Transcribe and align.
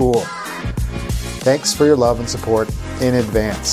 cool. 0.00 0.20
Thanks 1.44 1.74
for 1.74 1.84
your 1.84 1.94
love 1.94 2.20
and 2.20 2.28
support 2.28 2.70
in 3.02 3.16
advance. 3.16 3.68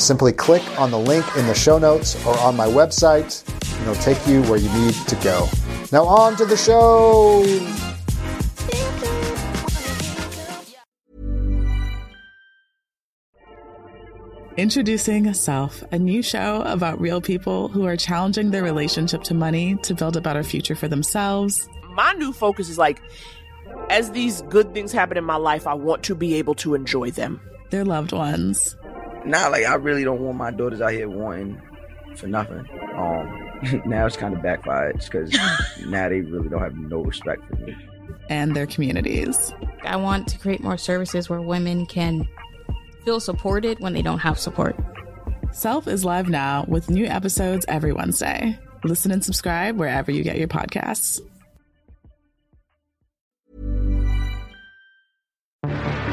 Simply 0.00 0.32
click 0.32 0.62
on 0.78 0.92
the 0.92 0.98
link 0.98 1.26
in 1.36 1.44
the 1.48 1.54
show 1.54 1.76
notes 1.76 2.14
or 2.24 2.38
on 2.38 2.54
my 2.54 2.68
website, 2.68 3.42
and 3.72 3.82
it'll 3.82 4.00
take 4.00 4.24
you 4.28 4.42
where 4.44 4.60
you 4.60 4.72
need 4.74 4.94
to 4.94 5.16
go. 5.16 5.48
Now, 5.90 6.04
on 6.04 6.36
to 6.36 6.44
the 6.44 6.56
show. 6.56 7.42
Introducing 14.56 15.34
Self, 15.34 15.82
a 15.90 15.98
new 15.98 16.22
show 16.22 16.62
about 16.64 17.00
real 17.00 17.20
people 17.20 17.66
who 17.66 17.86
are 17.86 17.96
challenging 17.96 18.52
their 18.52 18.62
relationship 18.62 19.24
to 19.24 19.34
money 19.34 19.74
to 19.82 19.94
build 19.94 20.16
a 20.16 20.20
better 20.20 20.44
future 20.44 20.76
for 20.76 20.86
themselves. 20.86 21.68
My 21.94 22.12
new 22.12 22.32
focus 22.32 22.68
is 22.68 22.78
like, 22.78 23.02
as 23.92 24.10
these 24.12 24.40
good 24.48 24.72
things 24.72 24.90
happen 24.90 25.18
in 25.18 25.24
my 25.24 25.36
life, 25.36 25.66
I 25.66 25.74
want 25.74 26.02
to 26.04 26.14
be 26.14 26.34
able 26.36 26.54
to 26.56 26.74
enjoy 26.74 27.10
them. 27.10 27.40
Their 27.68 27.84
loved 27.84 28.12
ones. 28.12 28.74
Now, 29.26 29.50
like 29.50 29.66
I 29.66 29.74
really 29.74 30.02
don't 30.02 30.20
want 30.20 30.38
my 30.38 30.50
daughters 30.50 30.80
out 30.80 30.92
here 30.92 31.08
wanting 31.08 31.60
for 32.16 32.26
nothing. 32.26 32.66
Um, 32.94 33.82
now 33.86 34.06
it's 34.06 34.16
kind 34.16 34.34
of 34.34 34.42
backfired 34.42 34.98
because 34.98 35.30
now 35.86 36.08
they 36.08 36.22
really 36.22 36.48
don't 36.48 36.62
have 36.62 36.74
no 36.74 37.02
respect 37.02 37.42
for 37.48 37.56
me. 37.56 37.76
And 38.30 38.56
their 38.56 38.66
communities. 38.66 39.52
I 39.82 39.96
want 39.96 40.26
to 40.28 40.38
create 40.38 40.62
more 40.62 40.78
services 40.78 41.28
where 41.28 41.42
women 41.42 41.84
can 41.84 42.26
feel 43.04 43.20
supported 43.20 43.78
when 43.80 43.92
they 43.92 44.02
don't 44.02 44.20
have 44.20 44.38
support. 44.38 44.74
Self 45.52 45.86
is 45.86 46.02
live 46.02 46.30
now 46.30 46.64
with 46.66 46.88
new 46.88 47.04
episodes 47.04 47.66
every 47.68 47.92
Wednesday. 47.92 48.58
Listen 48.84 49.10
and 49.10 49.22
subscribe 49.22 49.76
wherever 49.76 50.10
you 50.10 50.22
get 50.22 50.38
your 50.38 50.48
podcasts. 50.48 51.20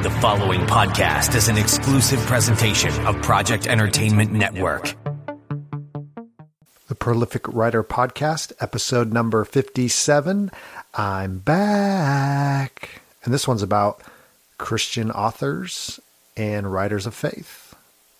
The 0.01 0.09
following 0.21 0.61
podcast 0.61 1.35
is 1.35 1.49
an 1.49 1.57
exclusive 1.57 2.21
presentation 2.21 2.89
of 3.05 3.21
Project 3.21 3.67
Entertainment 3.67 4.31
Network. 4.31 4.95
The 6.87 6.95
Prolific 6.95 7.45
Writer 7.49 7.83
Podcast, 7.83 8.53
episode 8.61 9.11
number 9.11 9.43
57. 9.43 10.51
I'm 10.93 11.39
back. 11.39 13.01
And 13.25 13.33
this 13.33 13.45
one's 13.45 13.61
about 13.61 14.01
Christian 14.57 15.11
authors 15.11 15.99
and 16.37 16.71
writers 16.71 17.05
of 17.05 17.13
faith. 17.13 17.75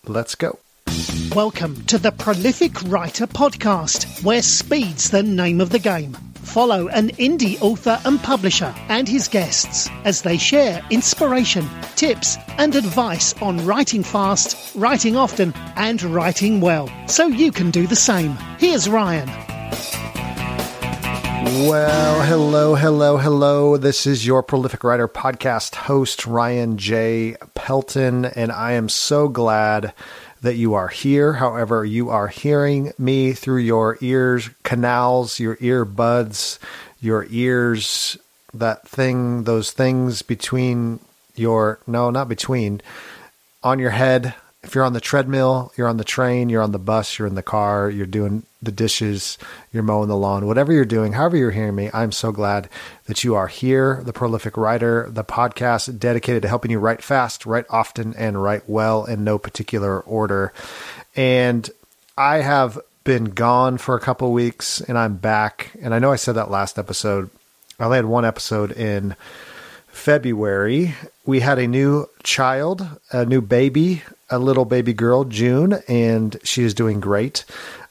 Let's 0.06 0.36
go. 0.36 0.60
Welcome 1.34 1.86
to 1.86 1.98
the 1.98 2.12
Prolific 2.12 2.74
Writer 2.92 3.26
Podcast, 3.26 4.22
where 4.26 4.42
speed's 4.42 5.12
the 5.12 5.24
name 5.24 5.62
of 5.62 5.70
the 5.70 5.80
game. 5.80 6.18
Follow 6.44 6.88
an 6.88 7.10
indie 7.18 7.62
author 7.62 8.00
and 8.06 8.22
publisher 8.22 8.74
and 8.88 9.08
his 9.08 9.28
guests 9.28 9.90
as 10.04 10.24
they 10.24 10.38
share 10.38 10.82
inspiration, 10.90 11.68
tips, 11.96 12.38
and 12.58 12.76
advice 12.76 13.40
on 13.42 13.64
writing 13.66 14.04
fast, 14.04 14.76
writing 14.76 15.16
often, 15.16 15.54
and 15.76 16.02
writing 16.02 16.60
well, 16.62 16.90
so 17.08 17.28
you 17.28 17.52
can 17.52 17.72
do 17.72 17.86
the 17.88 17.96
same. 17.96 18.32
Here's 18.58 18.90
Ryan. 18.90 19.30
Well, 21.68 22.22
hello, 22.22 22.76
hello, 22.76 23.18
hello. 23.18 23.76
This 23.78 24.06
is 24.06 24.26
your 24.26 24.44
Prolific 24.44 24.84
Writer 24.84 25.08
podcast 25.08 25.76
host, 25.76 26.26
Ryan 26.26 26.78
J. 26.78 27.36
Pelton, 27.56 28.26
and 28.26 28.52
I 28.52 28.74
am 28.74 28.88
so 28.88 29.28
glad 29.28 29.94
that 30.42 30.56
you 30.56 30.74
are 30.74 30.88
here. 30.88 31.34
However, 31.34 31.84
you 31.84 32.10
are 32.10 32.28
hearing 32.28 32.94
me 32.98 33.34
through 33.34 33.62
your 33.62 33.98
ears, 34.02 34.50
canals, 34.64 35.40
your 35.40 35.58
earbuds, 35.58 36.60
your 37.02 37.26
ears, 37.30 38.18
that 38.54 38.88
thing, 38.88 39.44
those 39.44 39.72
things 39.72 40.22
between 40.22 41.00
your, 41.36 41.80
no, 41.86 42.10
not 42.10 42.30
between, 42.30 42.82
on 43.64 43.80
your 43.80 43.92
head. 43.92 44.34
If 44.64 44.76
you're 44.76 44.84
on 44.84 44.94
the 44.94 45.02
treadmill, 45.02 45.72
you're 45.78 45.88
on 45.88 45.98
the 45.98 46.04
train, 46.04 46.50
you're 46.50 46.62
on 46.62 46.72
the 46.72 46.80
bus, 46.80 47.18
you're 47.18 47.28
in 47.28 47.36
the 47.36 47.44
car, 47.44 47.90
you're 47.90 48.06
doing 48.06 48.44
the 48.62 48.72
dishes, 48.72 49.38
you're 49.72 49.84
mowing 49.84 50.10
the 50.10 50.18
lawn, 50.18 50.46
whatever 50.46 50.74
you're 50.74 50.86
doing, 50.86 51.14
however 51.14 51.38
you're 51.38 51.52
hearing 51.52 51.76
me, 51.76 51.90
I'm 51.94 52.12
so 52.12 52.32
glad 52.32 52.70
that 53.06 53.24
you 53.24 53.36
are 53.36 53.48
here. 53.48 54.02
The 54.04 54.14
Prolific 54.14 54.58
Writer, 54.58 55.08
the 55.10 55.24
podcast 55.24 55.98
dedicated 55.98 56.42
to 56.42 56.50
helping 56.50 56.72
you 56.72 56.80
write 56.80 57.02
fast, 57.02 57.46
write 57.46 57.66
often, 57.70 58.14
and 58.16 58.42
write 58.42 58.70
well 58.70 59.06
in 59.06 59.24
no 59.24 59.38
particular 59.38 60.02
order. 60.02 60.52
And 61.16 61.70
I 62.18 62.38
have 62.38 62.78
been 63.06 63.26
gone 63.26 63.78
for 63.78 63.96
a 63.96 64.00
couple 64.00 64.32
weeks 64.32 64.82
and 64.82 64.98
I'm 64.98 65.16
back. 65.16 65.72
And 65.82 65.94
I 65.94 66.00
know 66.00 66.12
I 66.12 66.18
said 66.18 66.34
that 66.34 66.52
last 66.52 66.78
episode. 66.78 67.30
I 67.80 67.86
only 67.86 67.96
had 67.98 68.06
one 68.06 68.26
episode 68.26 68.72
in 68.74 69.16
February. 69.88 70.96
We 71.26 71.40
had 71.40 71.60
a 71.60 71.68
new 71.68 72.08
child, 72.24 72.86
a 73.12 73.26
new 73.26 73.42
baby, 73.42 74.04
a 74.30 74.38
little 74.38 74.66
baby 74.66 74.94
girl, 74.94 75.24
June, 75.24 75.82
and 75.88 76.38
she 76.44 76.64
is 76.64 76.74
doing 76.74 77.00
great. 77.00 77.46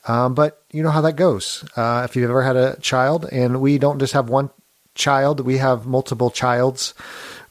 Um, 0.09 0.35
but 0.35 0.63
you 0.73 0.83
know 0.83 0.91
how 0.91 1.03
that 1.03 1.17
goes. 1.17 1.65
Uh, 1.77 2.03
if 2.09 2.17
you've 2.17 2.31
ever 2.31 2.43
had 2.43 2.57
a 2.57 2.81
child, 2.81 3.27
and 3.31 3.61
we 3.61 3.79
don't 3.79 3.99
just 3.99 4.15
have 4.15 4.29
one 4.29 4.51
child, 4.95 5.41
we 5.41 5.59
have 5.59 5.87
multiple 5.87 6.31
childs. 6.31 6.95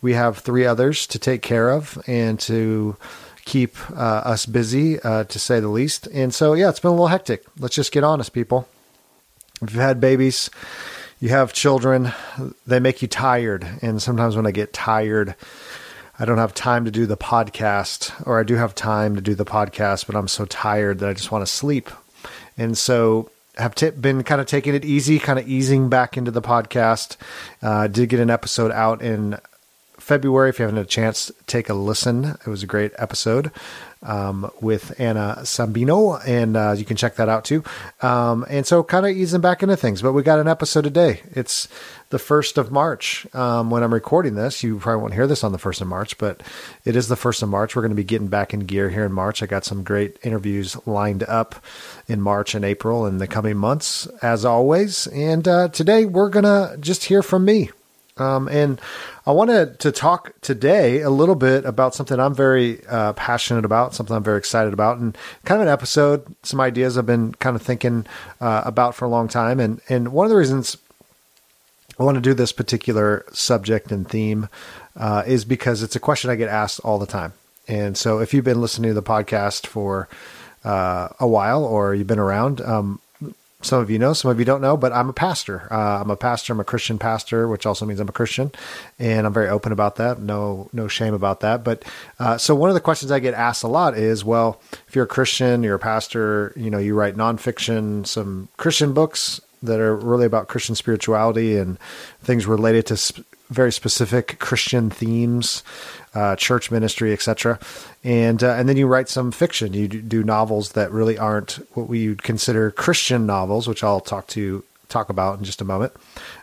We 0.01 0.13
have 0.13 0.39
three 0.39 0.65
others 0.65 1.07
to 1.07 1.19
take 1.19 1.41
care 1.41 1.69
of 1.69 2.01
and 2.07 2.39
to 2.41 2.97
keep 3.45 3.75
uh, 3.91 4.21
us 4.25 4.45
busy, 4.45 4.99
uh, 4.99 5.23
to 5.23 5.39
say 5.39 5.59
the 5.59 5.69
least. 5.69 6.07
And 6.07 6.33
so, 6.33 6.53
yeah, 6.53 6.69
it's 6.69 6.79
been 6.79 6.89
a 6.89 6.93
little 6.93 7.07
hectic. 7.07 7.45
Let's 7.59 7.75
just 7.75 7.91
get 7.91 8.03
honest, 8.03 8.33
people. 8.33 8.67
If 9.61 9.71
you've 9.71 9.81
had 9.81 10.01
babies, 10.01 10.49
you 11.19 11.29
have 11.29 11.53
children, 11.53 12.11
they 12.67 12.79
make 12.79 13.01
you 13.01 13.07
tired. 13.07 13.67
And 13.81 14.01
sometimes 14.01 14.35
when 14.35 14.45
I 14.45 14.51
get 14.51 14.73
tired, 14.73 15.35
I 16.19 16.25
don't 16.25 16.37
have 16.37 16.53
time 16.53 16.85
to 16.85 16.91
do 16.91 17.05
the 17.05 17.17
podcast, 17.17 18.11
or 18.27 18.39
I 18.39 18.43
do 18.43 18.55
have 18.55 18.75
time 18.75 19.15
to 19.15 19.21
do 19.21 19.33
the 19.33 19.45
podcast, 19.45 20.07
but 20.07 20.15
I'm 20.15 20.27
so 20.27 20.45
tired 20.45 20.99
that 20.99 21.09
I 21.09 21.13
just 21.13 21.31
want 21.31 21.45
to 21.45 21.51
sleep. 21.51 21.89
And 22.57 22.77
so 22.77 23.29
have 23.57 23.75
t- 23.75 23.89
been 23.91 24.23
kind 24.23 24.41
of 24.41 24.47
taking 24.47 24.75
it 24.75 24.85
easy, 24.85 25.19
kind 25.19 25.39
of 25.39 25.47
easing 25.47 25.89
back 25.89 26.17
into 26.17 26.31
the 26.31 26.41
podcast. 26.41 27.17
Uh, 27.61 27.87
did 27.87 28.09
get 28.09 28.19
an 28.19 28.29
episode 28.29 28.71
out 28.71 29.01
in 29.01 29.37
February. 29.97 30.49
If 30.49 30.59
you 30.59 30.63
haven't 30.63 30.77
had 30.77 30.85
a 30.85 30.89
chance, 30.89 31.31
take 31.47 31.69
a 31.69 31.73
listen. 31.73 32.37
It 32.45 32.47
was 32.47 32.63
a 32.63 32.67
great 32.67 32.91
episode 32.97 33.51
um, 34.03 34.49
with 34.61 34.99
Anna 34.99 35.37
Sambino, 35.41 36.21
and 36.25 36.55
uh, 36.55 36.75
you 36.77 36.85
can 36.85 36.97
check 36.97 37.15
that 37.15 37.29
out 37.29 37.45
too. 37.45 37.63
Um, 38.01 38.45
and 38.49 38.65
so, 38.65 38.83
kind 38.83 39.05
of 39.05 39.15
easing 39.15 39.41
back 39.41 39.63
into 39.63 39.77
things, 39.77 40.01
but 40.01 40.13
we 40.13 40.23
got 40.23 40.39
an 40.39 40.47
episode 40.47 40.83
today. 40.83 41.21
It's 41.31 41.67
the 42.09 42.19
first 42.19 42.57
of 42.57 42.71
March 42.71 43.27
um, 43.35 43.69
when 43.69 43.83
I'm 43.83 43.93
recording 43.93 44.35
this. 44.35 44.63
You 44.63 44.79
probably 44.79 45.01
won't 45.01 45.13
hear 45.13 45.27
this 45.27 45.43
on 45.43 45.51
the 45.51 45.57
first 45.57 45.81
of 45.81 45.87
March, 45.87 46.17
but 46.17 46.41
it 46.85 46.95
is 46.95 47.07
the 47.07 47.15
first 47.15 47.43
of 47.43 47.49
March. 47.49 47.75
We're 47.75 47.81
going 47.81 47.91
to 47.91 47.95
be 47.95 48.03
getting 48.03 48.27
back 48.27 48.53
in 48.53 48.61
gear 48.61 48.89
here 48.89 49.05
in 49.05 49.11
March. 49.11 49.43
I 49.43 49.45
got 49.45 49.65
some 49.65 49.83
great 49.83 50.17
interviews 50.23 50.77
lined 50.87 51.23
up 51.23 51.55
in 52.07 52.21
March 52.21 52.55
and 52.55 52.63
April 52.63 53.05
in 53.05 53.17
the 53.17 53.27
coming 53.27 53.57
months, 53.57 54.07
as 54.21 54.45
always. 54.45 55.07
And 55.07 55.47
uh, 55.47 55.67
today 55.69 56.05
we're 56.05 56.29
going 56.29 56.45
to 56.45 56.77
just 56.79 57.05
hear 57.05 57.21
from 57.21 57.45
me. 57.45 57.71
Um, 58.19 58.47
and 58.47 58.81
I 59.25 59.31
wanted 59.31 59.79
to 59.79 59.91
talk 59.91 60.33
today 60.41 61.01
a 61.01 61.09
little 61.09 61.35
bit 61.35 61.65
about 61.65 61.95
something 61.95 62.19
I'm 62.19 62.33
very 62.33 62.85
uh, 62.87 63.13
passionate 63.13 63.65
about, 63.65 63.93
something 63.93 64.15
I'm 64.15 64.23
very 64.23 64.37
excited 64.37 64.73
about, 64.73 64.97
and 64.97 65.17
kind 65.45 65.61
of 65.61 65.67
an 65.67 65.73
episode, 65.73 66.35
some 66.43 66.61
ideas 66.61 66.97
I've 66.97 67.05
been 67.05 67.33
kind 67.35 67.55
of 67.55 67.61
thinking 67.61 68.05
uh, 68.41 68.63
about 68.65 68.95
for 68.95 69.05
a 69.05 69.09
long 69.09 69.27
time. 69.27 69.59
And, 69.59 69.81
and 69.89 70.11
one 70.11 70.25
of 70.25 70.29
the 70.29 70.37
reasons 70.37 70.77
I 71.99 72.03
want 72.03 72.15
to 72.15 72.21
do 72.21 72.33
this 72.33 72.51
particular 72.51 73.25
subject 73.31 73.91
and 73.91 74.07
theme 74.07 74.49
uh, 74.95 75.23
is 75.25 75.45
because 75.45 75.83
it's 75.83 75.95
a 75.95 75.99
question 75.99 76.29
I 76.29 76.35
get 76.35 76.49
asked 76.49 76.79
all 76.81 76.99
the 76.99 77.05
time. 77.07 77.33
And 77.67 77.97
so 77.97 78.19
if 78.19 78.33
you've 78.33 78.45
been 78.45 78.61
listening 78.61 78.91
to 78.91 78.95
the 78.95 79.03
podcast 79.03 79.67
for 79.67 80.07
uh, 80.63 81.09
a 81.19 81.27
while 81.27 81.63
or 81.63 81.93
you've 81.93 82.07
been 82.07 82.19
around, 82.19 82.61
um, 82.61 82.99
some 83.61 83.81
of 83.81 83.89
you 83.89 83.97
know, 83.97 84.13
some 84.13 84.29
of 84.29 84.37
you 84.37 84.45
don't 84.45 84.61
know, 84.61 84.77
but 84.77 84.93
I'm 84.93 85.09
a 85.09 85.13
pastor. 85.13 85.67
Uh, 85.71 86.01
I'm 86.01 86.11
a 86.11 86.15
pastor. 86.15 86.53
I'm 86.53 86.59
a 86.59 86.63
Christian 86.63 86.99
pastor, 86.99 87.47
which 87.47 87.65
also 87.65 87.85
means 87.85 87.99
I'm 87.99 88.07
a 88.07 88.11
Christian, 88.11 88.51
and 88.99 89.25
I'm 89.25 89.33
very 89.33 89.49
open 89.49 89.71
about 89.71 89.95
that. 89.95 90.19
No, 90.19 90.69
no 90.73 90.87
shame 90.87 91.15
about 91.15 91.39
that. 91.39 91.63
But 91.63 91.83
uh, 92.19 92.37
so 92.37 92.53
one 92.53 92.69
of 92.69 92.75
the 92.75 92.81
questions 92.81 93.11
I 93.11 93.19
get 93.19 93.33
asked 93.33 93.63
a 93.63 93.67
lot 93.67 93.97
is, 93.97 94.23
well, 94.23 94.61
if 94.87 94.95
you're 94.95 95.05
a 95.05 95.07
Christian, 95.07 95.63
you're 95.63 95.75
a 95.75 95.79
pastor, 95.79 96.53
you 96.55 96.69
know, 96.69 96.77
you 96.77 96.93
write 96.93 97.15
nonfiction, 97.15 98.05
some 98.05 98.49
Christian 98.57 98.93
books 98.93 99.41
that 99.63 99.79
are 99.79 99.95
really 99.95 100.25
about 100.25 100.47
Christian 100.47 100.75
spirituality 100.75 101.57
and 101.57 101.79
things 102.21 102.45
related 102.45 102.85
to 102.87 102.97
sp- 103.01 103.25
very 103.49 103.71
specific 103.71 104.39
Christian 104.39 104.89
themes, 104.89 105.63
uh, 106.17 106.35
church 106.35 106.71
ministry, 106.71 107.13
etc. 107.13 107.59
And 108.03 108.43
uh, 108.43 108.53
and 108.53 108.67
then 108.67 108.75
you 108.75 108.87
write 108.87 109.07
some 109.07 109.31
fiction. 109.31 109.73
You 109.73 109.87
do 109.87 110.23
novels 110.23 110.71
that 110.71 110.91
really 110.91 111.15
aren't 111.15 111.59
what 111.75 111.87
we 111.87 112.09
would 112.09 112.23
consider 112.23 112.71
Christian 112.71 113.27
novels, 113.27 113.67
which 113.67 113.83
I'll 113.83 113.99
talk 113.99 114.25
to 114.29 114.63
talk 114.89 115.09
about 115.09 115.37
in 115.37 115.45
just 115.45 115.61
a 115.61 115.65
moment. 115.65 115.93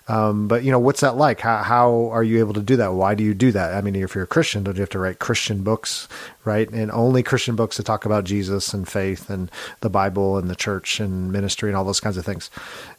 Um, 0.07 0.47
but 0.47 0.63
you 0.63 0.71
know, 0.71 0.79
what's 0.79 1.01
that 1.01 1.17
like? 1.17 1.41
How 1.41 1.65
how 1.65 2.11
are 2.13 2.23
you 2.23 2.39
able 2.39 2.55
to 2.55 2.63
do 2.63 2.77
that? 2.77 2.93
Why 2.93 3.17
do 3.17 3.25
you 3.25 3.35
do 3.35 3.51
that? 3.51 3.75
I 3.75 3.81
mean, 3.81 3.97
if 3.97 4.15
you're 4.15 4.23
a 4.23 4.29
Christian, 4.29 4.63
don't 4.63 4.77
you 4.77 4.83
have 4.83 4.91
to 4.91 5.01
write 5.01 5.19
Christian 5.19 5.65
books, 5.65 6.07
right? 6.45 6.71
And 6.71 6.93
only 6.93 7.25
Christian 7.25 7.57
books 7.57 7.77
that 7.77 7.87
talk 7.87 8.05
about 8.05 8.23
Jesus 8.23 8.73
and 8.75 8.87
faith 8.87 9.29
and 9.29 9.51
the 9.81 9.91
Bible 9.91 10.39
and 10.39 10.49
the 10.49 10.55
church 10.55 11.01
and 11.01 11.33
ministry 11.33 11.69
and 11.69 11.77
all 11.77 11.85
those 11.85 11.99
kinds 11.99 12.17
of 12.17 12.25
things. 12.25 12.49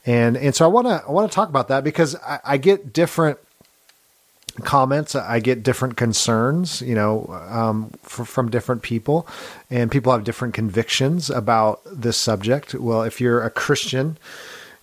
And 0.06 0.36
and 0.36 0.54
so 0.54 0.66
I 0.66 0.68
want 0.68 0.88
to 0.88 1.06
I 1.08 1.12
want 1.12 1.32
to 1.32 1.36
talk 1.36 1.48
about 1.48 1.70
that 1.70 1.86
because 1.86 2.18
I, 2.18 2.42
I 2.44 2.58
get 2.58 2.92
different 2.92 3.40
comments. 4.64 5.16
I 5.16 5.40
get 5.40 5.64
different 5.64 5.98
concerns, 5.98 6.82
you 6.82 6.96
know, 6.96 7.28
um, 7.50 7.92
f- 8.06 8.28
from 8.28 8.50
different 8.50 8.82
people, 8.82 9.28
and 9.70 9.92
people 9.92 10.12
have 10.12 10.24
different 10.24 10.54
convictions 10.54 11.30
about 11.30 11.82
this 11.86 12.18
subject. 12.18 12.74
Well, 12.74 13.04
if 13.04 13.20
you're 13.20 13.44
a 13.44 13.50
Christian, 13.50 14.18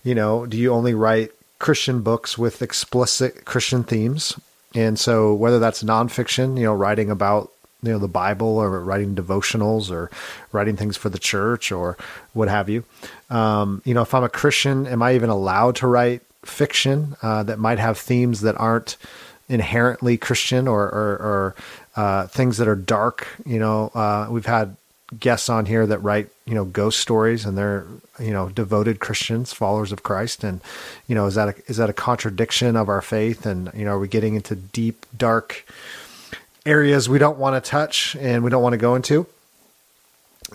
you 0.03 0.15
know, 0.15 0.45
do 0.45 0.57
you 0.57 0.71
only 0.71 0.93
write 0.93 1.31
Christian 1.59 2.01
books 2.01 2.37
with 2.37 2.61
explicit 2.61 3.45
Christian 3.45 3.83
themes? 3.83 4.39
And 4.75 4.99
so, 4.99 5.33
whether 5.33 5.59
that's 5.59 5.83
nonfiction, 5.83 6.57
you 6.57 6.63
know, 6.63 6.73
writing 6.73 7.09
about 7.09 7.51
you 7.81 7.91
know 7.91 7.99
the 7.99 8.07
Bible 8.07 8.57
or 8.57 8.79
writing 8.79 9.13
devotionals 9.13 9.91
or 9.91 10.09
writing 10.51 10.77
things 10.77 10.97
for 10.97 11.09
the 11.09 11.19
church 11.19 11.71
or 11.71 11.97
what 12.33 12.47
have 12.47 12.69
you, 12.69 12.83
um, 13.29 13.81
you 13.85 13.93
know, 13.93 14.01
if 14.01 14.13
I'm 14.13 14.23
a 14.23 14.29
Christian, 14.29 14.87
am 14.87 15.01
I 15.01 15.15
even 15.15 15.29
allowed 15.29 15.75
to 15.77 15.87
write 15.87 16.21
fiction 16.45 17.15
uh, 17.21 17.43
that 17.43 17.59
might 17.59 17.79
have 17.79 17.97
themes 17.97 18.41
that 18.41 18.59
aren't 18.59 18.97
inherently 19.53 20.17
Christian 20.17 20.67
or, 20.67 20.83
or, 20.83 21.11
or 21.15 21.55
uh, 21.95 22.27
things 22.27 22.57
that 22.57 22.67
are 22.67 22.75
dark. 22.75 23.27
You 23.45 23.59
know, 23.59 23.91
uh, 23.93 24.27
we've 24.29 24.45
had 24.45 24.75
guests 25.19 25.49
on 25.49 25.65
here 25.65 25.85
that 25.85 25.99
write, 25.99 26.29
you 26.45 26.55
know, 26.55 26.65
ghost 26.65 26.99
stories 26.99 27.45
and 27.45 27.57
they're, 27.57 27.85
you 28.19 28.31
know, 28.31 28.49
devoted 28.49 28.99
Christians, 28.99 29.53
followers 29.53 29.91
of 29.91 30.03
Christ. 30.03 30.43
And, 30.43 30.59
you 31.07 31.15
know, 31.15 31.27
is 31.27 31.35
that 31.35 31.49
a, 31.49 31.55
is 31.67 31.77
that 31.77 31.89
a 31.89 31.93
contradiction 31.93 32.75
of 32.75 32.89
our 32.89 33.01
faith? 33.01 33.45
And, 33.45 33.71
you 33.75 33.85
know, 33.85 33.91
are 33.91 33.99
we 33.99 34.07
getting 34.07 34.35
into 34.35 34.55
deep, 34.55 35.05
dark 35.15 35.65
areas 36.65 37.07
we 37.07 37.19
don't 37.19 37.37
want 37.37 37.61
to 37.63 37.69
touch 37.69 38.15
and 38.15 38.43
we 38.43 38.49
don't 38.49 38.63
want 38.63 38.73
to 38.73 38.77
go 38.77 38.95
into? 38.95 39.27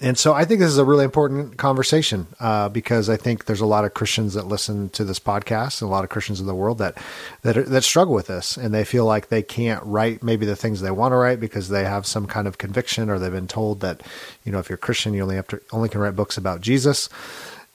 And 0.01 0.19
so 0.19 0.33
I 0.33 0.45
think 0.45 0.61
this 0.61 0.71
is 0.71 0.79
a 0.79 0.85
really 0.85 1.05
important 1.05 1.57
conversation 1.57 2.27
uh, 2.41 2.69
because 2.69 3.09
I 3.09 3.17
think 3.17 3.45
there's 3.47 3.61
a 3.61 3.67
lot 3.67 3.85
of 3.85 3.95
Christians 3.95 4.35
that 4.35 4.47
listen 4.47 4.91
to 4.91 5.05
this 5.05 5.19
podcast, 5.19 5.81
and 5.81 5.89
a 5.89 5.93
lot 5.93 6.05
of 6.05 6.11
Christians 6.11 6.41
in 6.41 6.47
the 6.47 6.55
world 6.55 6.79
that 6.79 6.99
that 7.43 7.57
are, 7.57 7.63
that 7.65 7.85
struggle 7.85 8.15
with 8.15 8.27
this, 8.27 8.57
and 8.57 8.73
they 8.73 8.85
feel 8.85 9.05
like 9.05 9.29
they 9.29 9.43
can't 9.43 9.83
write 9.85 10.23
maybe 10.23 10.47
the 10.47 10.57
things 10.57 10.81
they 10.81 10.91
want 10.91 11.13
to 11.13 11.17
write 11.17 11.41
because 11.41 11.69
they 11.69 11.85
have 11.85 12.07
some 12.07 12.27
kind 12.27 12.47
of 12.47 12.59
conviction, 12.59 13.11
or 13.11 13.19
they've 13.19 13.33
been 13.33 13.49
told 13.49 13.81
that 13.81 14.03
you 14.45 14.53
know 14.53 14.59
if 14.59 14.69
you're 14.69 14.79
Christian, 14.79 15.15
you 15.15 15.23
only 15.23 15.37
have 15.37 15.49
to 15.49 15.61
only 15.73 15.89
can 15.89 16.01
write 16.01 16.17
books 16.17 16.37
about 16.37 16.61
Jesus. 16.61 17.09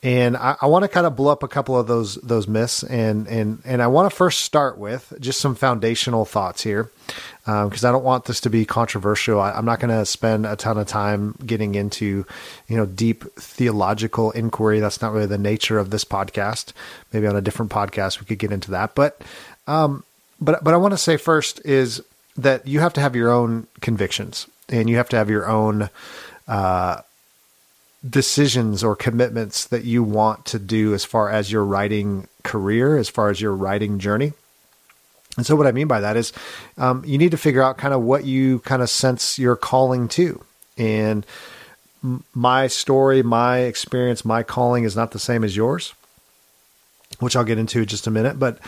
And 0.03 0.35
I, 0.35 0.57
I 0.61 0.65
want 0.65 0.83
to 0.83 0.89
kind 0.89 1.07
of 1.07 1.15
blow 1.15 1.31
up 1.31 1.43
a 1.43 1.47
couple 1.47 1.79
of 1.79 1.87
those 1.87 2.15
those 2.15 2.45
myths, 2.45 2.83
and 2.83 3.25
and 3.27 3.61
and 3.63 3.81
I 3.81 3.87
want 3.87 4.11
to 4.11 4.15
first 4.15 4.41
start 4.41 4.77
with 4.77 5.13
just 5.21 5.39
some 5.39 5.55
foundational 5.55 6.25
thoughts 6.25 6.61
here, 6.61 6.91
because 7.45 7.85
um, 7.85 7.89
I 7.89 7.91
don't 7.93 8.03
want 8.03 8.25
this 8.25 8.41
to 8.41 8.49
be 8.49 8.65
controversial. 8.65 9.39
I, 9.39 9.57
am 9.57 9.63
not 9.63 9.79
going 9.79 9.97
to 9.97 10.05
spend 10.05 10.45
a 10.45 10.57
ton 10.57 10.77
of 10.77 10.87
time 10.87 11.35
getting 11.45 11.75
into, 11.75 12.25
you 12.67 12.75
know, 12.75 12.85
deep 12.85 13.23
theological 13.35 14.31
inquiry. 14.31 14.81
That's 14.81 15.01
not 15.01 15.13
really 15.13 15.25
the 15.25 15.37
nature 15.37 15.79
of 15.79 15.89
this 15.89 16.03
podcast. 16.03 16.73
Maybe 17.13 17.25
on 17.25 17.37
a 17.37 17.41
different 17.41 17.71
podcast 17.71 18.19
we 18.19 18.25
could 18.25 18.39
get 18.39 18.51
into 18.51 18.71
that, 18.71 18.95
but 18.95 19.21
um, 19.67 20.03
but 20.41 20.65
but 20.65 20.73
I 20.73 20.77
want 20.77 20.91
to 20.91 20.97
say 20.97 21.15
first 21.15 21.65
is 21.65 22.01
that 22.35 22.67
you 22.67 22.81
have 22.81 22.91
to 22.93 23.01
have 23.01 23.15
your 23.15 23.31
own 23.31 23.67
convictions, 23.79 24.47
and 24.67 24.89
you 24.89 24.97
have 24.97 25.07
to 25.09 25.15
have 25.15 25.29
your 25.29 25.47
own. 25.47 25.89
Uh, 26.45 27.03
decisions 28.07 28.83
or 28.83 28.95
commitments 28.95 29.65
that 29.67 29.85
you 29.85 30.03
want 30.03 30.45
to 30.45 30.59
do 30.59 30.93
as 30.93 31.05
far 31.05 31.29
as 31.29 31.51
your 31.51 31.63
writing 31.63 32.27
career, 32.43 32.97
as 32.97 33.09
far 33.09 33.29
as 33.29 33.39
your 33.39 33.55
writing 33.55 33.99
journey. 33.99 34.33
And 35.37 35.45
so, 35.45 35.55
what 35.55 35.65
I 35.65 35.71
mean 35.71 35.87
by 35.87 36.01
that 36.01 36.15
is, 36.15 36.31
um, 36.77 37.03
you 37.05 37.17
need 37.17 37.31
to 37.31 37.37
figure 37.37 37.63
out 37.63 37.77
kind 37.77 37.93
of 37.93 38.01
what 38.01 38.25
you 38.25 38.59
kind 38.59 38.81
of 38.81 38.89
sense 38.89 39.39
your 39.39 39.55
calling 39.55 40.07
to. 40.09 40.43
And 40.77 41.25
my 42.33 42.67
story, 42.67 43.23
my 43.23 43.59
experience, 43.59 44.25
my 44.25 44.43
calling 44.43 44.83
is 44.83 44.95
not 44.95 45.11
the 45.11 45.19
same 45.19 45.43
as 45.43 45.55
yours, 45.55 45.93
which 47.19 47.35
I'll 47.35 47.43
get 47.43 47.57
into 47.57 47.79
in 47.79 47.85
just 47.85 48.05
a 48.05 48.11
minute. 48.11 48.37
But 48.37 48.59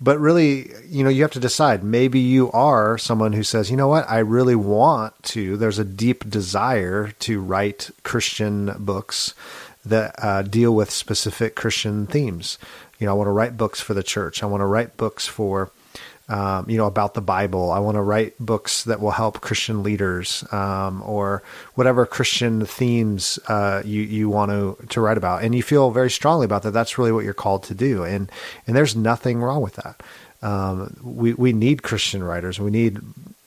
but 0.00 0.18
really, 0.18 0.70
you 0.86 1.02
know, 1.02 1.10
you 1.10 1.22
have 1.22 1.32
to 1.32 1.40
decide. 1.40 1.82
Maybe 1.82 2.20
you 2.20 2.50
are 2.52 2.98
someone 2.98 3.32
who 3.32 3.42
says, 3.42 3.70
you 3.70 3.76
know 3.76 3.88
what, 3.88 4.08
I 4.08 4.18
really 4.18 4.54
want 4.54 5.14
to. 5.24 5.56
There's 5.56 5.78
a 5.78 5.84
deep 5.84 6.28
desire 6.28 7.12
to 7.20 7.40
write 7.40 7.90
Christian 8.02 8.74
books 8.78 9.34
that 9.84 10.14
uh, 10.22 10.42
deal 10.42 10.74
with 10.74 10.90
specific 10.90 11.54
Christian 11.54 12.06
themes. 12.06 12.58
You 12.98 13.06
know, 13.06 13.12
I 13.12 13.14
want 13.14 13.28
to 13.28 13.32
write 13.32 13.56
books 13.56 13.80
for 13.80 13.94
the 13.94 14.02
church. 14.02 14.42
I 14.42 14.46
want 14.46 14.60
to 14.60 14.66
write 14.66 14.96
books 14.96 15.26
for 15.26 15.70
um, 16.28 16.68
you 16.68 16.76
know, 16.76 16.86
about 16.86 17.14
the 17.14 17.20
Bible. 17.20 17.70
I 17.70 17.78
want 17.78 17.96
to 17.96 18.02
write 18.02 18.34
books 18.40 18.84
that 18.84 19.00
will 19.00 19.12
help 19.12 19.40
Christian 19.40 19.82
leaders, 19.82 20.44
um, 20.52 21.02
or 21.02 21.42
whatever 21.74 22.04
Christian 22.04 22.66
themes 22.66 23.38
uh, 23.48 23.82
you 23.84 24.02
you 24.02 24.28
want 24.28 24.50
to 24.50 24.76
to 24.88 25.00
write 25.00 25.18
about, 25.18 25.44
and 25.44 25.54
you 25.54 25.62
feel 25.62 25.90
very 25.90 26.10
strongly 26.10 26.44
about 26.44 26.62
that. 26.64 26.72
That's 26.72 26.98
really 26.98 27.12
what 27.12 27.24
you're 27.24 27.34
called 27.34 27.62
to 27.64 27.74
do, 27.74 28.02
and 28.02 28.30
and 28.66 28.74
there's 28.74 28.96
nothing 28.96 29.40
wrong 29.40 29.62
with 29.62 29.74
that. 29.74 30.02
Um, 30.42 30.96
we 31.02 31.34
we 31.34 31.52
need 31.52 31.82
Christian 31.82 32.24
writers. 32.24 32.58
We 32.58 32.70
need 32.70 32.98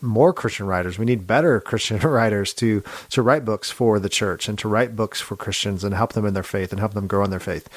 more 0.01 0.31
Christian 0.31 0.65
writers. 0.65 0.98
We 0.98 1.05
need 1.05 1.27
better 1.27 1.59
Christian 1.69 1.98
writers 2.00 2.53
to 2.55 2.81
to 3.09 3.21
write 3.21 3.43
books 3.43 3.69
for 3.69 4.00
the 4.00 4.09
church 4.09 4.48
and 4.48 4.57
to 4.59 4.69
write 4.69 4.95
books 4.95 5.19
for 5.19 5.36
Christians 5.36 5.83
and 5.83 5.93
help 5.93 6.13
them 6.13 6.25
in 6.25 6.33
their 6.33 6.43
faith 6.43 6.71
and 6.71 6.79
help 6.79 6.93
them 6.93 7.07
grow 7.07 7.25
in 7.25 7.29
their 7.29 7.39
faith. 7.39 7.67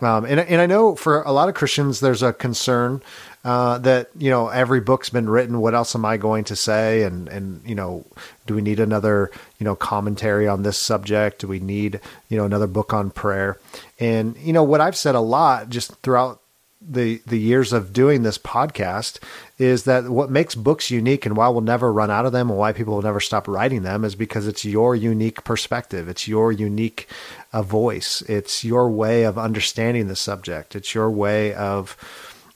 Um, 0.00 0.24
and 0.24 0.40
and 0.40 0.60
I 0.60 0.66
know 0.66 0.96
for 0.96 1.22
a 1.22 1.32
lot 1.32 1.48
of 1.48 1.54
Christians, 1.54 2.00
there's 2.00 2.22
a 2.22 2.32
concern 2.32 3.02
uh, 3.44 3.78
that 3.78 4.08
you 4.16 4.30
know 4.30 4.48
every 4.48 4.80
book's 4.80 5.10
been 5.10 5.28
written. 5.28 5.60
What 5.60 5.74
else 5.74 5.94
am 5.94 6.04
I 6.04 6.16
going 6.16 6.44
to 6.44 6.56
say? 6.56 7.02
And 7.02 7.28
and 7.28 7.60
you 7.66 7.74
know, 7.74 8.04
do 8.46 8.54
we 8.54 8.62
need 8.62 8.80
another 8.80 9.30
you 9.58 9.64
know 9.64 9.76
commentary 9.76 10.48
on 10.48 10.62
this 10.62 10.78
subject? 10.78 11.40
Do 11.40 11.48
we 11.48 11.60
need 11.60 12.00
you 12.28 12.38
know 12.38 12.44
another 12.44 12.66
book 12.66 12.92
on 12.92 13.10
prayer? 13.10 13.58
And 14.00 14.36
you 14.38 14.52
know 14.52 14.64
what 14.64 14.80
I've 14.80 14.96
said 14.96 15.14
a 15.14 15.20
lot 15.20 15.68
just 15.68 15.94
throughout 15.96 16.40
the 16.86 17.20
the 17.26 17.38
years 17.38 17.72
of 17.72 17.92
doing 17.92 18.22
this 18.22 18.38
podcast 18.38 19.18
is 19.58 19.84
that 19.84 20.08
what 20.08 20.30
makes 20.30 20.54
books 20.54 20.90
unique 20.90 21.24
and 21.24 21.36
why 21.36 21.48
we'll 21.48 21.60
never 21.60 21.92
run 21.92 22.10
out 22.10 22.26
of 22.26 22.32
them 22.32 22.50
and 22.50 22.58
why 22.58 22.72
people 22.72 22.94
will 22.94 23.02
never 23.02 23.20
stop 23.20 23.48
writing 23.48 23.82
them 23.82 24.04
is 24.04 24.14
because 24.14 24.46
it's 24.46 24.64
your 24.64 24.94
unique 24.94 25.44
perspective 25.44 26.08
it's 26.08 26.28
your 26.28 26.52
unique 26.52 27.08
uh, 27.52 27.62
voice 27.62 28.22
it's 28.22 28.64
your 28.64 28.90
way 28.90 29.22
of 29.22 29.38
understanding 29.38 30.08
the 30.08 30.16
subject 30.16 30.76
it's 30.76 30.94
your 30.94 31.10
way 31.10 31.54
of 31.54 31.96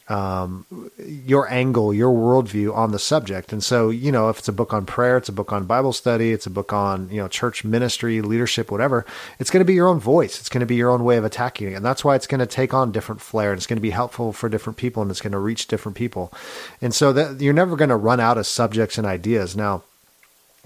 um, 0.09 0.65
your 1.05 1.51
angle, 1.53 1.93
your 1.93 2.13
worldview 2.13 2.75
on 2.75 2.93
the 2.93 2.99
subject. 2.99 3.53
And 3.53 3.63
so, 3.63 3.91
you 3.91 4.11
know, 4.11 4.31
if 4.31 4.39
it's 4.39 4.49
a 4.49 4.53
book 4.53 4.73
on 4.73 4.87
prayer, 4.87 5.19
it's 5.19 5.29
a 5.29 5.33
book 5.33 5.53
on 5.53 5.67
Bible 5.67 5.93
study, 5.93 6.33
it's 6.33 6.47
a 6.47 6.51
book 6.51 6.73
on, 6.73 7.11
you 7.11 7.19
know, 7.19 7.29
church 7.29 7.63
ministry, 7.63 8.23
leadership, 8.23 8.71
whatever, 8.71 9.05
it's 9.39 9.51
going 9.51 9.61
to 9.61 9.67
be 9.67 9.75
your 9.75 9.89
own 9.89 10.01
voice. 10.01 10.41
It's 10.41 10.49
going 10.49 10.61
to 10.61 10.67
be 10.67 10.77
your 10.77 10.91
own 10.91 11.05
way 11.05 11.19
of 11.19 11.25
attacking 11.25 11.69
it. 11.69 11.75
And 11.75 11.85
that's 11.85 12.05
why 12.05 12.15
it's 12.15 12.27
going 12.27 12.41
to 12.41 12.47
take 12.47 12.73
on 12.73 12.91
different 12.91 13.21
flair 13.21 13.51
and 13.53 13.59
it's 13.59 13.67
going 13.67 13.77
to 13.77 13.83
be 13.83 13.91
helpful 13.91 14.33
for 14.33 14.49
different 14.49 14.79
people 14.79 15.03
and 15.03 15.11
it's 15.11 15.21
going 15.21 15.33
to 15.33 15.39
reach 15.39 15.67
different 15.67 15.97
people. 15.97 16.33
And 16.81 16.95
so 16.95 17.13
that 17.13 17.41
you're 17.41 17.53
never 17.53 17.77
going 17.77 17.91
to 17.91 17.97
run 17.97 18.21
out 18.21 18.39
of 18.39 18.47
subjects 18.47 18.97
and 18.97 19.07
ideas. 19.07 19.55
Now, 19.55 19.83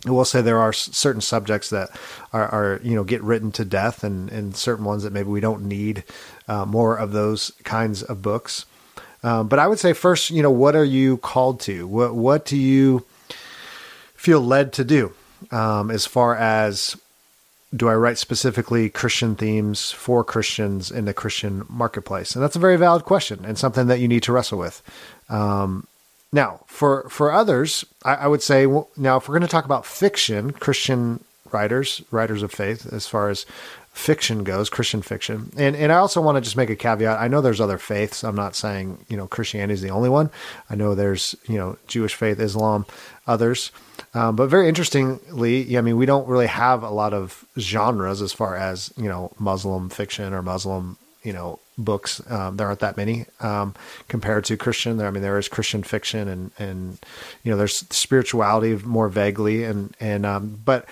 I 0.07 0.11
will 0.11 0.25
say 0.25 0.41
there 0.41 0.59
are 0.59 0.73
certain 0.73 1.21
subjects 1.21 1.71
that 1.71 1.91
are, 2.33 2.49
are, 2.49 2.81
you 2.83 2.97
know 2.97 3.05
get 3.05 3.23
written 3.23 3.53
to 3.53 3.65
death, 3.65 4.03
and, 4.03 4.31
and 4.31 4.57
certain 4.57 4.85
ones 4.85 5.05
that 5.05 5.13
maybe 5.13 5.29
we 5.29 5.41
don't 5.41 5.63
need 5.63 6.03
uh, 6.49 6.65
more 6.65 6.97
of 6.97 7.13
those 7.13 7.53
kinds 7.63 8.03
of 8.03 8.21
books. 8.21 8.67
Um, 9.23 9.49
but 9.49 9.59
I 9.59 9.67
would 9.67 9.79
say 9.79 9.93
first, 9.93 10.31
you 10.31 10.43
know, 10.43 10.51
what 10.51 10.75
are 10.75 10.85
you 10.85 11.19
called 11.19 11.61
to? 11.61 11.87
What 11.87 12.15
what 12.15 12.45
do 12.45 12.57
you 12.57 13.05
feel 14.15 14.41
led 14.41 14.73
to 14.75 14.85
do? 14.85 15.13
Um, 15.51 15.91
as 15.91 16.07
far 16.07 16.37
as 16.37 16.97
do 17.75 17.89
I 17.89 17.95
write 17.95 18.19
specifically 18.19 18.91
Christian 18.91 19.35
themes 19.35 19.91
for 19.91 20.23
Christians 20.23 20.91
in 20.91 21.07
the 21.07 21.15
Christian 21.15 21.65
marketplace? 21.69 22.35
And 22.35 22.43
that's 22.43 22.57
a 22.57 22.61
very 22.61 22.77
valid 22.77 23.05
question 23.05 23.45
and 23.45 23.57
something 23.57 23.87
that 23.87 23.99
you 23.99 24.09
need 24.09 24.23
to 24.25 24.33
wrestle 24.33 24.59
with. 24.59 24.83
Um, 25.29 25.87
now, 26.33 26.61
for 26.67 27.09
for 27.09 27.33
others, 27.33 27.85
I, 28.05 28.15
I 28.15 28.27
would 28.27 28.43
say 28.43 28.67
well, 28.67 28.89
now 28.97 29.17
if 29.17 29.29
we're 29.29 29.35
going 29.35 29.49
to 29.49 29.49
talk 29.49 29.65
about 29.65 29.87
fiction, 29.87 30.53
Christian 30.53 31.23
writers, 31.53 32.03
writers 32.11 32.43
of 32.43 32.53
faith, 32.53 32.93
as 32.93 33.07
far 33.07 33.29
as 33.29 33.47
fiction 33.93 34.43
goes, 34.43 34.71
Christian 34.71 35.03
fiction. 35.03 35.53
And 35.57 35.77
and 35.77 35.93
I 35.93 35.97
also 35.97 36.21
want 36.21 36.37
to 36.37 36.41
just 36.41 36.57
make 36.57 36.71
a 36.71 36.77
caveat. 36.77 37.21
I 37.21 37.29
know 37.29 37.41
there's 37.41 37.61
other 37.61 37.79
faiths. 37.79 38.25
I'm 38.25 38.35
not 38.35 38.57
saying, 38.57 39.05
you 39.09 39.17
know, 39.17 39.27
Christianity 39.27 39.75
is 39.75 39.83
the 39.83 39.91
only 39.91 40.09
one. 40.09 40.31
I 40.71 40.75
know 40.75 40.95
there's, 40.95 41.37
you 41.47 41.59
know, 41.59 41.77
Jewish 41.87 42.15
faith, 42.15 42.41
Islam, 42.41 42.87
others. 43.27 43.71
Um, 44.15 44.35
but 44.37 44.49
very 44.49 44.69
interestingly, 44.69 45.63
yeah, 45.63 45.79
I 45.79 45.83
mean, 45.83 45.97
we 45.97 46.07
don't 46.07 46.27
really 46.27 46.47
have 46.47 46.83
a 46.83 46.91
lot 46.91 47.15
of 47.15 47.45
genres 47.59 48.21
as 48.23 48.33
far 48.33 48.57
as, 48.57 48.93
you 48.97 49.09
know, 49.09 49.33
Muslim 49.39 49.89
fiction 49.89 50.33
or 50.33 50.43
Muslim, 50.43 50.97
you 51.23 51.33
know, 51.33 51.59
books. 51.79 52.21
Um, 52.31 52.57
there 52.57 52.67
aren't 52.67 52.81
that 52.81 52.97
many 52.97 53.27
um, 53.41 53.75
compared 54.09 54.45
to 54.47 54.57
Christian. 54.57 54.97
There, 54.97 55.07
I 55.07 55.11
mean, 55.11 55.23
there 55.23 55.39
is 55.39 55.49
Christian 55.49 55.83
fiction 55.83 56.29
and, 56.29 56.51
and, 56.59 56.99
you 57.43 57.51
know, 57.51 57.57
there's 57.57 57.79
spirituality 57.95 58.75
more 58.85 59.09
vaguely. 59.09 59.65
And, 59.65 59.95
and, 60.01 60.27
um, 60.27 60.61
but 60.65 60.87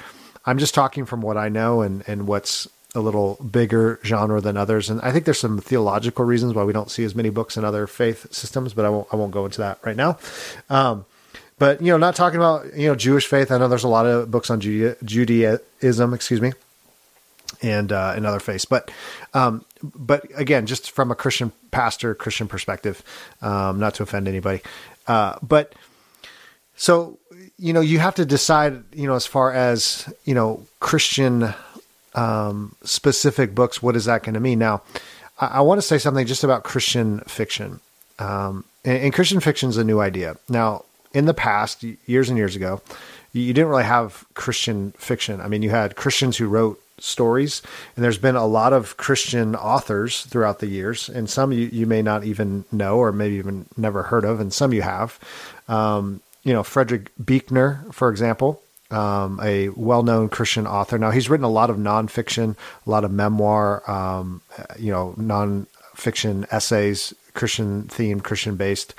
I'm 0.46 0.58
just 0.58 0.74
talking 0.74 1.04
from 1.04 1.20
what 1.20 1.36
I 1.36 1.48
know 1.48 1.82
and, 1.82 2.04
and 2.06 2.26
what's 2.26 2.68
a 2.94 3.00
little 3.00 3.36
bigger 3.36 4.00
genre 4.04 4.40
than 4.40 4.56
others. 4.56 4.90
And 4.90 5.00
I 5.00 5.12
think 5.12 5.24
there's 5.24 5.38
some 5.38 5.60
theological 5.60 6.24
reasons 6.24 6.54
why 6.54 6.64
we 6.64 6.72
don't 6.72 6.90
see 6.90 7.04
as 7.04 7.14
many 7.14 7.30
books 7.30 7.56
in 7.56 7.64
other 7.64 7.86
faith 7.86 8.32
systems, 8.32 8.74
but 8.74 8.84
I 8.84 8.88
won't, 8.88 9.08
I 9.12 9.16
won't 9.16 9.30
go 9.30 9.44
into 9.44 9.58
that 9.58 9.78
right 9.84 9.96
now. 9.96 10.18
Um, 10.68 11.04
but, 11.58 11.80
you 11.80 11.92
know, 11.92 11.98
not 11.98 12.16
talking 12.16 12.38
about, 12.38 12.74
you 12.74 12.88
know, 12.88 12.94
Jewish 12.94 13.26
faith. 13.26 13.50
I 13.50 13.58
know 13.58 13.68
there's 13.68 13.84
a 13.84 13.88
lot 13.88 14.06
of 14.06 14.30
books 14.30 14.50
on 14.50 14.60
Judea, 14.60 14.96
Judaism, 15.04 16.14
excuse 16.14 16.40
me, 16.40 16.52
and, 17.62 17.92
uh, 17.92 18.14
and 18.16 18.26
other 18.26 18.40
faiths. 18.40 18.64
But, 18.64 18.90
um, 19.34 19.64
but 19.82 20.26
again, 20.34 20.66
just 20.66 20.90
from 20.90 21.10
a 21.10 21.14
Christian 21.14 21.52
pastor, 21.70 22.14
Christian 22.14 22.48
perspective, 22.48 23.04
um, 23.42 23.78
not 23.78 23.94
to 23.94 24.02
offend 24.02 24.26
anybody. 24.26 24.62
Uh, 25.06 25.36
but 25.42 25.74
so, 26.76 27.18
you 27.58 27.74
know, 27.74 27.80
you 27.80 27.98
have 27.98 28.14
to 28.14 28.24
decide, 28.24 28.82
you 28.94 29.06
know, 29.06 29.14
as 29.14 29.26
far 29.26 29.52
as, 29.52 30.10
you 30.24 30.34
know, 30.34 30.66
Christian, 30.80 31.52
um, 32.14 32.74
specific 32.82 33.54
books, 33.54 33.82
what 33.82 33.96
is 33.96 34.06
that 34.06 34.22
going 34.22 34.34
to 34.34 34.40
mean? 34.40 34.58
Now, 34.58 34.82
I, 35.38 35.46
I 35.46 35.60
want 35.60 35.78
to 35.80 35.86
say 35.86 35.98
something 35.98 36.26
just 36.26 36.44
about 36.44 36.64
Christian 36.64 37.20
fiction. 37.20 37.80
Um, 38.18 38.64
and, 38.84 39.04
and, 39.04 39.12
Christian 39.12 39.40
fiction 39.40 39.70
is 39.70 39.76
a 39.76 39.84
new 39.84 40.00
idea. 40.00 40.36
Now, 40.48 40.84
in 41.14 41.24
the 41.24 41.34
past, 41.34 41.82
years 42.06 42.28
and 42.28 42.36
years 42.36 42.54
ago, 42.54 42.82
you, 43.32 43.52
didn't 43.52 43.70
really 43.70 43.84
have 43.84 44.24
Christian 44.34 44.92
fiction. 44.92 45.40
I 45.40 45.48
mean, 45.48 45.62
you 45.62 45.70
had 45.70 45.96
Christians 45.96 46.36
who 46.36 46.46
wrote 46.46 46.80
stories, 46.98 47.62
and 47.96 48.04
there's 48.04 48.18
been 48.18 48.36
a 48.36 48.46
lot 48.46 48.72
of 48.72 48.96
Christian 48.96 49.56
authors 49.56 50.24
throughout 50.24 50.58
the 50.58 50.66
years, 50.66 51.08
and 51.08 51.30
some 51.30 51.52
you, 51.52 51.70
you 51.72 51.86
may 51.86 52.02
not 52.02 52.24
even 52.24 52.64
know 52.70 52.98
or 52.98 53.10
maybe 53.12 53.36
even 53.36 53.66
never 53.76 54.04
heard 54.04 54.24
of, 54.24 54.38
and 54.38 54.52
some 54.52 54.74
you 54.74 54.82
have. 54.82 55.18
Um, 55.68 56.20
you 56.42 56.52
know, 56.52 56.62
Frederick 56.62 57.10
Buechner, 57.22 57.84
for 57.92 58.10
example, 58.10 58.62
um, 58.90 59.40
a 59.42 59.68
well-known 59.70 60.28
Christian 60.28 60.66
author. 60.66 60.98
Now 60.98 61.10
he's 61.10 61.28
written 61.28 61.44
a 61.44 61.50
lot 61.50 61.70
of 61.70 61.76
nonfiction, 61.76 62.56
a 62.86 62.90
lot 62.90 63.04
of 63.04 63.10
memoir, 63.10 63.88
um, 63.90 64.42
you 64.78 64.90
know, 64.90 65.14
nonfiction 65.18 66.46
essays, 66.50 67.14
Christian 67.34 67.84
themed, 67.84 68.22
Christian 68.22 68.56
based. 68.56 68.94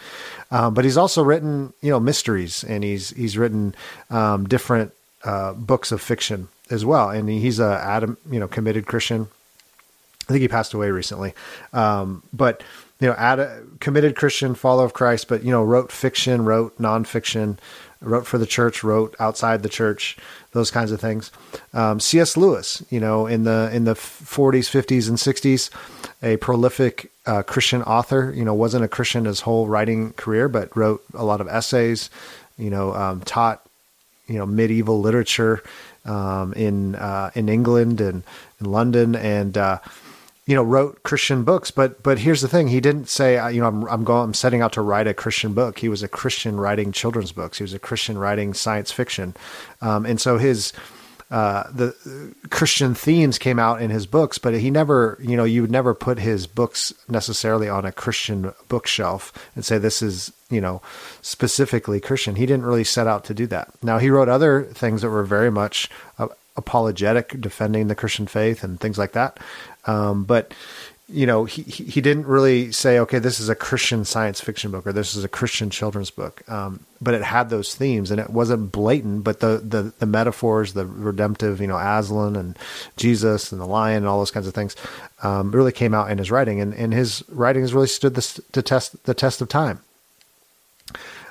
Um, 0.52 0.74
but 0.74 0.86
he's 0.86 0.98
also 0.98 1.24
written, 1.24 1.74
you 1.82 1.90
know, 1.90 2.00
mysteries, 2.00 2.64
and 2.64 2.84
he's 2.84 3.10
he's 3.12 3.38
written 3.38 3.76
um, 4.10 4.48
different 4.48 4.94
uh, 5.24 5.54
books 5.54 5.92
of 5.92 6.02
fiction 6.02 6.48
as 6.70 6.86
well. 6.86 7.10
And 7.10 7.30
he's 7.30 7.60
a 7.60 7.80
Adam, 7.84 8.18
you 8.30 8.40
know, 8.40 8.48
committed 8.48 8.86
Christian. 8.86 9.28
I 10.30 10.34
think 10.34 10.42
he 10.42 10.48
passed 10.48 10.74
away 10.74 10.92
recently, 10.92 11.34
um, 11.74 12.24
but 12.32 12.64
you 13.02 13.08
know, 13.08 13.14
a 13.14 13.64
committed 13.80 14.16
Christian, 14.16 14.54
follower 14.54 14.86
of 14.86 14.94
Christ, 14.94 15.28
but 15.28 15.44
you 15.44 15.52
know, 15.52 15.64
wrote 15.64 15.92
fiction, 15.92 16.46
wrote 16.46 16.78
nonfiction, 16.78 17.58
wrote 18.02 18.26
for 18.26 18.38
the 18.38 18.46
church, 18.46 18.84
wrote 18.84 19.16
outside 19.20 19.64
the 19.64 19.70
church, 19.70 20.18
those 20.52 20.72
kinds 20.72 20.92
of 20.92 21.00
things. 21.00 21.32
Um, 21.74 22.00
C.S. 22.00 22.36
Lewis, 22.36 22.84
you 22.90 23.00
know, 23.00 23.28
in 23.28 23.44
the 23.44 23.70
in 23.72 23.86
the 23.86 23.94
40s, 23.94 24.70
50s, 24.70 25.08
and 25.08 25.18
60s, 25.18 25.70
a 26.22 26.38
prolific 26.38 27.12
uh, 27.26 27.44
Christian 27.44 27.84
author. 27.84 28.34
You 28.36 28.44
know, 28.44 28.54
wasn't 28.54 28.84
a 28.84 28.88
Christian 28.88 29.26
his 29.26 29.42
whole 29.42 29.68
writing 29.68 30.14
career, 30.14 30.50
but 30.50 30.76
wrote 30.76 31.04
a 31.14 31.24
lot 31.24 31.42
of 31.42 31.48
essays. 31.48 32.10
You 32.58 32.70
know, 32.70 32.94
um, 32.94 33.22
taught 33.22 33.66
you 34.28 34.38
know 34.38 34.46
medieval 34.46 35.00
literature 35.00 35.64
um, 36.06 36.54
in 36.54 36.96
uh, 36.96 37.32
in 37.36 37.50
England 37.50 38.02
and 38.02 38.24
in 38.60 38.72
London, 38.72 39.16
and 39.16 39.58
uh, 39.58 39.80
you 40.46 40.56
know, 40.56 40.64
wrote 40.64 41.04
Christian 41.04 41.44
books, 41.44 41.72
but 41.72 42.02
but 42.04 42.20
here's 42.20 42.42
the 42.42 42.48
thing: 42.48 42.68
he 42.68 42.82
didn't 42.82 43.10
say, 43.10 43.36
you 43.54 43.62
know, 43.62 43.68
I'm 43.68 43.84
I'm 43.86 44.04
going, 44.04 44.24
I'm 44.24 44.34
setting 44.34 44.62
out 44.62 44.74
to 44.74 44.82
write 44.82 45.08
a 45.08 45.14
Christian 45.14 45.54
book. 45.54 45.80
He 45.80 45.90
was 45.90 46.04
a 46.04 46.08
Christian 46.08 46.60
writing 46.60 46.92
children's 46.92 47.32
books. 47.32 47.60
He 47.60 47.64
was 47.64 47.74
a 47.74 47.80
Christian 47.80 48.18
writing 48.18 48.54
science 48.54 48.92
fiction, 48.92 49.36
um, 49.82 50.06
and 50.06 50.20
so 50.20 50.38
his 50.38 50.74
uh, 51.32 51.64
the 51.72 52.36
Christian 52.50 52.94
themes 52.94 53.38
came 53.38 53.58
out 53.58 53.82
in 53.82 53.90
his 53.90 54.06
books, 54.06 54.38
but 54.38 54.54
he 54.54 54.70
never, 54.70 55.18
you 55.22 55.38
know, 55.38 55.46
you 55.46 55.62
would 55.62 55.72
never 55.72 55.96
put 55.96 56.20
his 56.20 56.46
books 56.46 56.94
necessarily 57.08 57.70
on 57.70 57.86
a 57.86 57.92
Christian 57.94 58.52
bookshelf 58.68 59.32
and 59.56 59.64
say 59.64 59.78
this 59.78 60.02
is, 60.02 60.34
you 60.50 60.60
know, 60.60 60.82
specifically 61.22 62.02
Christian. 62.02 62.36
He 62.36 62.46
didn't 62.46 62.66
really 62.66 62.84
set 62.84 63.08
out 63.08 63.24
to 63.26 63.34
do 63.34 63.48
that. 63.48 63.70
Now 63.82 63.98
he 63.98 64.10
wrote 64.10 64.28
other 64.28 64.64
things 64.64 65.04
that 65.04 65.10
were 65.10 65.24
very 65.24 65.50
much 65.50 65.90
uh, 66.20 66.28
apologetic, 66.58 67.40
defending 67.40 67.88
the 67.88 67.96
Christian 67.96 68.28
faith 68.28 68.62
and 68.62 68.78
things 68.78 68.98
like 68.98 69.14
that. 69.14 69.40
Um, 69.86 70.24
but 70.24 70.54
you 71.12 71.26
know, 71.26 71.44
he 71.44 71.64
he 71.64 72.00
didn't 72.00 72.26
really 72.26 72.72
say, 72.72 72.98
okay, 73.00 73.20
this 73.20 73.40
is 73.40 73.50
a 73.50 73.56
Christian 73.56 74.06
science 74.06 74.40
fiction 74.40 74.72
book 74.72 74.88
or 74.88 74.94
this 74.94 75.14
is 75.14 75.26
a 75.26 75.30
Christian 75.30 75.70
children's 75.70 76.10
book. 76.10 76.50
Um, 76.50 76.86
but 77.02 77.14
it 77.14 77.22
had 77.22 77.50
those 77.50 77.76
themes, 77.76 78.12
and 78.12 78.20
it 78.20 78.30
wasn't 78.30 78.72
blatant. 78.72 79.24
But 79.26 79.42
the 79.42 79.58
the 79.58 79.94
the 80.00 80.06
metaphors, 80.06 80.74
the 80.74 80.86
redemptive, 80.86 81.60
you 81.60 81.68
know, 81.68 81.78
Aslan 81.78 82.38
and 82.38 82.58
Jesus 82.96 83.52
and 83.52 83.60
the 83.60 83.66
lion 83.66 83.98
and 83.98 84.08
all 84.08 84.20
those 84.20 84.32
kinds 84.32 84.48
of 84.48 84.54
things, 84.54 84.76
um, 85.22 85.52
really 85.52 85.74
came 85.74 85.94
out 85.94 86.10
in 86.10 86.18
his 86.18 86.32
writing, 86.32 86.62
and 86.62 86.74
and 86.74 86.94
his 86.94 87.24
writing 87.28 87.62
has 87.64 87.74
really 87.74 87.88
stood 87.88 88.16
the 88.16 88.42
to 88.54 88.62
test 88.62 89.04
the 89.04 89.14
test 89.14 89.42
of 89.42 89.50
time. 89.50 89.82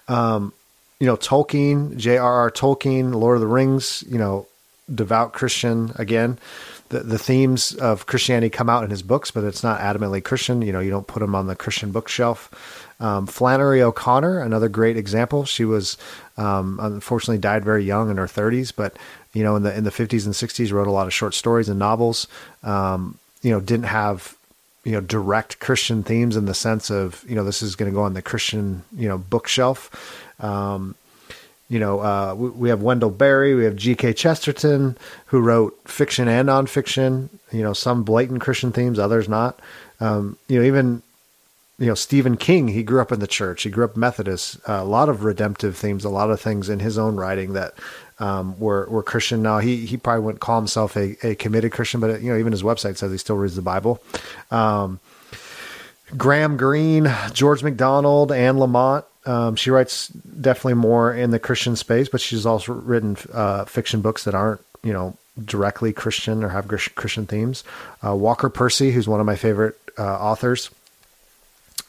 Um, 0.09 0.53
you 0.99 1.07
know, 1.07 1.17
Tolkien, 1.17 1.97
J.R.R. 1.97 2.51
Tolkien, 2.51 3.15
Lord 3.15 3.37
of 3.37 3.41
the 3.41 3.47
Rings, 3.47 4.05
you 4.07 4.19
know, 4.19 4.47
devout 4.95 5.33
Christian 5.33 5.93
again 5.97 6.39
the, 6.91 7.01
the 7.01 7.19
themes 7.19 7.73
of 7.77 8.07
Christianity 8.07 8.51
come 8.51 8.69
out 8.69 8.85
in 8.85 8.91
his 8.91 9.03
books, 9.03 9.31
but 9.31 9.45
it's 9.45 9.63
not 9.63 9.81
adamantly 9.81 10.23
Christian. 10.23 10.61
You 10.61 10.73
know, 10.73 10.81
you 10.81 10.91
don't 10.91 11.07
put 11.07 11.21
them 11.21 11.35
on 11.35 11.47
the 11.47 11.57
Christian 11.57 11.93
bookshelf. 11.93 12.51
Um, 13.01 13.27
Flannery 13.27 13.81
O'Connor, 13.81 14.41
another 14.41 14.69
great 14.69 14.97
example. 14.97 15.45
She 15.45 15.65
was 15.65 15.97
um, 16.37 16.79
unfortunately 16.83 17.39
died 17.39 17.65
very 17.65 17.85
young 17.85 18.11
in 18.11 18.19
her 18.19 18.27
30s, 18.27 18.73
but 18.75 18.97
you 19.33 19.43
know, 19.43 19.57
in 19.57 19.63
the 19.63 19.75
in 19.75 19.85
the 19.85 19.91
50s 19.91 20.27
and 20.27 20.35
60s, 20.35 20.73
wrote 20.73 20.89
a 20.89 20.93
lot 20.93 21.07
of 21.07 21.15
short 21.15 21.35
stories 21.35 21.69
and 21.69 21.79
novels. 21.79 22.27
Um, 22.63 23.19
you 23.43 23.53
know, 23.53 23.61
didn't 23.61 23.87
have 23.87 24.37
you 24.85 24.93
know 24.93 25.01
direct 25.01 25.61
Christian 25.61 26.03
themes 26.03 26.37
in 26.37 26.47
the 26.47 26.55
sense 26.55 26.91
of 26.91 27.25
you 27.29 27.37
know 27.37 27.45
this 27.45 27.63
is 27.63 27.77
going 27.77 27.91
to 27.91 27.95
go 27.95 28.03
on 28.03 28.15
the 28.15 28.23
Christian 28.23 28.83
you 28.97 29.09
know 29.09 29.19
bookshelf. 29.19 29.91
Um, 30.43 30.97
you 31.71 31.79
know, 31.79 32.01
uh, 32.01 32.35
we, 32.37 32.51
we, 32.51 32.69
have 32.69 32.83
Wendell 32.83 33.11
Berry, 33.11 33.55
we 33.55 33.65
have 33.65 33.77
G.K. 33.77 34.13
Chesterton, 34.15 34.99
who 35.27 35.41
wrote 35.41 35.79
fiction 35.89 36.27
and 36.27 36.49
nonfiction. 36.49 37.29
You 37.53 37.63
know, 37.63 37.73
some 37.73 38.03
blatant 38.03 38.41
Christian 38.41 38.73
themes, 38.73 38.99
others 38.99 39.29
not. 39.29 39.61
Um, 40.01 40.37
you 40.49 40.59
know, 40.59 40.67
even 40.67 41.03
you 41.79 41.87
know 41.87 41.95
Stephen 41.95 42.37
King. 42.37 42.69
He 42.69 42.83
grew 42.83 43.01
up 43.01 43.13
in 43.13 43.21
the 43.21 43.29
church. 43.29 43.63
He 43.63 43.71
grew 43.71 43.85
up 43.85 43.97
Methodist. 43.97 44.59
Uh, 44.69 44.81
a 44.81 44.85
lot 44.85 45.09
of 45.09 45.23
redemptive 45.23 45.77
themes, 45.77 46.05
a 46.05 46.11
lot 46.11 46.31
of 46.31 46.41
things 46.41 46.69
in 46.69 46.81
his 46.81 46.99
own 46.99 47.15
writing 47.17 47.53
that 47.53 47.75
um, 48.19 48.59
were 48.59 48.87
were 48.91 49.05
Christian. 49.05 49.41
Now 49.41 49.61
he 49.61 49.87
he 49.87 49.97
probably 49.97 50.25
wouldn't 50.25 50.41
call 50.41 50.59
himself 50.59 50.97
a, 50.97 51.17
a 51.27 51.37
committed 51.37 51.71
Christian, 51.71 52.01
but 52.01 52.21
you 52.21 52.33
know 52.33 52.39
even 52.39 52.51
his 52.53 52.65
website 52.65 52.97
says 52.97 53.13
he 53.13 53.19
still 53.19 53.37
reads 53.37 53.55
the 53.57 53.63
Bible. 53.63 54.03
Um, 54.51 54.99
Graham 56.17 56.57
Greene, 56.57 57.09
George 57.33 57.63
MacDonald, 57.63 58.33
Anne 58.33 58.57
Lamott. 58.57 59.05
Um, 59.27 59.57
she 59.57 59.71
writes 59.71 60.09
definitely 60.09 60.75
more 60.75 61.13
in 61.13 61.31
the 61.31 61.39
Christian 61.39 61.77
space, 61.77 62.09
but 62.09 62.21
she's 62.21 62.47
also 62.47 62.73
written 62.73 63.17
uh, 63.33 63.65
fiction 63.67 64.01
books 64.01 64.25
that 64.25 64.35
aren't, 64.35 64.61
you 64.83 64.93
know, 64.93 65.17
directly 65.45 65.93
Christian 65.93 66.43
or 66.43 66.49
have 66.49 66.69
Christian 66.69 67.27
themes. 67.27 67.65
Uh, 68.05 68.15
Walker 68.15 68.49
Percy, 68.49 68.93
who's 68.93 69.09
one 69.09 69.21
of 69.21 69.27
my 69.27 69.37
favorite 69.37 69.79
uh, 69.99 70.03
authors, 70.03 70.71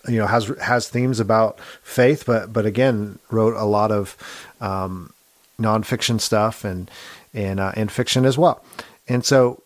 you 0.07 0.17
know, 0.17 0.27
has 0.27 0.47
has 0.61 0.89
themes 0.89 1.19
about 1.19 1.59
faith, 1.83 2.25
but 2.25 2.51
but 2.51 2.65
again, 2.65 3.19
wrote 3.29 3.55
a 3.55 3.65
lot 3.65 3.91
of 3.91 4.17
um, 4.59 5.13
nonfiction 5.59 6.19
stuff 6.19 6.65
and 6.65 6.89
and 7.33 7.59
uh, 7.59 7.71
and 7.75 7.91
fiction 7.91 8.25
as 8.25 8.37
well. 8.37 8.63
And 9.07 9.23
so 9.23 9.61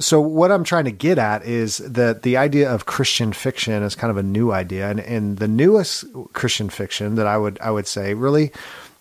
so 0.00 0.20
what 0.20 0.52
I'm 0.52 0.64
trying 0.64 0.84
to 0.84 0.90
get 0.90 1.18
at 1.18 1.44
is 1.44 1.78
that 1.78 2.22
the 2.22 2.36
idea 2.36 2.70
of 2.70 2.86
Christian 2.86 3.32
fiction 3.32 3.82
is 3.82 3.94
kind 3.94 4.10
of 4.10 4.18
a 4.18 4.22
new 4.22 4.52
idea, 4.52 4.90
and, 4.90 5.00
and 5.00 5.38
the 5.38 5.48
newest 5.48 6.04
Christian 6.32 6.68
fiction 6.68 7.14
that 7.14 7.26
I 7.26 7.38
would 7.38 7.58
I 7.60 7.70
would 7.70 7.86
say 7.86 8.12
really 8.14 8.52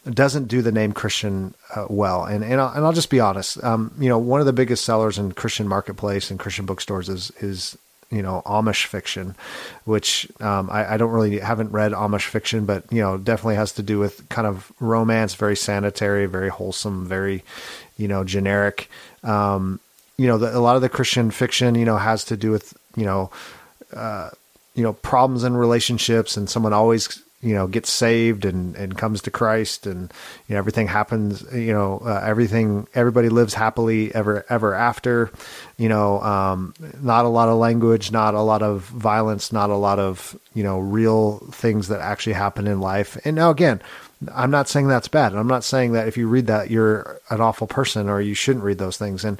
doesn't 0.10 0.48
do 0.48 0.62
the 0.62 0.72
name 0.72 0.94
Christian 0.94 1.54
uh, 1.76 1.86
well. 1.90 2.24
And 2.24 2.44
and 2.44 2.62
I'll, 2.62 2.74
and 2.74 2.86
I'll 2.86 2.94
just 2.94 3.10
be 3.10 3.20
honest. 3.20 3.62
Um, 3.64 3.94
you 4.00 4.08
know, 4.08 4.18
one 4.18 4.40
of 4.40 4.46
the 4.46 4.54
biggest 4.54 4.86
sellers 4.86 5.18
in 5.18 5.34
Christian 5.34 5.68
marketplace 5.68 6.32
and 6.32 6.40
Christian 6.40 6.66
bookstores 6.66 7.10
is 7.10 7.32
is 7.42 7.78
you 8.10 8.22
know 8.22 8.42
Amish 8.46 8.86
fiction, 8.86 9.36
which 9.84 10.32
um, 10.40 10.70
I, 10.70 10.94
I, 10.94 10.98
don't 10.98 11.12
really 11.12 11.40
haven't 11.40 11.72
read 11.72 11.92
Amish 11.92 12.28
fiction, 12.28 12.66
but 12.66 12.86
you 12.92 13.02
know 13.02 13.18
definitely 13.18 13.56
has 13.56 13.74
to 13.74 13.84
do 13.84 14.00
with 14.00 14.28
kind 14.30 14.48
of 14.48 14.72
romance, 14.80 15.36
very 15.36 15.58
sanitary, 15.58 16.26
very 16.26 16.50
wholesome, 16.50 17.06
very 17.06 17.44
you 17.98 18.08
know 18.08 18.24
generic. 18.24 18.90
Um, 19.24 19.82
you 20.20 20.28
know, 20.28 20.38
the, 20.38 20.56
a 20.56 20.60
lot 20.60 20.76
of 20.76 20.82
the 20.82 20.90
Christian 20.90 21.32
fiction, 21.32 21.76
you 21.76 21.86
know, 21.86 21.96
has 21.96 22.26
to 22.26 22.36
do 22.36 22.52
with, 22.52 22.78
you 22.98 23.06
know, 23.06 23.32
uh, 23.94 24.30
you 24.76 24.84
know, 24.84 24.92
problems 24.92 25.46
in 25.46 25.56
relationships 25.56 26.36
and 26.36 26.50
someone 26.50 26.74
always, 26.74 27.24
you 27.42 27.54
know, 27.54 27.68
gets 27.68 27.90
saved 27.90 28.44
and, 28.44 28.76
and 28.76 28.98
comes 28.98 29.22
to 29.22 29.32
Christ 29.32 29.88
and, 29.88 30.12
you 30.50 30.54
know, 30.54 30.60
everything 30.60 30.88
happens, 30.88 31.42
you 31.54 31.72
know, 31.72 32.02
uh, 32.04 32.22
everything, 32.22 32.86
everybody 32.94 33.30
lives 33.30 33.54
happily 33.54 34.14
ever, 34.14 34.46
ever 34.50 34.74
after, 34.74 35.32
you 35.78 35.88
know, 35.88 36.20
um, 36.20 36.74
not 37.02 37.24
a 37.24 37.30
lot 37.30 37.48
of 37.48 37.58
language, 37.58 38.12
not 38.12 38.34
a 38.34 38.42
lot 38.42 38.62
of 38.62 38.82
violence, 38.88 39.54
not 39.54 39.70
a 39.70 39.76
lot 39.78 40.00
of, 40.00 40.38
you 40.54 40.64
know, 40.64 40.80
real 40.80 41.38
things 41.54 41.88
that 41.88 42.02
actually 42.02 42.34
happen 42.34 42.68
in 42.68 42.82
life. 42.82 43.18
And 43.24 43.38
now 43.38 43.52
again, 43.52 43.82
I'm 44.36 44.52
not 44.52 44.68
saying 44.68 44.90
that's 44.90 45.08
bad. 45.08 45.32
And 45.32 45.40
I'm 45.40 45.48
not 45.48 45.64
saying 45.64 45.94
that 45.94 46.10
if 46.10 46.18
you 46.18 46.28
read 46.28 46.48
that, 46.48 46.70
you're 46.70 47.22
an 47.30 47.40
awful 47.40 47.68
person 47.68 48.10
or 48.10 48.20
you 48.20 48.34
shouldn't 48.34 48.66
read 48.66 48.80
those 48.80 48.98
things. 48.98 49.24
And, 49.24 49.40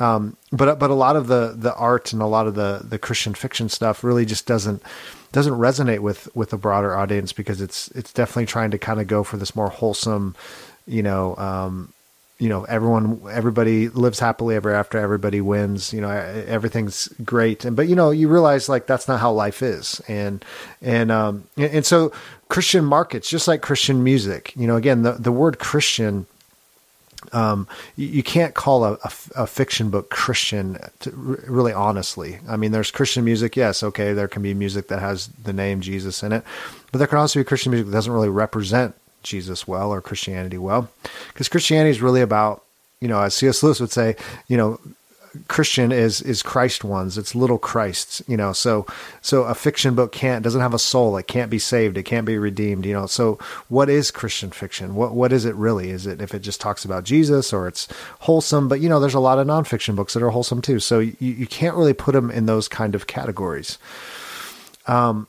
um, 0.00 0.36
but 0.50 0.78
but 0.78 0.90
a 0.90 0.94
lot 0.94 1.14
of 1.14 1.26
the 1.26 1.54
the 1.56 1.74
art 1.74 2.12
and 2.12 2.22
a 2.22 2.26
lot 2.26 2.46
of 2.46 2.54
the 2.54 2.80
the 2.82 2.98
Christian 2.98 3.34
fiction 3.34 3.68
stuff 3.68 4.02
really 4.02 4.24
just 4.24 4.46
doesn't 4.46 4.82
doesn't 5.32 5.52
resonate 5.52 6.00
with 6.00 6.34
with 6.34 6.52
a 6.52 6.58
broader 6.58 6.96
audience 6.96 7.32
because 7.32 7.60
it's 7.60 7.88
it's 7.88 8.12
definitely 8.12 8.46
trying 8.46 8.70
to 8.70 8.78
kind 8.78 9.00
of 9.00 9.06
go 9.06 9.22
for 9.22 9.36
this 9.36 9.54
more 9.54 9.68
wholesome, 9.68 10.34
you 10.86 11.02
know, 11.02 11.36
um, 11.36 11.92
you 12.38 12.48
know, 12.48 12.64
everyone 12.64 13.20
everybody 13.30 13.90
lives 13.90 14.18
happily 14.18 14.56
ever 14.56 14.72
after, 14.72 14.96
everybody 14.96 15.42
wins, 15.42 15.92
you 15.92 16.00
know, 16.00 16.08
everything's 16.10 17.06
great. 17.22 17.66
And 17.66 17.76
but 17.76 17.86
you 17.86 17.94
know, 17.94 18.10
you 18.10 18.28
realize 18.28 18.70
like 18.70 18.86
that's 18.86 19.06
not 19.06 19.20
how 19.20 19.30
life 19.32 19.62
is, 19.62 20.00
and 20.08 20.42
and 20.80 21.12
um 21.12 21.44
and 21.58 21.84
so 21.84 22.10
Christian 22.48 22.86
markets, 22.86 23.28
just 23.28 23.46
like 23.46 23.60
Christian 23.60 24.02
music, 24.02 24.54
you 24.56 24.66
know, 24.66 24.76
again 24.76 25.02
the 25.02 25.12
the 25.12 25.30
word 25.30 25.58
Christian 25.58 26.26
um, 27.32 27.68
you, 27.96 28.06
you, 28.08 28.22
can't 28.22 28.54
call 28.54 28.84
a, 28.84 28.92
a, 28.92 29.12
a, 29.36 29.46
fiction 29.46 29.90
book 29.90 30.10
Christian, 30.10 30.78
to, 31.00 31.10
really 31.10 31.72
honestly. 31.72 32.38
I 32.48 32.56
mean, 32.56 32.72
there's 32.72 32.90
Christian 32.90 33.24
music, 33.24 33.56
yes, 33.56 33.82
okay, 33.82 34.12
there 34.12 34.28
can 34.28 34.42
be 34.42 34.54
music 34.54 34.88
that 34.88 35.00
has 35.00 35.28
the 35.28 35.52
name 35.52 35.80
Jesus 35.80 36.22
in 36.22 36.32
it, 36.32 36.44
but 36.90 36.98
there 36.98 37.06
can 37.06 37.18
also 37.18 37.38
be 37.38 37.44
Christian 37.44 37.72
music 37.72 37.86
that 37.86 37.92
doesn't 37.92 38.12
really 38.12 38.28
represent 38.28 38.94
Jesus 39.22 39.68
well 39.68 39.92
or 39.92 40.00
Christianity 40.00 40.58
well, 40.58 40.88
because 41.28 41.48
Christianity 41.48 41.90
is 41.90 42.00
really 42.00 42.22
about, 42.22 42.64
you 43.00 43.08
know, 43.08 43.20
as 43.20 43.34
C.S. 43.34 43.62
Lewis 43.62 43.80
would 43.80 43.92
say, 43.92 44.16
you 44.48 44.56
know, 44.56 44.80
Christian 45.48 45.92
is 45.92 46.20
is 46.22 46.42
Christ 46.42 46.82
ones. 46.82 47.16
It's 47.16 47.34
little 47.34 47.58
Christs, 47.58 48.22
you 48.26 48.36
know. 48.36 48.52
So 48.52 48.86
so 49.22 49.44
a 49.44 49.54
fiction 49.54 49.94
book 49.94 50.10
can't 50.12 50.42
doesn't 50.42 50.60
have 50.60 50.74
a 50.74 50.78
soul. 50.78 51.16
It 51.16 51.28
can't 51.28 51.50
be 51.50 51.58
saved. 51.58 51.96
It 51.96 52.02
can't 52.02 52.26
be 52.26 52.36
redeemed, 52.36 52.84
you 52.84 52.92
know. 52.92 53.06
So 53.06 53.38
what 53.68 53.88
is 53.88 54.10
Christian 54.10 54.50
fiction? 54.50 54.94
What 54.94 55.14
what 55.14 55.32
is 55.32 55.44
it 55.44 55.54
really? 55.54 55.90
Is 55.90 56.06
it 56.06 56.20
if 56.20 56.34
it 56.34 56.40
just 56.40 56.60
talks 56.60 56.84
about 56.84 57.04
Jesus 57.04 57.52
or 57.52 57.68
it's 57.68 57.86
wholesome? 58.20 58.68
But 58.68 58.80
you 58.80 58.88
know, 58.88 58.98
there's 58.98 59.14
a 59.14 59.20
lot 59.20 59.38
of 59.38 59.46
nonfiction 59.46 59.94
books 59.94 60.14
that 60.14 60.22
are 60.22 60.30
wholesome 60.30 60.62
too. 60.62 60.80
So 60.80 60.98
you 60.98 61.14
you 61.20 61.46
can't 61.46 61.76
really 61.76 61.94
put 61.94 62.12
them 62.12 62.30
in 62.30 62.46
those 62.46 62.66
kind 62.66 62.94
of 62.94 63.06
categories. 63.06 63.78
Um, 64.86 65.28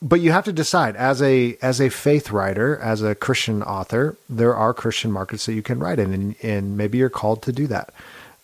but 0.00 0.20
you 0.20 0.32
have 0.32 0.44
to 0.44 0.52
decide 0.52 0.96
as 0.96 1.22
a 1.22 1.56
as 1.62 1.80
a 1.80 1.88
faith 1.88 2.30
writer, 2.30 2.76
as 2.78 3.02
a 3.02 3.14
Christian 3.14 3.62
author, 3.62 4.16
there 4.28 4.54
are 4.54 4.74
Christian 4.74 5.10
markets 5.12 5.46
that 5.46 5.54
you 5.54 5.62
can 5.62 5.78
write 5.78 5.98
in, 5.98 6.12
and, 6.12 6.34
and 6.42 6.76
maybe 6.76 6.98
you're 6.98 7.08
called 7.08 7.42
to 7.42 7.52
do 7.52 7.66
that. 7.68 7.92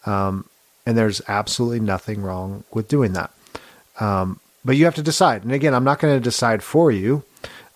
Um, 0.06 0.48
and 0.88 0.96
there's 0.96 1.20
absolutely 1.28 1.80
nothing 1.80 2.22
wrong 2.22 2.64
with 2.72 2.88
doing 2.88 3.12
that. 3.12 3.30
Um, 4.00 4.40
but 4.64 4.74
you 4.74 4.86
have 4.86 4.94
to 4.94 5.02
decide. 5.02 5.44
And 5.44 5.52
again, 5.52 5.74
I'm 5.74 5.84
not 5.84 5.98
going 5.98 6.16
to 6.16 6.20
decide 6.20 6.62
for 6.62 6.90
you. 6.90 7.24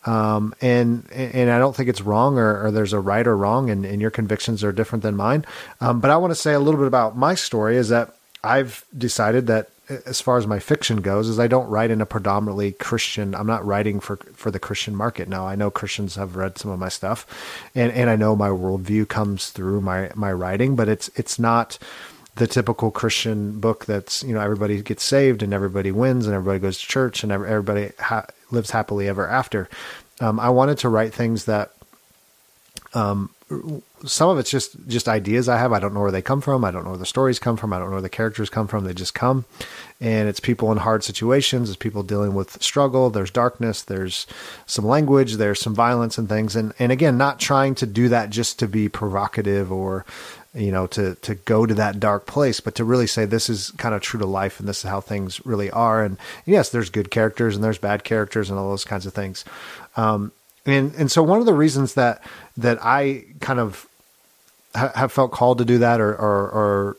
Um, 0.07 0.55
and 0.63 1.07
and 1.13 1.51
I 1.51 1.59
don't 1.59 1.77
think 1.77 1.91
it's 1.91 2.01
wrong 2.01 2.39
or, 2.39 2.65
or 2.65 2.71
there's 2.71 2.95
a 2.95 2.99
right 2.99 3.25
or 3.25 3.37
wrong, 3.37 3.69
and, 3.69 3.85
and 3.85 4.01
your 4.01 4.11
convictions 4.11 4.65
are 4.65 4.73
different 4.73 5.03
than 5.03 5.15
mine. 5.15 5.45
Um, 5.81 6.01
but 6.01 6.11
I 6.11 6.17
want 6.17 6.31
to 6.31 6.35
say 6.35 6.55
a 6.55 6.59
little 6.59 6.81
bit 6.81 6.89
about 6.89 7.15
my 7.15 7.35
story. 7.35 7.77
Is 7.77 7.91
that 7.91 8.17
I've 8.43 8.85
decided 8.97 9.47
that 9.47 9.69
as 10.07 10.21
far 10.21 10.39
as 10.39 10.47
my 10.47 10.59
fiction 10.59 11.03
goes, 11.03 11.29
is 11.29 11.39
I 11.39 11.47
don't 11.47 11.69
write 11.69 11.91
in 11.91 12.01
a 12.01 12.07
predominantly 12.07 12.73
Christian. 12.73 13.35
I'm 13.35 13.47
not 13.47 13.65
writing 13.65 14.01
for 14.01 14.17
for 14.35 14.51
the 14.51 14.59
Christian 14.59 14.97
market 14.97 15.29
now. 15.29 15.47
I 15.47 15.55
know 15.55 15.71
Christians 15.71 16.17
have 16.17 16.35
read 16.35 16.59
some 16.59 16.71
of 16.71 16.81
my 16.81 16.89
stuff, 16.89 17.27
and 17.75 17.93
and 17.93 18.09
I 18.09 18.17
know 18.17 18.35
my 18.35 18.49
worldview 18.49 19.07
comes 19.07 19.51
through 19.51 19.83
my 19.83 20.11
my 20.15 20.33
writing, 20.33 20.75
but 20.77 20.89
it's 20.89 21.11
it's 21.15 21.39
not 21.39 21.79
the 22.37 22.47
typical 22.47 22.91
Christian 22.91 23.61
book 23.61 23.85
that's 23.85 24.23
you 24.23 24.35
know 24.35 24.41
everybody 24.41 24.81
gets 24.83 25.05
saved 25.05 25.43
and 25.43 25.53
everybody 25.53 25.93
wins 25.93 26.27
and 26.27 26.35
everybody 26.35 26.59
goes 26.59 26.81
to 26.81 26.87
church 26.87 27.23
and 27.23 27.33
everybody 27.33 27.93
ha- 27.99 28.27
lives 28.51 28.71
happily 28.71 29.09
ever 29.09 29.29
after. 29.29 29.69
Um, 30.21 30.41
I 30.41 30.51
wanted 30.51 30.79
to 30.79 30.89
write 30.89 31.13
things 31.13 31.45
that 31.47 31.73
um, 32.95 33.31
some 34.07 34.31
of 34.31 34.39
it's 34.39 34.51
just 34.51 34.77
just 34.87 35.09
ideas 35.09 35.49
I 35.49 35.59
have. 35.59 35.73
I 35.73 35.79
don't 35.79 35.95
know 35.95 36.01
where 36.01 36.11
they 36.11 36.23
come 36.23 36.41
from. 36.41 36.65
I 36.65 36.71
don't 36.71 36.85
know 36.85 36.91
where 36.91 36.99
the 36.99 37.07
stories 37.07 37.39
come 37.39 37.57
from. 37.57 37.73
I 37.73 37.79
don't 37.79 37.89
know 37.89 37.97
where 37.97 38.03
the 38.03 38.09
characters 38.09 38.51
come 38.51 38.67
from. 38.67 38.85
They 38.85 38.95
just 38.95 39.15
come, 39.15 39.45
and 40.01 40.29
it's 40.29 40.41
people 40.41 40.73
in 40.73 40.79
hard 40.79 41.05
situations. 41.05 41.69
It's 41.69 41.77
people 41.77 42.03
dealing 42.03 42.35
with 42.35 42.63
struggle. 42.63 43.11
There's 43.11 43.31
darkness. 43.31 43.83
There's 43.83 44.27
some 44.67 44.87
language. 44.87 45.35
There's 45.35 45.61
some 45.61 45.75
violence 45.75 46.19
and 46.19 46.29
things. 46.29 46.57
And 46.57 46.73
and 46.79 46.93
again, 46.93 47.17
not 47.19 47.39
trying 47.39 47.75
to 47.77 47.87
do 47.87 48.09
that 48.09 48.31
just 48.31 48.59
to 48.61 48.69
be 48.69 48.89
provocative 48.89 49.71
or 49.71 50.05
you 50.55 50.71
know, 50.71 50.87
to 50.89 51.15
to 51.17 51.35
go 51.35 51.65
to 51.67 51.75
that 51.75 51.99
dark 51.99 52.27
place, 52.27 52.61
but 52.61 52.75
to 52.75 52.85
really 52.85 53.07
say 53.07 53.25
this 53.25 53.49
is 53.49 53.71
kind 53.73 53.95
of 53.95 54.03
true 54.03 54.21
to 54.21 54.27
life 54.27 54.61
and 54.61 54.69
this 54.69 54.85
is 54.85 54.91
how 54.91 55.01
things 55.01 55.45
really 55.47 55.71
are. 55.71 56.05
And 56.05 56.19
yes, 56.45 56.69
there's 56.69 56.91
good 56.91 57.11
characters 57.11 57.55
and 57.55 57.65
there's 57.65 57.79
bad 57.79 58.05
characters 58.05 58.51
and 58.51 58.59
all 58.59 58.71
those 58.71 58.85
kinds 58.85 59.07
of 59.07 59.15
things. 59.15 59.45
Um, 59.97 60.33
and 60.67 60.95
and 60.95 61.11
so 61.11 61.23
one 61.23 61.41
of 61.41 61.47
the 61.47 61.55
reasons 61.55 61.95
that 61.95 62.23
that 62.57 62.79
I 62.83 63.25
kind 63.41 63.61
of 63.61 63.87
ha- 64.75 64.93
have 64.95 65.13
felt 65.13 65.33
called 65.33 65.59
to 65.59 65.65
do 65.65 65.79
that 65.79 66.01
or, 66.01 66.13
or, 66.15 66.51
or 66.51 66.97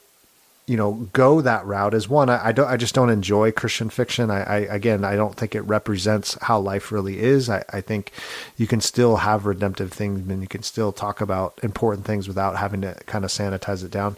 you 0.66 0.78
know 0.78 1.10
go 1.14 1.42
that 1.42 1.66
route 1.66 1.94
is 1.94 2.08
one 2.08 2.30
I, 2.30 2.48
I, 2.48 2.52
don't 2.52 2.68
I 2.68 2.78
just 2.78 2.96
don't 2.96 3.10
enjoy 3.10 3.52
Christian 3.52 3.90
fiction. 3.90 4.32
I, 4.32 4.44
I, 4.44 4.58
again 4.60 5.04
I 5.04 5.16
don't 5.16 5.36
think 5.36 5.56
it 5.56 5.62
represents 5.62 6.38
how 6.42 6.60
life 6.60 6.92
really 6.92 7.20
is. 7.20 7.50
I, 7.50 7.64
I 7.72 7.82
think 7.82 8.12
you 8.58 8.68
can 8.68 8.82
still 8.82 9.18
have 9.18 9.46
redemptive 9.46 9.92
things 9.92 10.30
and 10.30 10.42
you 10.42 10.48
can 10.48 10.64
still 10.64 10.92
talk 10.92 11.22
about 11.22 11.60
important 11.64 12.06
things 12.06 12.28
without 12.28 12.58
having 12.58 12.82
to 12.82 12.94
kind 13.06 13.26
of 13.26 13.32
sanitize 13.32 13.84
it 13.84 13.92
down. 13.92 14.16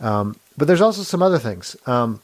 Um, 0.00 0.36
but 0.56 0.68
there's 0.68 0.80
also 0.80 1.02
some 1.02 1.22
other 1.22 1.38
things. 1.38 1.76
Um, 1.86 2.20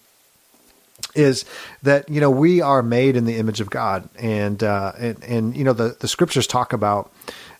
is 1.14 1.44
that 1.82 2.08
you 2.08 2.20
know 2.20 2.30
we 2.30 2.60
are 2.60 2.82
made 2.82 3.16
in 3.16 3.24
the 3.24 3.36
image 3.36 3.60
of 3.60 3.70
God 3.70 4.08
and 4.18 4.62
uh, 4.62 4.92
and, 4.98 5.22
and 5.24 5.56
you 5.56 5.64
know 5.64 5.72
the 5.72 5.96
the 5.98 6.08
scriptures 6.08 6.46
talk 6.46 6.72
about 6.72 7.10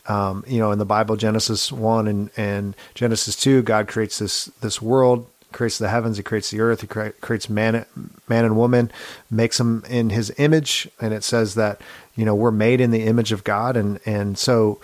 um, 0.07 0.45
you 0.47 0.59
know 0.59 0.73
in 0.73 0.79
the 0.79 0.85
Bible 0.85 1.17
Genesis 1.17 1.71
one 1.73 2.07
and 2.07 2.31
and 2.37 2.77
Genesis 2.95 3.37
two 3.37 3.63
God 3.63 3.89
creates 3.89 4.19
this 4.19 4.47
this 4.61 4.81
world 4.81 5.27
creates 5.53 5.79
the 5.79 5.89
heavens, 5.89 6.17
he 6.17 6.23
creates 6.23 6.51
the 6.51 6.61
earth, 6.61 6.81
he 6.81 6.87
creates 6.87 7.49
man, 7.49 7.85
man 8.29 8.45
and 8.45 8.57
woman, 8.57 8.91
makes 9.31 9.59
them 9.59 9.85
in 9.89 10.11
his 10.11 10.33
image, 10.39 10.89
and 11.01 11.15
it 11.15 11.25
says 11.25 11.55
that 11.55 11.81
you 12.17 12.25
know 12.25 12.35
we're 12.35 12.51
made 12.51 12.81
in 12.81 12.91
the 12.91 13.05
image 13.05 13.33
of 13.33 13.45
God, 13.45 13.77
and 13.77 14.01
and 14.05 14.39
so 14.39 14.81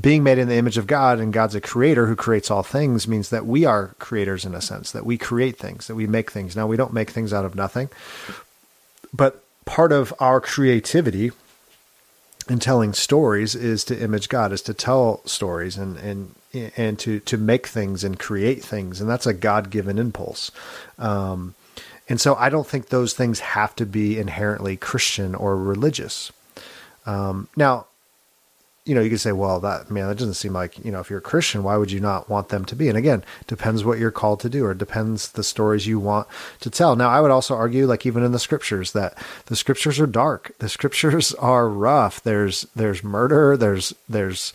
being 0.00 0.22
made 0.22 0.38
in 0.38 0.48
the 0.48 0.56
image 0.56 0.78
of 0.78 0.86
God 0.86 1.20
and 1.20 1.32
God's 1.32 1.54
a 1.54 1.60
creator 1.60 2.06
who 2.06 2.16
creates 2.16 2.50
all 2.50 2.62
things 2.62 3.06
means 3.06 3.30
that 3.30 3.46
we 3.46 3.64
are 3.64 3.94
creators 3.98 4.44
in 4.44 4.54
a 4.54 4.60
sense, 4.60 4.92
that 4.92 5.04
we 5.04 5.18
create 5.18 5.58
things, 5.58 5.86
that 5.86 5.94
we 5.94 6.06
make 6.06 6.30
things. 6.30 6.56
Now 6.56 6.66
we 6.66 6.76
don't 6.76 6.94
make 6.94 7.10
things 7.10 7.32
out 7.32 7.44
of 7.44 7.54
nothing, 7.54 7.88
but 9.12 9.42
part 9.64 9.92
of 9.92 10.14
our 10.18 10.40
creativity 10.40 11.32
in 12.48 12.58
telling 12.58 12.92
stories 12.92 13.54
is 13.54 13.84
to 13.84 14.00
image 14.00 14.28
God, 14.28 14.52
is 14.52 14.62
to 14.62 14.74
tell 14.74 15.20
stories. 15.26 15.76
And 15.76 15.96
and 15.98 16.34
and 16.76 16.98
to 16.98 17.20
to 17.20 17.36
make 17.36 17.66
things 17.66 18.04
and 18.04 18.18
create 18.18 18.62
things, 18.62 19.00
and 19.00 19.08
that's 19.08 19.26
a 19.26 19.34
God 19.34 19.70
given 19.70 19.98
impulse. 19.98 20.50
Um, 20.98 21.54
and 22.08 22.20
so 22.20 22.34
I 22.34 22.50
don't 22.50 22.66
think 22.66 22.88
those 22.88 23.14
things 23.14 23.40
have 23.40 23.74
to 23.76 23.86
be 23.86 24.18
inherently 24.18 24.76
Christian 24.76 25.34
or 25.34 25.56
religious. 25.56 26.32
Um, 27.06 27.48
now, 27.56 27.86
you 28.84 28.96
know, 28.96 29.00
you 29.00 29.10
could 29.10 29.20
say, 29.20 29.30
well, 29.30 29.60
that 29.60 29.90
man, 29.90 30.08
that 30.08 30.18
doesn't 30.18 30.34
seem 30.34 30.52
like, 30.52 30.84
you 30.84 30.90
know, 30.90 30.98
if 30.98 31.08
you're 31.08 31.20
a 31.20 31.22
Christian, 31.22 31.62
why 31.62 31.76
would 31.76 31.92
you 31.92 32.00
not 32.00 32.28
want 32.28 32.48
them 32.48 32.64
to 32.64 32.74
be? 32.74 32.88
And 32.88 32.98
again, 32.98 33.22
depends 33.46 33.84
what 33.84 33.98
you're 33.98 34.10
called 34.10 34.40
to 34.40 34.48
do 34.48 34.64
or 34.64 34.74
depends 34.74 35.32
the 35.32 35.44
stories 35.44 35.86
you 35.86 36.00
want 36.00 36.26
to 36.60 36.68
tell. 36.68 36.96
Now, 36.96 37.08
I 37.08 37.20
would 37.20 37.30
also 37.30 37.54
argue, 37.54 37.86
like 37.86 38.04
even 38.06 38.24
in 38.24 38.32
the 38.32 38.40
scriptures, 38.40 38.90
that 38.92 39.16
the 39.46 39.54
scriptures 39.54 40.00
are 40.00 40.06
dark. 40.06 40.52
The 40.58 40.68
scriptures 40.68 41.32
are 41.38 41.68
rough. 41.68 42.22
There's, 42.22 42.62
there's 42.74 43.04
murder. 43.04 43.56
There's, 43.56 43.94
there's, 44.08 44.52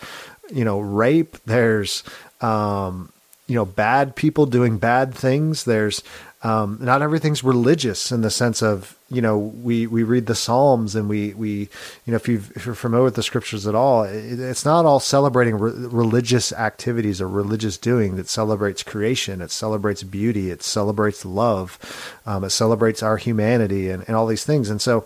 you 0.52 0.66
know, 0.66 0.80
rape. 0.80 1.38
There's, 1.46 2.04
um, 2.42 3.12
you 3.48 3.56
know, 3.56 3.66
bad 3.66 4.16
people 4.16 4.46
doing 4.46 4.78
bad 4.78 5.14
things. 5.14 5.64
There's, 5.64 6.04
um, 6.44 6.78
not 6.80 7.02
everything's 7.02 7.44
religious 7.44 8.12
in 8.12 8.22
the 8.22 8.30
sense 8.30 8.62
of 8.62 8.96
you 9.10 9.22
know 9.22 9.38
we 9.38 9.88
we 9.88 10.04
read 10.04 10.28
the 10.28 10.36
Psalms 10.36 10.96
and 10.96 11.10
we 11.10 11.34
we 11.34 11.52
you 11.52 11.68
know 12.12 12.16
if 12.16 12.28
you 12.28 12.44
if 12.56 12.66
you're 12.66 12.76
familiar 12.76 13.06
with 13.06 13.16
the 13.16 13.24
scriptures 13.24 13.66
at 13.66 13.74
all, 13.74 14.04
it, 14.04 14.40
it's 14.40 14.64
not 14.64 14.86
all 14.86 15.00
celebrating 15.00 15.58
re- 15.58 15.72
religious 15.72 16.54
activities 16.54 17.20
or 17.22 17.28
religious 17.28 17.78
doing 17.78 18.18
that 18.18 18.30
celebrates 18.30 18.84
creation. 18.84 19.42
It 19.42 19.50
celebrates 19.50 20.04
beauty. 20.04 20.52
It 20.52 20.62
celebrates 20.62 21.26
love. 21.26 21.80
Um, 22.26 22.44
it 22.44 22.52
celebrates 22.52 23.02
our 23.02 23.18
humanity 23.18 23.90
and, 23.90 24.04
and 24.08 24.16
all 24.16 24.28
these 24.28 24.46
things. 24.46 24.70
And 24.70 24.82
so 24.82 25.06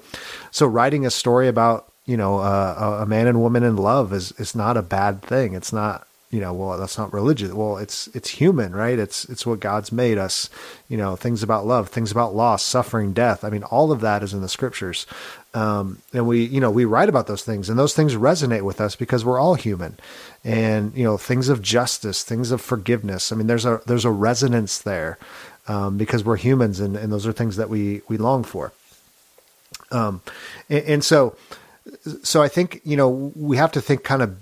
so 0.52 0.68
writing 0.68 1.06
a 1.06 1.12
story 1.12 1.48
about 1.48 1.91
you 2.06 2.18
know 2.18 2.40
uh, 2.40 3.00
a 3.02 3.06
man 3.06 3.28
and 3.28 3.42
woman 3.42 3.64
in 3.64 3.76
love 3.76 4.14
is 4.14 4.32
is 4.34 4.56
not 4.56 4.78
a 4.78 4.82
bad 4.82 5.22
thing. 5.22 5.54
It's 5.54 5.74
not 5.74 6.08
you 6.32 6.40
know, 6.40 6.54
well, 6.54 6.78
that's 6.78 6.98
not 6.98 7.12
religious. 7.12 7.52
Well, 7.52 7.78
it's 7.78 8.08
it's 8.08 8.30
human, 8.30 8.74
right? 8.74 8.98
It's 8.98 9.26
it's 9.26 9.46
what 9.46 9.60
God's 9.60 9.92
made 9.92 10.18
us. 10.18 10.50
You 10.88 10.96
know, 10.96 11.18
things 11.18 11.44
about 11.44 11.66
love, 11.66 11.90
things 11.90 12.10
about 12.10 12.34
loss, 12.34 12.64
suffering, 12.64 13.12
death. 13.12 13.44
I 13.44 13.50
mean, 13.50 13.64
all 13.64 13.92
of 13.92 14.00
that 14.00 14.24
is 14.24 14.34
in 14.34 14.40
the 14.40 14.48
scriptures, 14.48 15.06
um, 15.54 15.98
and 16.14 16.26
we 16.26 16.46
you 16.46 16.62
know 16.62 16.72
we 16.72 16.86
write 16.86 17.10
about 17.10 17.28
those 17.28 17.44
things, 17.44 17.70
and 17.70 17.78
those 17.78 17.94
things 17.94 18.16
resonate 18.16 18.62
with 18.62 18.80
us 18.80 18.96
because 18.96 19.26
we're 19.26 19.40
all 19.40 19.56
human, 19.56 19.98
and 20.46 20.96
you 20.96 21.04
know, 21.04 21.18
things 21.18 21.50
of 21.50 21.62
justice, 21.62 22.24
things 22.24 22.52
of 22.52 22.62
forgiveness. 22.62 23.34
I 23.34 23.36
mean, 23.36 23.48
there's 23.48 23.66
a 23.66 23.82
there's 23.86 24.06
a 24.06 24.12
resonance 24.12 24.80
there 24.80 25.18
um, 25.68 25.98
because 25.98 26.24
we're 26.24 26.38
humans, 26.38 26.80
and, 26.80 26.96
and 26.96 27.12
those 27.12 27.28
are 27.28 27.34
things 27.34 27.58
that 27.58 27.68
we 27.68 28.04
we 28.08 28.16
long 28.16 28.46
for. 28.46 28.72
Um, 29.92 30.22
and, 30.70 30.86
and 30.86 31.04
so 31.04 31.36
so 32.24 32.42
I 32.42 32.48
think 32.48 32.82
you 32.84 32.98
know 32.98 33.32
we 33.36 33.58
have 33.58 33.72
to 33.74 33.82
think 33.82 34.04
kind 34.04 34.22
of 34.22 34.38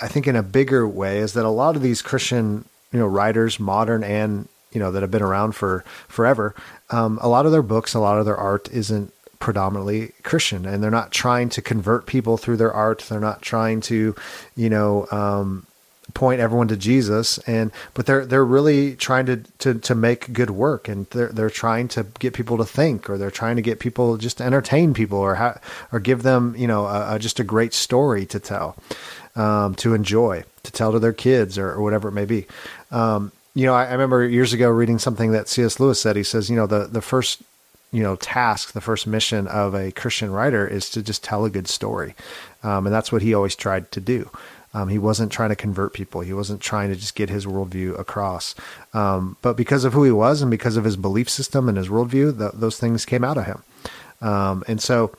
I 0.00 0.08
think 0.08 0.26
in 0.26 0.36
a 0.36 0.42
bigger 0.42 0.86
way 0.86 1.18
is 1.18 1.34
that 1.34 1.44
a 1.44 1.50
lot 1.50 1.76
of 1.76 1.82
these 1.82 2.02
Christian, 2.02 2.64
you 2.92 2.98
know, 2.98 3.06
writers, 3.06 3.60
modern 3.60 4.02
and 4.02 4.48
you 4.72 4.80
know 4.80 4.90
that 4.90 5.02
have 5.02 5.10
been 5.10 5.22
around 5.22 5.52
for 5.52 5.84
forever, 6.08 6.54
um, 6.90 7.18
a 7.20 7.28
lot 7.28 7.46
of 7.46 7.52
their 7.52 7.62
books, 7.62 7.94
a 7.94 8.00
lot 8.00 8.18
of 8.18 8.24
their 8.24 8.36
art 8.36 8.68
isn't 8.72 9.12
predominantly 9.38 10.12
Christian, 10.22 10.66
and 10.66 10.82
they're 10.82 10.90
not 10.90 11.10
trying 11.10 11.48
to 11.50 11.62
convert 11.62 12.06
people 12.06 12.36
through 12.36 12.56
their 12.56 12.72
art. 12.72 13.00
They're 13.00 13.20
not 13.20 13.42
trying 13.42 13.80
to, 13.82 14.14
you 14.56 14.70
know, 14.70 15.06
um, 15.10 15.66
point 16.14 16.40
everyone 16.40 16.68
to 16.68 16.76
Jesus, 16.76 17.38
and 17.38 17.70
but 17.94 18.06
they're 18.06 18.26
they're 18.26 18.44
really 18.44 18.96
trying 18.96 19.26
to 19.26 19.36
to 19.58 19.74
to 19.74 19.94
make 19.94 20.32
good 20.32 20.50
work, 20.50 20.88
and 20.88 21.06
they're 21.10 21.28
they're 21.28 21.50
trying 21.50 21.88
to 21.88 22.04
get 22.18 22.34
people 22.34 22.56
to 22.58 22.64
think, 22.64 23.08
or 23.10 23.18
they're 23.18 23.30
trying 23.30 23.56
to 23.56 23.62
get 23.62 23.80
people 23.80 24.16
just 24.16 24.38
to 24.38 24.44
entertain 24.44 24.94
people, 24.94 25.18
or 25.18 25.36
ha- 25.36 25.58
or 25.92 26.00
give 26.00 26.22
them 26.22 26.54
you 26.56 26.66
know 26.66 26.86
a, 26.86 27.16
a, 27.16 27.18
just 27.18 27.40
a 27.40 27.44
great 27.44 27.74
story 27.74 28.26
to 28.26 28.40
tell 28.40 28.76
um, 29.36 29.74
to 29.76 29.94
enjoy, 29.94 30.44
to 30.62 30.72
tell 30.72 30.92
to 30.92 30.98
their 30.98 31.12
kids 31.12 31.58
or, 31.58 31.70
or 31.70 31.82
whatever 31.82 32.08
it 32.08 32.12
may 32.12 32.24
be. 32.24 32.46
Um, 32.90 33.32
you 33.54 33.66
know, 33.66 33.74
I, 33.74 33.86
I, 33.86 33.92
remember 33.92 34.26
years 34.26 34.52
ago 34.52 34.68
reading 34.68 34.98
something 34.98 35.32
that 35.32 35.48
C.S. 35.48 35.78
Lewis 35.78 36.00
said. 36.00 36.16
He 36.16 36.22
says, 36.22 36.48
you 36.48 36.56
know, 36.56 36.66
the, 36.66 36.86
the 36.86 37.02
first, 37.02 37.42
you 37.90 38.02
know, 38.02 38.16
task, 38.16 38.72
the 38.72 38.80
first 38.80 39.06
mission 39.06 39.46
of 39.48 39.74
a 39.74 39.92
Christian 39.92 40.30
writer 40.30 40.66
is 40.66 40.88
to 40.90 41.02
just 41.02 41.22
tell 41.22 41.44
a 41.44 41.50
good 41.50 41.68
story. 41.68 42.14
Um, 42.62 42.86
and 42.86 42.94
that's 42.94 43.12
what 43.12 43.22
he 43.22 43.34
always 43.34 43.56
tried 43.56 43.90
to 43.92 44.00
do. 44.00 44.30
Um, 44.74 44.88
he 44.88 44.98
wasn't 44.98 45.30
trying 45.30 45.50
to 45.50 45.56
convert 45.56 45.92
people. 45.92 46.22
He 46.22 46.32
wasn't 46.32 46.60
trying 46.60 46.88
to 46.88 46.96
just 46.96 47.14
get 47.14 47.28
his 47.28 47.44
worldview 47.44 47.98
across. 47.98 48.54
Um, 48.94 49.36
but 49.42 49.56
because 49.56 49.84
of 49.84 49.92
who 49.92 50.04
he 50.04 50.10
was 50.10 50.40
and 50.40 50.50
because 50.50 50.76
of 50.76 50.84
his 50.84 50.96
belief 50.96 51.28
system 51.28 51.68
and 51.68 51.76
his 51.76 51.88
worldview, 51.88 52.52
those 52.58 52.78
things 52.78 53.04
came 53.04 53.24
out 53.24 53.36
of 53.36 53.44
him. 53.44 53.62
Um, 54.22 54.64
and 54.66 54.80
so, 54.80 55.12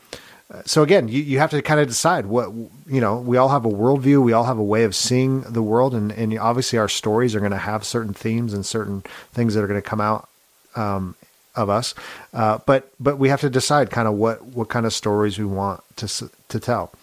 so 0.66 0.82
again, 0.84 1.08
you, 1.08 1.22
you 1.22 1.40
have 1.40 1.52
to 1.52 1.62
kind 1.62 1.80
of 1.80 1.88
decide 1.88 2.26
what 2.26 2.52
you 2.88 3.02
know. 3.02 3.18
We 3.18 3.38
all 3.38 3.50
have 3.50 3.66
a 3.66 3.70
worldview. 3.70 4.24
We 4.24 4.34
all 4.34 4.44
have 4.46 4.58
a 4.58 4.64
way 4.64 4.84
of 4.84 4.96
seeing 4.96 5.42
the 5.42 5.64
world, 5.64 5.94
and, 5.94 6.12
and 6.12 6.38
obviously 6.38 6.80
our 6.80 6.90
stories 6.90 7.36
are 7.36 7.40
going 7.40 7.52
to 7.52 7.58
have 7.58 7.84
certain 7.84 8.14
themes 8.14 8.54
and 8.54 8.66
certain 8.66 9.02
things 9.34 9.56
that 9.56 9.64
are 9.64 9.68
going 9.68 9.82
to 9.82 9.88
come 9.88 10.02
out 10.02 10.30
um, 10.76 11.16
of 11.56 11.70
us. 11.70 11.96
Uh, 12.34 12.60
but 12.66 12.92
but 13.00 13.18
we 13.18 13.30
have 13.30 13.42
to 13.42 13.50
decide 13.50 13.90
kind 13.90 14.08
of 14.08 14.14
what 14.14 14.44
what 14.44 14.70
kind 14.70 14.86
of 14.86 14.94
stories 14.94 15.38
we 15.40 15.46
want 15.46 15.84
to 15.98 16.30
to 16.50 16.60
tell. 16.60 16.94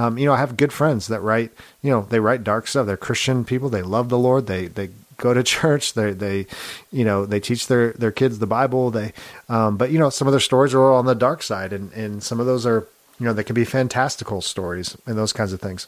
Um, 0.00 0.16
you 0.16 0.24
know, 0.24 0.32
I 0.32 0.38
have 0.38 0.56
good 0.56 0.72
friends 0.72 1.08
that 1.08 1.20
write. 1.20 1.52
You 1.82 1.90
know, 1.90 2.06
they 2.08 2.20
write 2.20 2.42
dark 2.42 2.66
stuff. 2.66 2.86
They're 2.86 2.96
Christian 2.96 3.44
people. 3.44 3.68
They 3.68 3.82
love 3.82 4.08
the 4.08 4.18
Lord. 4.18 4.46
They 4.46 4.66
they 4.66 4.88
go 5.18 5.34
to 5.34 5.42
church. 5.58 5.92
They 5.92 6.12
they 6.12 6.46
you 6.90 7.04
know 7.04 7.26
they 7.26 7.38
teach 7.38 7.66
their 7.66 7.92
their 7.92 8.10
kids 8.10 8.38
the 8.38 8.46
Bible. 8.46 8.90
They 8.90 9.12
um, 9.50 9.76
but 9.76 9.90
you 9.90 9.98
know 9.98 10.08
some 10.08 10.26
of 10.26 10.32
their 10.32 10.40
stories 10.40 10.72
are 10.72 10.90
on 10.90 11.04
the 11.04 11.14
dark 11.14 11.42
side, 11.42 11.74
and 11.74 11.92
and 11.92 12.22
some 12.22 12.40
of 12.40 12.46
those 12.46 12.64
are 12.64 12.88
you 13.18 13.26
know 13.26 13.34
they 13.34 13.44
can 13.44 13.54
be 13.54 13.66
fantastical 13.66 14.40
stories 14.40 14.96
and 15.04 15.18
those 15.18 15.34
kinds 15.34 15.52
of 15.52 15.60
things. 15.60 15.86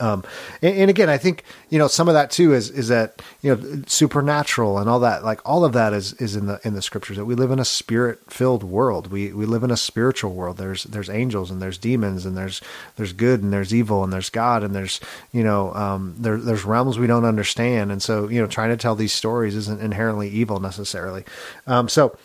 Um, 0.00 0.24
and, 0.62 0.76
and, 0.76 0.90
again, 0.90 1.08
I 1.08 1.18
think 1.18 1.44
you 1.70 1.78
know 1.78 1.86
some 1.86 2.08
of 2.08 2.14
that 2.14 2.30
too 2.30 2.52
is 2.52 2.70
is 2.70 2.88
that 2.88 3.22
you 3.42 3.54
know 3.54 3.82
supernatural 3.86 4.78
and 4.78 4.88
all 4.88 5.00
that. 5.00 5.24
Like 5.24 5.40
all 5.48 5.64
of 5.64 5.72
that 5.74 5.92
is 5.92 6.14
is 6.14 6.36
in 6.36 6.46
the 6.46 6.60
in 6.64 6.74
the 6.74 6.82
scriptures 6.82 7.16
that 7.16 7.24
we 7.24 7.34
live 7.34 7.50
in 7.50 7.58
a 7.58 7.64
spirit 7.64 8.20
filled 8.28 8.64
world. 8.64 9.10
We 9.10 9.32
we 9.32 9.46
live 9.46 9.62
in 9.62 9.70
a 9.70 9.76
spiritual 9.76 10.34
world. 10.34 10.56
There's 10.56 10.84
there's 10.84 11.10
angels 11.10 11.50
and 11.50 11.62
there's 11.62 11.78
demons 11.78 12.26
and 12.26 12.36
there's 12.36 12.60
there's 12.96 13.12
good 13.12 13.42
and 13.42 13.52
there's 13.52 13.74
evil 13.74 14.02
and 14.02 14.12
there's 14.12 14.30
God 14.30 14.62
and 14.62 14.74
there's 14.74 15.00
you 15.32 15.44
know 15.44 15.72
um, 15.74 16.14
there 16.18 16.38
there's 16.38 16.64
realms 16.64 16.98
we 16.98 17.06
don't 17.06 17.24
understand. 17.24 17.92
And 17.92 18.02
so 18.02 18.28
you 18.28 18.40
know 18.40 18.46
trying 18.46 18.70
to 18.70 18.76
tell 18.76 18.94
these 18.94 19.12
stories 19.12 19.54
isn't 19.54 19.80
inherently 19.80 20.28
evil 20.28 20.60
necessarily. 20.60 21.24
Um, 21.66 21.88
so. 21.88 22.16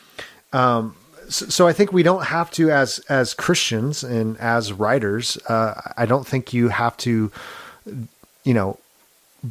Um, 0.52 0.96
so 1.30 1.68
I 1.68 1.74
think 1.74 1.94
we 1.94 2.04
don't 2.04 2.26
have 2.26 2.52
to, 2.52 2.72
as 2.72 3.00
as 3.10 3.34
Christians 3.34 4.04
and 4.04 4.38
as 4.40 4.74
writers, 4.74 5.38
uh, 5.48 5.80
I 5.96 6.06
don't 6.06 6.28
think 6.28 6.54
you 6.54 6.70
have 6.70 6.98
to 6.98 7.32
you 8.44 8.54
know, 8.54 8.80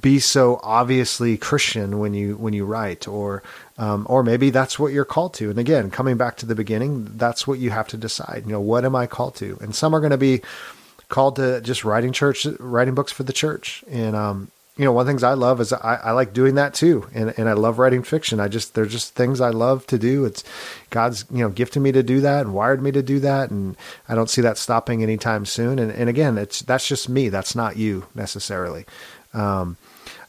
be 0.01 0.19
so 0.19 0.61
obviously 0.62 1.37
Christian 1.38 1.99
when 1.99 2.12
you 2.12 2.37
when 2.37 2.53
you 2.53 2.64
write, 2.64 3.09
or 3.09 3.43
um, 3.79 4.07
or 4.11 4.23
maybe 4.23 4.51
that's 4.51 4.79
what 4.79 4.93
you're 4.93 5.05
called 5.05 5.35
to. 5.35 5.51
And 5.51 5.59
again, 5.59 5.91
coming 5.91 6.17
back 6.17 6.37
to 6.38 6.47
the 6.47 6.55
beginning, 6.55 7.17
that's 7.17 7.47
what 7.47 7.59
you 7.59 7.71
have 7.71 7.88
to 7.88 7.97
decide. 7.97 8.43
You 8.45 8.53
know, 8.53 8.61
what 8.61 8.85
am 8.85 8.95
I 8.95 9.07
called 9.07 9.37
to? 9.37 9.57
And 9.61 9.75
some 9.75 9.95
are 9.95 10.01
going 10.01 10.11
to 10.11 10.19
be 10.19 10.43
called 11.09 11.37
to 11.37 11.61
just 11.62 11.85
writing 11.85 12.12
church, 12.12 12.45
writing 12.59 12.95
books 12.95 13.12
for 13.12 13.23
the 13.23 13.33
church. 13.33 13.83
And 13.88 14.14
um, 14.14 14.51
you 14.79 14.85
know, 14.85 14.93
one 14.93 15.03
of 15.03 15.07
the 15.07 15.11
things 15.11 15.25
I 15.25 15.35
love 15.35 15.61
is 15.61 15.73
I, 15.73 16.01
I 16.05 16.12
like 16.12 16.33
doing 16.33 16.55
that 16.55 16.73
too, 16.73 17.09
and 17.12 17.35
and 17.37 17.49
I 17.49 17.55
love 17.55 17.81
writing 17.81 18.05
fiction. 18.05 18.38
I 18.38 18.47
just 18.47 18.75
they're 18.75 18.87
just 18.87 19.14
things 19.14 19.41
I 19.41 19.51
love 19.51 19.87
to 19.88 19.99
do. 19.99 20.25
It's 20.25 20.45
God's 20.91 21.25
you 21.33 21.38
know 21.38 21.49
gifted 21.49 21.83
me 21.83 21.91
to 21.93 22.03
do 22.05 22.21
that 22.21 22.47
and 22.47 22.55
wired 22.55 22.81
me 22.81 22.93
to 22.93 23.03
do 23.03 23.19
that, 23.19 23.51
and 23.51 23.77
I 24.09 24.14
don't 24.14 24.31
see 24.31 24.41
that 24.43 24.57
stopping 24.57 25.03
anytime 25.03 25.45
soon. 25.47 25.81
And 25.81 25.91
and 25.91 26.09
again, 26.09 26.38
it's 26.38 26.61
that's 26.61 26.87
just 26.87 27.09
me. 27.09 27.29
That's 27.29 27.57
not 27.57 27.77
you 27.77 28.07
necessarily. 28.14 28.87
Um, 29.35 29.77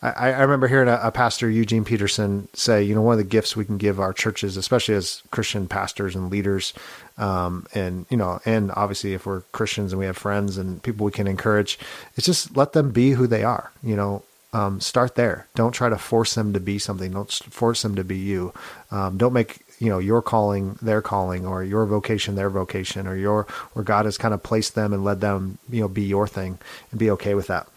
I, 0.02 0.32
I 0.32 0.42
remember 0.42 0.68
hearing 0.68 0.88
a, 0.88 1.00
a, 1.04 1.12
pastor, 1.12 1.50
Eugene 1.50 1.84
Peterson, 1.84 2.48
say, 2.54 2.82
you 2.84 2.96
know, 2.96 3.02
one 3.02 3.14
of 3.14 3.18
the 3.18 3.24
gifts 3.26 3.56
we 3.56 3.66
can 3.66 3.78
give 3.78 4.00
our 4.00 4.14
churches, 4.14 4.56
especially 4.56 4.96
as 4.96 5.22
Christian 5.30 5.68
pastors 5.68 6.16
and 6.16 6.30
leaders, 6.32 6.74
um, 7.18 7.68
and 7.74 8.06
you 8.10 8.16
know, 8.16 8.40
and 8.46 8.72
obviously 8.72 9.14
if 9.14 9.26
we're 9.26 9.42
Christians 9.52 9.92
and 9.92 10.00
we 10.00 10.06
have 10.06 10.18
friends 10.18 10.58
and 10.58 10.82
people 10.82 11.06
we 11.06 11.12
can 11.12 11.28
encourage, 11.28 11.78
it's 12.16 12.26
just 12.26 12.56
let 12.56 12.72
them 12.72 12.92
be 12.92 13.12
who 13.12 13.28
they 13.28 13.44
are. 13.44 13.72
You 13.84 13.98
know, 13.98 14.24
um, 14.54 14.80
start 14.80 15.16
there. 15.16 15.48
Don't 15.56 15.72
try 15.72 15.90
to 15.90 15.98
force 15.98 16.36
them 16.36 16.54
to 16.54 16.60
be 16.60 16.80
something. 16.80 17.12
Don't 17.12 17.32
force 17.32 17.82
them 17.82 17.96
to 17.96 18.04
be 18.04 18.18
you. 18.18 18.54
Um, 18.92 19.18
don't 19.18 19.34
make 19.34 19.60
you 19.80 19.90
know 19.90 20.00
your 20.00 20.22
calling 20.22 20.78
their 20.82 21.02
calling 21.02 21.46
or 21.46 21.64
your 21.64 21.86
vocation 21.86 22.36
their 22.36 22.50
vocation 22.50 23.08
or 23.08 23.16
your 23.16 23.44
where 23.74 23.84
God 23.84 24.06
has 24.06 24.18
kind 24.18 24.34
of 24.34 24.44
placed 24.44 24.76
them 24.76 24.92
and 24.94 25.04
led 25.04 25.22
them 25.22 25.58
you 25.70 25.82
know 25.82 25.88
be 25.88 26.04
your 26.04 26.28
thing 26.28 26.58
and 26.92 27.00
be 27.00 27.12
okay 27.12 27.34
with 27.34 27.48
that. 27.48 27.68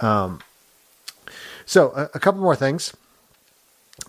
Um, 0.00 0.40
so 1.66 1.92
a, 1.94 2.10
a, 2.14 2.20
couple 2.20 2.40
more 2.40 2.56
things. 2.56 2.96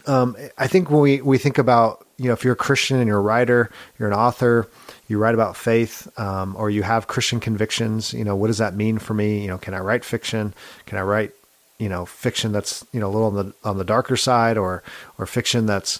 Um, 0.08 0.38
I 0.58 0.68
think 0.68 0.90
when 0.90 1.02
we 1.02 1.22
we 1.22 1.38
think 1.38 1.58
about 1.58 2.06
you 2.18 2.28
know 2.28 2.34
if 2.34 2.44
you're 2.44 2.54
a 2.54 2.58
Christian 2.58 2.98
and 2.98 3.08
you're 3.08 3.18
a 3.18 3.22
writer, 3.22 3.72
you're 3.98 4.08
an 4.08 4.16
author, 4.16 4.68
you 5.08 5.18
write 5.18 5.34
about 5.34 5.58
faith, 5.58 6.08
um, 6.20 6.56
or 6.56 6.70
you 6.70 6.84
have 6.84 7.08
Christian 7.08 7.40
convictions. 7.40 8.14
You 8.14 8.24
know 8.24 8.36
what 8.36 8.48
does 8.48 8.60
that 8.60 8.76
mean 8.76 9.00
for 9.00 9.14
me? 9.14 9.42
You 9.42 9.48
know, 9.48 9.58
can 9.58 9.74
I 9.74 9.80
write 9.80 10.06
fiction? 10.06 10.54
Can 10.86 10.98
I 10.98 11.02
write 11.02 11.34
you 11.82 11.90
know 11.90 12.06
fiction 12.06 12.52
that's 12.52 12.86
you 12.94 13.00
know 13.00 13.10
a 13.10 13.14
little 13.14 13.28
on 13.28 13.36
the 13.36 13.54
on 13.64 13.78
the 13.78 13.84
darker 13.84 14.16
side 14.16 14.56
or 14.56 14.84
or 15.18 15.26
fiction 15.26 15.66
that's 15.66 16.00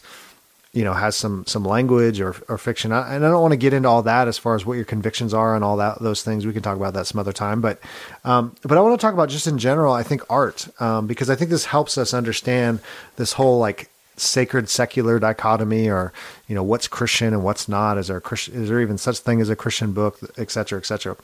you 0.74 0.84
know 0.84 0.94
has 0.94 1.16
some 1.16 1.44
some 1.48 1.66
language 1.66 2.22
or 2.22 2.36
or 2.48 2.58
fiction. 2.60 2.92
And 2.92 3.26
I 3.26 3.30
don't 3.30 3.42
want 3.42 3.54
to 3.54 3.58
get 3.58 3.74
into 3.74 3.90
all 3.90 4.04
that 4.04 4.28
as 4.28 4.38
far 4.38 4.54
as 4.54 4.64
what 4.64 4.76
your 4.76 4.86
convictions 4.86 5.34
are 5.34 5.56
and 5.56 5.64
all 5.64 5.78
that 5.78 6.00
those 6.00 6.22
things. 6.22 6.46
We 6.46 6.54
can 6.54 6.62
talk 6.62 6.78
about 6.78 6.94
that 6.94 7.08
some 7.08 7.20
other 7.20 7.34
time. 7.34 7.62
But 7.62 7.80
um, 8.24 8.56
but 8.62 8.78
I 8.78 8.82
want 8.82 9.00
to 9.00 9.04
talk 9.04 9.16
about 9.16 9.30
just 9.30 9.48
in 9.48 9.58
general 9.58 9.92
I 9.94 10.04
think 10.04 10.22
art 10.30 10.70
um, 10.80 11.08
because 11.08 11.32
I 11.32 11.36
think 11.36 11.50
this 11.50 11.66
helps 11.66 11.98
us 11.98 12.14
understand 12.14 12.80
this 13.16 13.34
whole 13.34 13.58
like 13.58 13.90
sacred 14.18 14.70
secular 14.70 15.18
dichotomy 15.18 15.90
or 15.90 16.14
you 16.48 16.54
know 16.54 16.62
what's 16.62 16.88
christian 16.88 17.34
and 17.34 17.44
what's 17.44 17.68
not. 17.68 17.98
Is 17.98 18.08
there 18.08 18.22
christian 18.22 18.62
is 18.62 18.70
there 18.70 18.82
even 18.82 19.00
such 19.00 19.18
thing 19.18 19.42
as 19.42 19.50
a 19.50 19.56
christian 19.56 19.94
book 19.94 20.20
et 20.38 20.52
cetera 20.52 20.78
et 20.78 20.86
cetera 20.86 21.18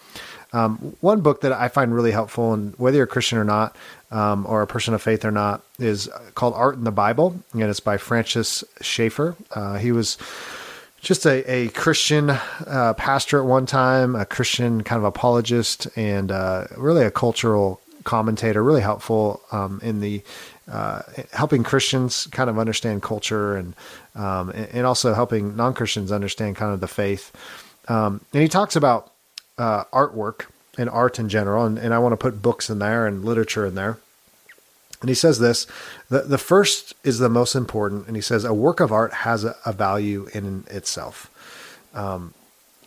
um, 0.53 0.95
one 1.01 1.21
book 1.21 1.41
that 1.41 1.51
i 1.51 1.67
find 1.67 1.93
really 1.93 2.11
helpful 2.11 2.53
and 2.53 2.73
whether 2.77 2.97
you're 2.97 3.05
a 3.05 3.07
christian 3.07 3.37
or 3.37 3.43
not 3.43 3.75
um, 4.11 4.45
or 4.47 4.61
a 4.61 4.67
person 4.67 4.93
of 4.93 5.01
faith 5.01 5.25
or 5.25 5.31
not 5.31 5.61
is 5.79 6.09
called 6.35 6.53
art 6.53 6.75
in 6.75 6.83
the 6.83 6.91
bible 6.91 7.35
and 7.53 7.63
it's 7.63 7.79
by 7.79 7.97
francis 7.97 8.63
schaeffer 8.81 9.35
uh, 9.51 9.77
he 9.77 9.91
was 9.91 10.17
just 11.01 11.25
a, 11.25 11.49
a 11.49 11.67
Christian 11.69 12.31
uh, 12.31 12.93
pastor 12.97 13.39
at 13.39 13.45
one 13.45 13.65
time, 13.65 14.15
a 14.15 14.25
Christian 14.25 14.83
kind 14.83 14.97
of 14.97 15.03
apologist, 15.03 15.87
and 15.95 16.31
uh, 16.31 16.65
really 16.75 17.05
a 17.05 17.11
cultural 17.11 17.79
commentator, 18.03 18.63
really 18.63 18.81
helpful 18.81 19.41
um, 19.51 19.79
in 19.83 19.99
the 19.99 20.23
uh, 20.69 21.01
helping 21.31 21.63
Christians 21.63 22.27
kind 22.27 22.49
of 22.49 22.59
understand 22.59 23.01
culture 23.01 23.55
and 23.55 23.73
um, 24.15 24.49
and 24.49 24.85
also 24.85 25.13
helping 25.13 25.55
non 25.55 25.73
Christians 25.73 26.11
understand 26.11 26.55
kind 26.55 26.73
of 26.73 26.81
the 26.81 26.87
faith. 26.87 27.31
Um, 27.87 28.21
and 28.33 28.41
he 28.41 28.49
talks 28.49 28.75
about 28.75 29.11
uh, 29.57 29.85
artwork 29.85 30.45
and 30.77 30.89
art 30.89 31.19
in 31.19 31.29
general, 31.29 31.65
and, 31.65 31.77
and 31.77 31.93
I 31.93 31.99
want 31.99 32.13
to 32.13 32.17
put 32.17 32.41
books 32.41 32.69
in 32.69 32.79
there 32.79 33.07
and 33.07 33.25
literature 33.25 33.65
in 33.65 33.75
there. 33.75 33.97
And 35.01 35.09
he 35.09 35.15
says 35.15 35.39
this 35.39 35.67
the, 36.09 36.21
the 36.21 36.37
first 36.37 36.95
is 37.03 37.19
the 37.19 37.29
most 37.29 37.55
important. 37.55 38.07
And 38.07 38.15
he 38.15 38.21
says, 38.21 38.45
a 38.45 38.53
work 38.53 38.79
of 38.79 38.91
art 38.91 39.13
has 39.13 39.43
a, 39.43 39.55
a 39.65 39.71
value 39.73 40.27
in 40.33 40.65
itself. 40.69 41.31
Um, 41.93 42.33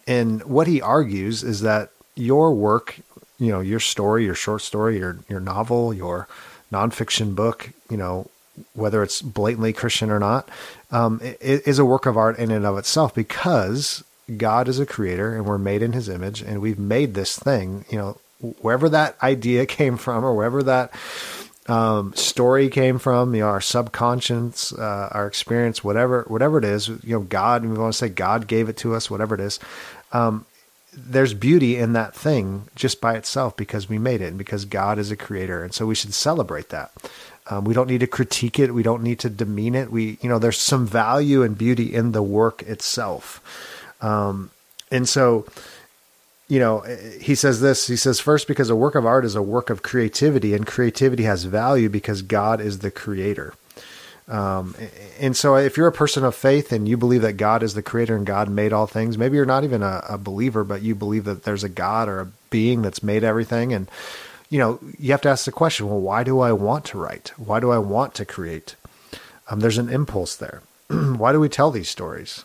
and 0.07 0.43
what 0.45 0.67
he 0.67 0.81
argues 0.81 1.43
is 1.43 1.61
that 1.61 1.91
your 2.17 2.53
work, 2.53 2.99
you 3.39 3.51
know, 3.51 3.61
your 3.61 3.81
story, 3.81 4.25
your 4.25 4.35
short 4.35 4.63
story, 4.63 4.99
your, 4.99 5.19
your 5.29 5.41
novel, 5.41 5.95
your 5.95 6.27
nonfiction 6.73 7.35
book, 7.35 7.71
you 7.89 7.97
know, 7.97 8.29
whether 8.75 9.03
it's 9.03 9.23
blatantly 9.23 9.73
Christian 9.73 10.11
or 10.11 10.19
not, 10.19 10.49
um, 10.91 11.21
is 11.23 11.79
a 11.79 11.85
work 11.85 12.07
of 12.07 12.17
art 12.17 12.39
in 12.39 12.51
and 12.51 12.67
of 12.67 12.77
itself 12.77 13.15
because 13.15 14.05
God 14.37 14.69
is 14.69 14.79
a 14.79 14.87
creator 14.87 15.35
and 15.35 15.45
we're 15.45 15.59
made 15.59 15.83
in 15.83 15.93
his 15.93 16.09
image 16.09 16.43
and 16.43 16.61
we've 16.61 16.79
made 16.79 17.15
this 17.15 17.39
thing, 17.39 17.85
you 17.91 17.99
know, 17.99 18.19
wherever 18.61 18.89
that 18.89 19.17
idea 19.23 19.67
came 19.79 19.97
from 19.97 20.25
or 20.25 20.35
wherever 20.35 20.63
that 20.63 20.93
um, 21.67 22.13
story 22.15 22.69
came 22.69 22.99
from, 22.99 23.35
you 23.35 23.43
know, 23.43 23.49
our 23.49 23.61
subconscious, 23.61 24.73
uh, 24.73 25.09
our 25.13 25.27
experience, 25.27 25.85
whatever, 25.85 26.25
whatever 26.27 26.59
it 26.59 26.65
is, 26.65 26.89
you 26.89 27.01
know, 27.05 27.21
God, 27.21 27.65
we 27.65 27.77
want 27.77 27.93
to 27.93 27.99
say 27.99 28.09
God 28.09 28.47
gave 28.47 28.69
it 28.69 28.77
to 28.79 28.95
us, 28.95 29.11
whatever 29.11 29.35
it 29.35 29.41
is. 29.41 29.61
Um, 30.13 30.47
there's 30.93 31.35
beauty 31.35 31.77
in 31.77 31.93
that 31.93 32.15
thing 32.15 32.69
just 32.75 33.01
by 33.01 33.15
itself 33.15 33.57
because 33.57 33.89
we 33.89 33.99
made 33.99 34.21
it 34.21 34.27
and 34.27 34.39
because 34.39 34.65
God 34.65 34.99
is 34.99 35.11
a 35.11 35.17
creator. 35.17 35.63
And 35.63 35.73
so 35.73 35.87
we 35.87 35.95
should 35.95 36.15
celebrate 36.15 36.71
that. 36.71 36.91
Um, 37.49 37.65
we 37.65 37.75
don't 37.75 37.89
need 37.89 38.01
to 38.01 38.07
critique 38.07 38.59
it. 38.59 38.75
We 38.75 38.83
don't 38.83 39.03
need 39.03 39.19
to 39.21 39.31
demean 39.31 39.75
it. 39.75 39.91
We, 39.91 40.19
you 40.21 40.29
know, 40.29 40.39
there's 40.39 40.59
some 40.59 40.87
value 40.87 41.43
and 41.43 41.57
beauty 41.57 41.95
in 41.95 42.13
the 42.13 42.23
work 42.23 42.63
itself. 42.63 43.41
Um, 44.01 44.51
and 44.91 45.09
so, 45.09 45.47
you 46.49 46.59
know, 46.59 46.81
he 47.21 47.35
says 47.35 47.61
this. 47.61 47.87
He 47.87 47.97
says, 47.97 48.21
first, 48.21 48.49
because 48.49 48.71
a 48.71 48.77
work 48.77 48.95
of 48.95 49.07
art 49.07 49.25
is 49.25 49.37
a 49.37 49.43
work 49.43 49.71
of 49.71 49.83
creativity, 49.83 50.55
and 50.55 50.67
creativity 50.67 51.23
has 51.25 51.45
value 51.45 51.89
because 51.89 52.23
God 52.23 52.61
is 52.61 52.81
the 52.81 52.91
creator. 52.91 53.55
Um, 54.31 54.77
and 55.19 55.37
so, 55.37 55.57
if 55.57 55.77
you're 55.77 55.89
a 55.89 55.93
person 55.93 56.25
of 56.25 56.35
faith 56.35 56.73
and 56.73 56.89
you 56.89 56.97
believe 56.97 57.23
that 57.23 57.33
God 57.33 57.63
is 57.63 57.75
the 57.75 57.83
creator 57.83 58.15
and 58.15 58.25
God 58.25 58.49
made 58.49 58.73
all 58.73 58.87
things, 58.87 59.19
maybe 59.19 59.37
you're 59.37 59.45
not 59.45 59.65
even 59.65 59.83
a, 59.83 60.05
a 60.09 60.19
believer, 60.19 60.63
but 60.63 60.83
you 60.83 60.95
believe 60.95 61.25
that 61.25 61.43
there's 61.43 61.65
a 61.65 61.69
God 61.69 62.09
or 62.09 62.21
a 62.21 62.29
being 62.49 62.83
that's 62.83 63.03
made 63.03 63.25
everything. 63.25 63.73
And, 63.73 63.91
you 64.49 64.59
know, 64.59 64.79
you 64.99 65.11
have 65.11 65.23
to 65.23 65.29
ask 65.29 65.45
the 65.45 65.53
question 65.53 65.89
well, 65.89 66.01
why 66.01 66.23
do 66.23 66.41
I 66.41 66.53
want 66.53 66.85
to 66.87 66.99
write? 66.99 67.33
Why 67.37 67.59
do 67.59 67.71
I 67.71 67.79
want 67.79 68.15
to 68.15 68.25
create? 68.25 68.77
Um, 69.49 69.61
there's 69.61 69.79
an 69.79 69.89
impulse 69.89 70.37
there. 70.37 70.63
why 70.89 71.33
do 71.33 71.41
we 71.41 71.49
tell 71.49 71.73
these 71.73 71.89
stories? 71.89 72.45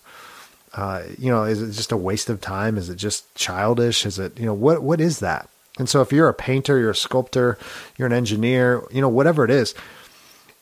Uh, 0.76 1.04
you 1.18 1.32
know, 1.32 1.46
is 1.46 1.62
it 1.62 1.72
just 1.72 1.94
a 1.94 1.98
waste 1.98 2.30
of 2.30 2.42
time? 2.42 2.78
Is 2.78 2.90
it 2.90 2.98
just 2.98 3.34
childish? 3.34 4.06
Is 4.06 4.20
it, 4.20 4.38
you 4.38 4.46
know, 4.46 4.54
what, 4.54 4.84
what 4.84 5.00
is 5.00 5.20
that? 5.20 5.50
And 5.80 5.88
so 5.90 6.02
if 6.02 6.12
you're 6.12 6.30
a 6.30 6.34
painter, 6.34 6.78
you're 6.78 6.92
a 6.92 6.96
sculptor, 6.96 7.58
you're 7.98 8.08
an 8.08 8.14
engineer, 8.14 8.84
you 8.92 9.02
know, 9.02 9.10
whatever 9.10 9.46
it 9.46 9.52
is, 9.52 9.74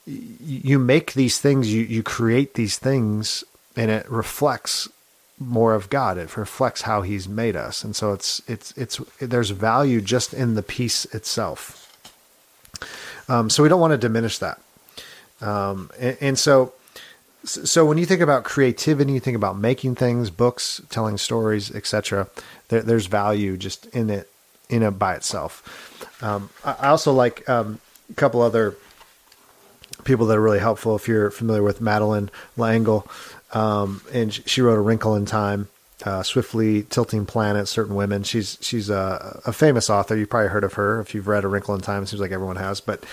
you 0.06 0.78
make 0.78 1.14
these 1.14 1.40
things, 1.40 1.74
you, 1.74 1.84
you 1.84 2.04
create 2.04 2.54
these 2.54 2.78
things 2.78 3.44
and 3.76 3.90
it 3.90 4.10
reflects 4.10 4.88
more 5.40 5.74
of 5.74 5.90
God. 5.90 6.18
It 6.18 6.38
reflects 6.38 6.82
how 6.82 7.02
he's 7.02 7.28
made 7.28 7.56
us. 7.56 7.84
And 7.84 7.96
so 7.96 8.14
it's, 8.14 8.42
it's, 8.48 8.72
it's, 8.78 9.00
there's 9.20 9.50
value 9.50 10.02
just 10.02 10.34
in 10.34 10.56
the 10.56 10.64
piece 10.64 11.06
itself. 11.06 11.80
Um, 13.30 13.50
so 13.50 13.64
we 13.64 13.70
don't 13.70 13.80
want 13.80 13.92
to 13.92 13.98
diminish 13.98 14.38
that. 14.40 14.60
Um, 15.42 15.90
and, 16.00 16.18
and 16.22 16.40
so, 16.40 16.74
so 17.44 17.86
when 17.86 17.98
you 17.98 18.06
think 18.06 18.22
about 18.22 18.44
creativity, 18.44 19.14
you 19.14 19.20
think 19.20 19.36
about 19.36 19.58
making 19.58 19.96
things, 19.96 20.30
books, 20.30 20.82
telling 20.90 21.18
stories, 21.18 21.74
etc. 21.74 22.28
There, 22.70 22.82
there's 22.82 23.08
value 23.08 23.58
just 23.58 23.86
in 23.88 24.10
it, 24.10 24.30
in 24.70 24.84
it 24.84 24.92
by 24.92 25.16
itself. 25.16 26.24
Um, 26.24 26.50
I 26.64 26.88
also 26.88 27.12
like 27.12 27.48
um, 27.50 27.80
a 28.10 28.14
couple 28.14 28.42
other 28.42 28.76
people 30.06 30.26
that 30.28 30.38
are 30.38 30.42
really 30.42 30.60
helpful. 30.60 30.96
If 30.96 31.08
you're 31.08 31.32
familiar 31.32 31.64
with 31.64 31.82
Madeleine 31.82 32.30
L'Engle, 32.56 33.08
um, 33.54 34.02
and 34.12 34.34
she 34.34 34.62
wrote 34.62 34.78
A 34.78 34.82
Wrinkle 34.82 35.16
in 35.16 35.26
Time, 35.26 35.68
uh, 36.06 36.24
Swiftly 36.24 36.84
Tilting 36.84 37.26
Planet, 37.26 37.68
Certain 37.68 37.96
Women. 37.96 38.24
She's 38.24 38.58
she's 38.62 38.90
a, 38.90 39.42
a, 39.46 39.54
famous 39.54 39.90
author. 39.90 40.16
you've 40.16 40.30
probably 40.30 40.50
heard 40.50 40.64
of 40.64 40.74
her 40.74 41.00
if 41.00 41.14
you've 41.14 41.28
read 41.28 41.44
A 41.44 41.48
Wrinkle 41.48 41.76
in 41.76 41.82
Time. 41.82 42.04
It 42.04 42.08
seems 42.08 42.22
like 42.22 42.32
everyone 42.32 42.56
has. 42.56 42.82
But 42.82 43.04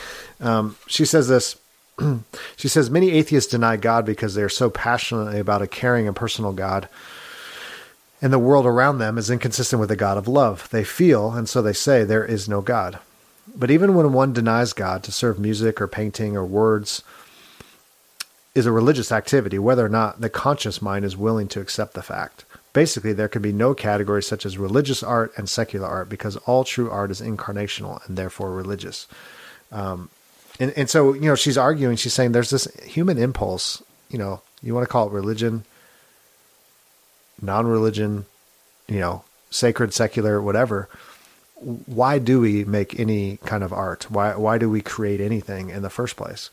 um, 0.40 0.76
she 0.86 1.04
says 1.04 1.28
this 1.28 1.56
she 2.56 2.68
says 2.68 2.90
many 2.90 3.10
atheists 3.10 3.50
deny 3.50 3.76
God 3.76 4.04
because 4.04 4.34
they 4.34 4.42
are 4.42 4.48
so 4.48 4.70
passionately 4.70 5.38
about 5.38 5.62
a 5.62 5.66
caring 5.66 6.06
and 6.06 6.16
personal 6.16 6.52
God. 6.52 6.88
And 8.22 8.32
the 8.32 8.38
world 8.38 8.66
around 8.66 8.98
them 8.98 9.16
is 9.16 9.30
inconsistent 9.30 9.80
with 9.80 9.88
the 9.88 9.96
God 9.96 10.18
of 10.18 10.28
love. 10.28 10.68
They 10.70 10.84
feel, 10.84 11.32
and 11.32 11.48
so 11.48 11.62
they 11.62 11.72
say, 11.72 12.04
there 12.04 12.24
is 12.24 12.48
no 12.48 12.60
God. 12.60 12.98
But 13.54 13.70
even 13.70 13.94
when 13.94 14.12
one 14.12 14.32
denies 14.32 14.72
God 14.72 15.02
to 15.04 15.12
serve 15.12 15.38
music 15.38 15.80
or 15.80 15.88
painting 15.88 16.36
or 16.36 16.44
words 16.44 17.02
is 18.54 18.66
a 18.66 18.72
religious 18.72 19.12
activity, 19.12 19.58
whether 19.58 19.84
or 19.84 19.88
not 19.88 20.20
the 20.20 20.28
conscious 20.30 20.82
mind 20.82 21.04
is 21.04 21.16
willing 21.16 21.48
to 21.48 21.60
accept 21.60 21.94
the 21.94 22.02
fact. 22.02 22.44
Basically, 22.72 23.12
there 23.12 23.28
can 23.28 23.42
be 23.42 23.52
no 23.52 23.74
categories 23.74 24.26
such 24.26 24.44
as 24.46 24.58
religious 24.58 25.02
art 25.02 25.32
and 25.36 25.48
secular 25.48 25.88
art 25.88 26.08
because 26.08 26.36
all 26.36 26.62
true 26.62 26.90
art 26.90 27.10
is 27.10 27.20
incarnational 27.20 28.06
and 28.06 28.16
therefore 28.16 28.52
religious. 28.52 29.06
Um, 29.72 30.10
and 30.60 30.72
and 30.76 30.88
so 30.88 31.14
you 31.14 31.22
know 31.22 31.34
she's 31.34 31.58
arguing. 31.58 31.96
She's 31.96 32.14
saying 32.14 32.32
there's 32.32 32.50
this 32.50 32.66
human 32.84 33.18
impulse. 33.18 33.82
You 34.10 34.18
know, 34.18 34.42
you 34.62 34.74
want 34.74 34.86
to 34.86 34.92
call 34.92 35.08
it 35.08 35.12
religion, 35.12 35.64
non-religion, 37.40 38.26
you 38.86 39.00
know, 39.00 39.24
sacred, 39.50 39.94
secular, 39.94 40.40
whatever. 40.40 40.88
Why 41.54 42.18
do 42.18 42.40
we 42.40 42.64
make 42.64 42.98
any 42.98 43.38
kind 43.38 43.64
of 43.64 43.72
art? 43.72 44.10
Why 44.10 44.36
why 44.36 44.58
do 44.58 44.68
we 44.68 44.82
create 44.82 45.20
anything 45.20 45.70
in 45.70 45.82
the 45.82 45.90
first 45.90 46.16
place? 46.16 46.50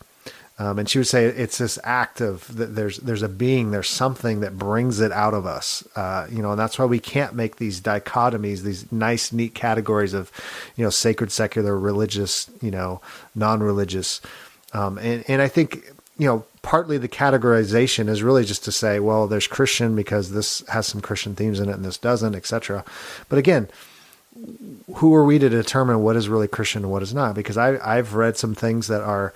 Um, 0.59 0.79
and 0.79 0.89
she 0.89 0.97
would 0.97 1.07
say 1.07 1.25
it's 1.25 1.59
this 1.59 1.77
act 1.83 2.19
of 2.19 2.55
that 2.57 2.75
there's 2.75 2.97
there's 2.97 3.21
a 3.21 3.29
being, 3.29 3.69
there's 3.69 3.89
something 3.89 4.39
that 4.39 4.57
brings 4.57 4.99
it 4.99 5.11
out 5.11 5.35
of 5.35 5.45
us, 5.45 5.87
uh, 5.95 6.25
you 6.31 6.41
know, 6.41 6.51
and 6.51 6.59
that's 6.59 6.79
why 6.79 6.85
we 6.85 6.99
can't 6.99 7.35
make 7.35 7.57
these 7.57 7.79
dichotomies, 7.79 8.61
these 8.61 8.91
nice, 8.91 9.31
neat 9.31 9.53
categories 9.53 10.15
of, 10.15 10.31
you 10.75 10.83
know, 10.83 10.89
sacred, 10.89 11.31
secular, 11.31 11.77
religious, 11.77 12.49
you 12.59 12.71
know, 12.71 13.01
non-religious, 13.35 14.19
um, 14.73 14.97
and 14.97 15.23
and 15.27 15.43
I 15.43 15.47
think 15.47 15.91
you 16.17 16.25
know 16.25 16.43
partly 16.63 16.97
the 16.97 17.07
categorization 17.07 18.09
is 18.09 18.23
really 18.23 18.43
just 18.43 18.63
to 18.65 18.71
say, 18.71 18.99
well, 18.99 19.27
there's 19.27 19.47
Christian 19.47 19.95
because 19.95 20.31
this 20.31 20.67
has 20.69 20.87
some 20.87 21.01
Christian 21.01 21.35
themes 21.35 21.59
in 21.59 21.69
it 21.69 21.75
and 21.75 21.85
this 21.85 21.99
doesn't, 21.99 22.35
etc. 22.35 22.83
But 23.29 23.37
again, 23.37 23.69
who 24.95 25.13
are 25.13 25.23
we 25.23 25.37
to 25.39 25.49
determine 25.49 26.01
what 26.01 26.15
is 26.15 26.27
really 26.27 26.47
Christian 26.47 26.83
and 26.83 26.91
what 26.91 27.03
is 27.03 27.13
not? 27.13 27.35
Because 27.35 27.57
I 27.57 27.77
I've 27.77 28.15
read 28.15 28.37
some 28.37 28.55
things 28.55 28.87
that 28.87 29.01
are 29.01 29.35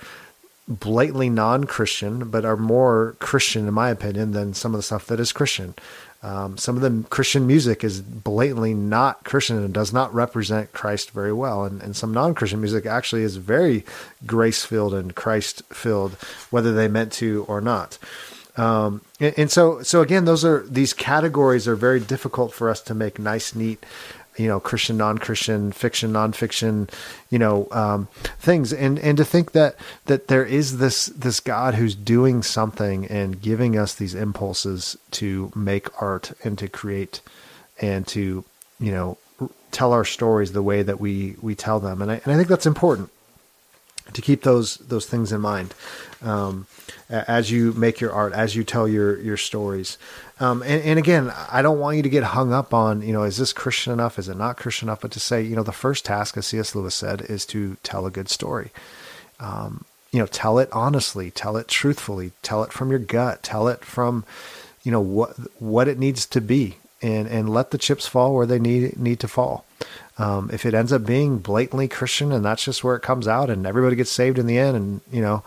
blatantly 0.68 1.28
non-Christian, 1.28 2.30
but 2.30 2.44
are 2.44 2.56
more 2.56 3.16
Christian, 3.18 3.66
in 3.66 3.74
my 3.74 3.90
opinion, 3.90 4.32
than 4.32 4.54
some 4.54 4.74
of 4.74 4.78
the 4.78 4.82
stuff 4.82 5.06
that 5.06 5.20
is 5.20 5.32
Christian. 5.32 5.74
Um, 6.22 6.56
some 6.56 6.76
of 6.76 6.82
the 6.82 7.08
Christian 7.08 7.48
music 7.48 7.82
is 7.82 8.00
blatantly 8.00 8.74
not 8.74 9.24
Christian 9.24 9.56
and 9.56 9.74
does 9.74 9.92
not 9.92 10.14
represent 10.14 10.72
Christ 10.72 11.10
very 11.10 11.32
well. 11.32 11.64
And, 11.64 11.82
and 11.82 11.96
some 11.96 12.14
non 12.14 12.34
Christian 12.34 12.60
music 12.60 12.86
actually 12.86 13.22
is 13.22 13.36
very 13.36 13.84
grace 14.24 14.64
filled 14.64 14.94
and 14.94 15.14
Christ 15.16 15.62
filled, 15.72 16.12
whether 16.50 16.72
they 16.72 16.86
meant 16.86 17.12
to 17.14 17.44
or 17.48 17.60
not. 17.60 17.98
Um, 18.56 19.00
and, 19.18 19.34
and, 19.36 19.50
so, 19.50 19.82
so 19.82 20.00
again, 20.00 20.26
those 20.26 20.44
are 20.44 20.64
these 20.68 20.92
categories 20.92 21.66
are 21.66 21.74
very 21.74 21.98
difficult 21.98 22.52
for 22.52 22.68
us 22.70 22.80
to 22.82 22.94
make 22.94 23.18
nice, 23.18 23.54
neat 23.54 23.84
you 24.36 24.48
know 24.48 24.60
Christian, 24.60 24.96
non-Christian, 24.96 25.72
fiction, 25.72 26.12
non-fiction, 26.12 26.88
you 27.30 27.38
know 27.38 27.68
um, 27.70 28.08
things, 28.38 28.72
and 28.72 28.98
and 28.98 29.16
to 29.18 29.24
think 29.24 29.52
that 29.52 29.76
that 30.06 30.28
there 30.28 30.44
is 30.44 30.78
this 30.78 31.06
this 31.06 31.40
God 31.40 31.74
who's 31.74 31.94
doing 31.94 32.42
something 32.42 33.06
and 33.06 33.40
giving 33.42 33.76
us 33.76 33.94
these 33.94 34.14
impulses 34.14 34.96
to 35.12 35.52
make 35.54 35.88
art 36.02 36.32
and 36.44 36.58
to 36.58 36.68
create 36.68 37.20
and 37.80 38.06
to 38.08 38.44
you 38.80 38.92
know 38.92 39.18
tell 39.70 39.92
our 39.92 40.04
stories 40.04 40.52
the 40.52 40.62
way 40.62 40.82
that 40.82 41.00
we 41.00 41.36
we 41.42 41.54
tell 41.54 41.80
them, 41.80 42.00
and 42.02 42.10
I 42.10 42.20
and 42.24 42.32
I 42.32 42.36
think 42.36 42.48
that's 42.48 42.66
important. 42.66 43.10
to 44.12 44.22
keep 44.22 44.42
those 44.42 44.76
those 44.76 45.06
things 45.06 45.32
in 45.32 45.40
mind 45.40 45.74
um, 46.22 46.66
as 47.12 47.50
you 47.50 47.72
make 47.74 48.00
your 48.00 48.12
art, 48.12 48.32
as 48.32 48.56
you 48.56 48.64
tell 48.64 48.88
your 48.88 49.20
your 49.20 49.36
stories. 49.36 49.98
Um, 50.40 50.62
and, 50.62 50.82
and, 50.82 50.98
again, 50.98 51.32
I 51.50 51.62
don't 51.62 51.78
want 51.78 51.96
you 51.96 52.02
to 52.02 52.08
get 52.08 52.24
hung 52.24 52.52
up 52.52 52.74
on 52.74 53.02
you 53.02 53.12
know 53.12 53.22
is 53.22 53.36
this 53.36 53.52
Christian 53.52 53.92
enough? 53.92 54.18
Is 54.18 54.28
it 54.28 54.36
not 54.36 54.56
Christian 54.56 54.88
enough? 54.88 55.02
But 55.02 55.12
to 55.12 55.20
say 55.20 55.42
you 55.42 55.54
know 55.54 55.62
the 55.62 55.72
first 55.72 56.04
task, 56.04 56.36
as 56.36 56.46
C.S. 56.46 56.74
Lewis 56.74 56.94
said, 56.94 57.20
is 57.22 57.44
to 57.46 57.76
tell 57.82 58.06
a 58.06 58.10
good 58.10 58.28
story. 58.28 58.70
Um, 59.38 59.84
you 60.10 60.18
know, 60.18 60.26
tell 60.26 60.58
it 60.58 60.68
honestly, 60.72 61.30
tell 61.30 61.56
it 61.56 61.68
truthfully, 61.68 62.32
tell 62.42 62.62
it 62.62 62.72
from 62.72 62.90
your 62.90 62.98
gut, 62.98 63.42
tell 63.42 63.68
it 63.68 63.84
from 63.84 64.24
you 64.82 64.90
know 64.90 65.00
what 65.00 65.36
what 65.60 65.88
it 65.88 65.98
needs 65.98 66.26
to 66.26 66.40
be, 66.40 66.76
and 67.02 67.28
and 67.28 67.48
let 67.48 67.70
the 67.70 67.78
chips 67.78 68.06
fall 68.06 68.34
where 68.34 68.46
they 68.46 68.58
need 68.58 68.98
need 68.98 69.20
to 69.20 69.28
fall. 69.28 69.64
Um, 70.18 70.50
if 70.52 70.66
it 70.66 70.74
ends 70.74 70.92
up 70.92 71.06
being 71.06 71.38
blatantly 71.38 71.88
Christian 71.88 72.32
and 72.32 72.44
that's 72.44 72.64
just 72.64 72.84
where 72.84 72.96
it 72.96 73.02
comes 73.02 73.26
out 73.26 73.50
and 73.50 73.66
everybody 73.66 73.96
gets 73.96 74.10
saved 74.10 74.38
in 74.38 74.46
the 74.46 74.58
end 74.58 74.76
and, 74.76 75.00
you 75.10 75.22
know, 75.22 75.42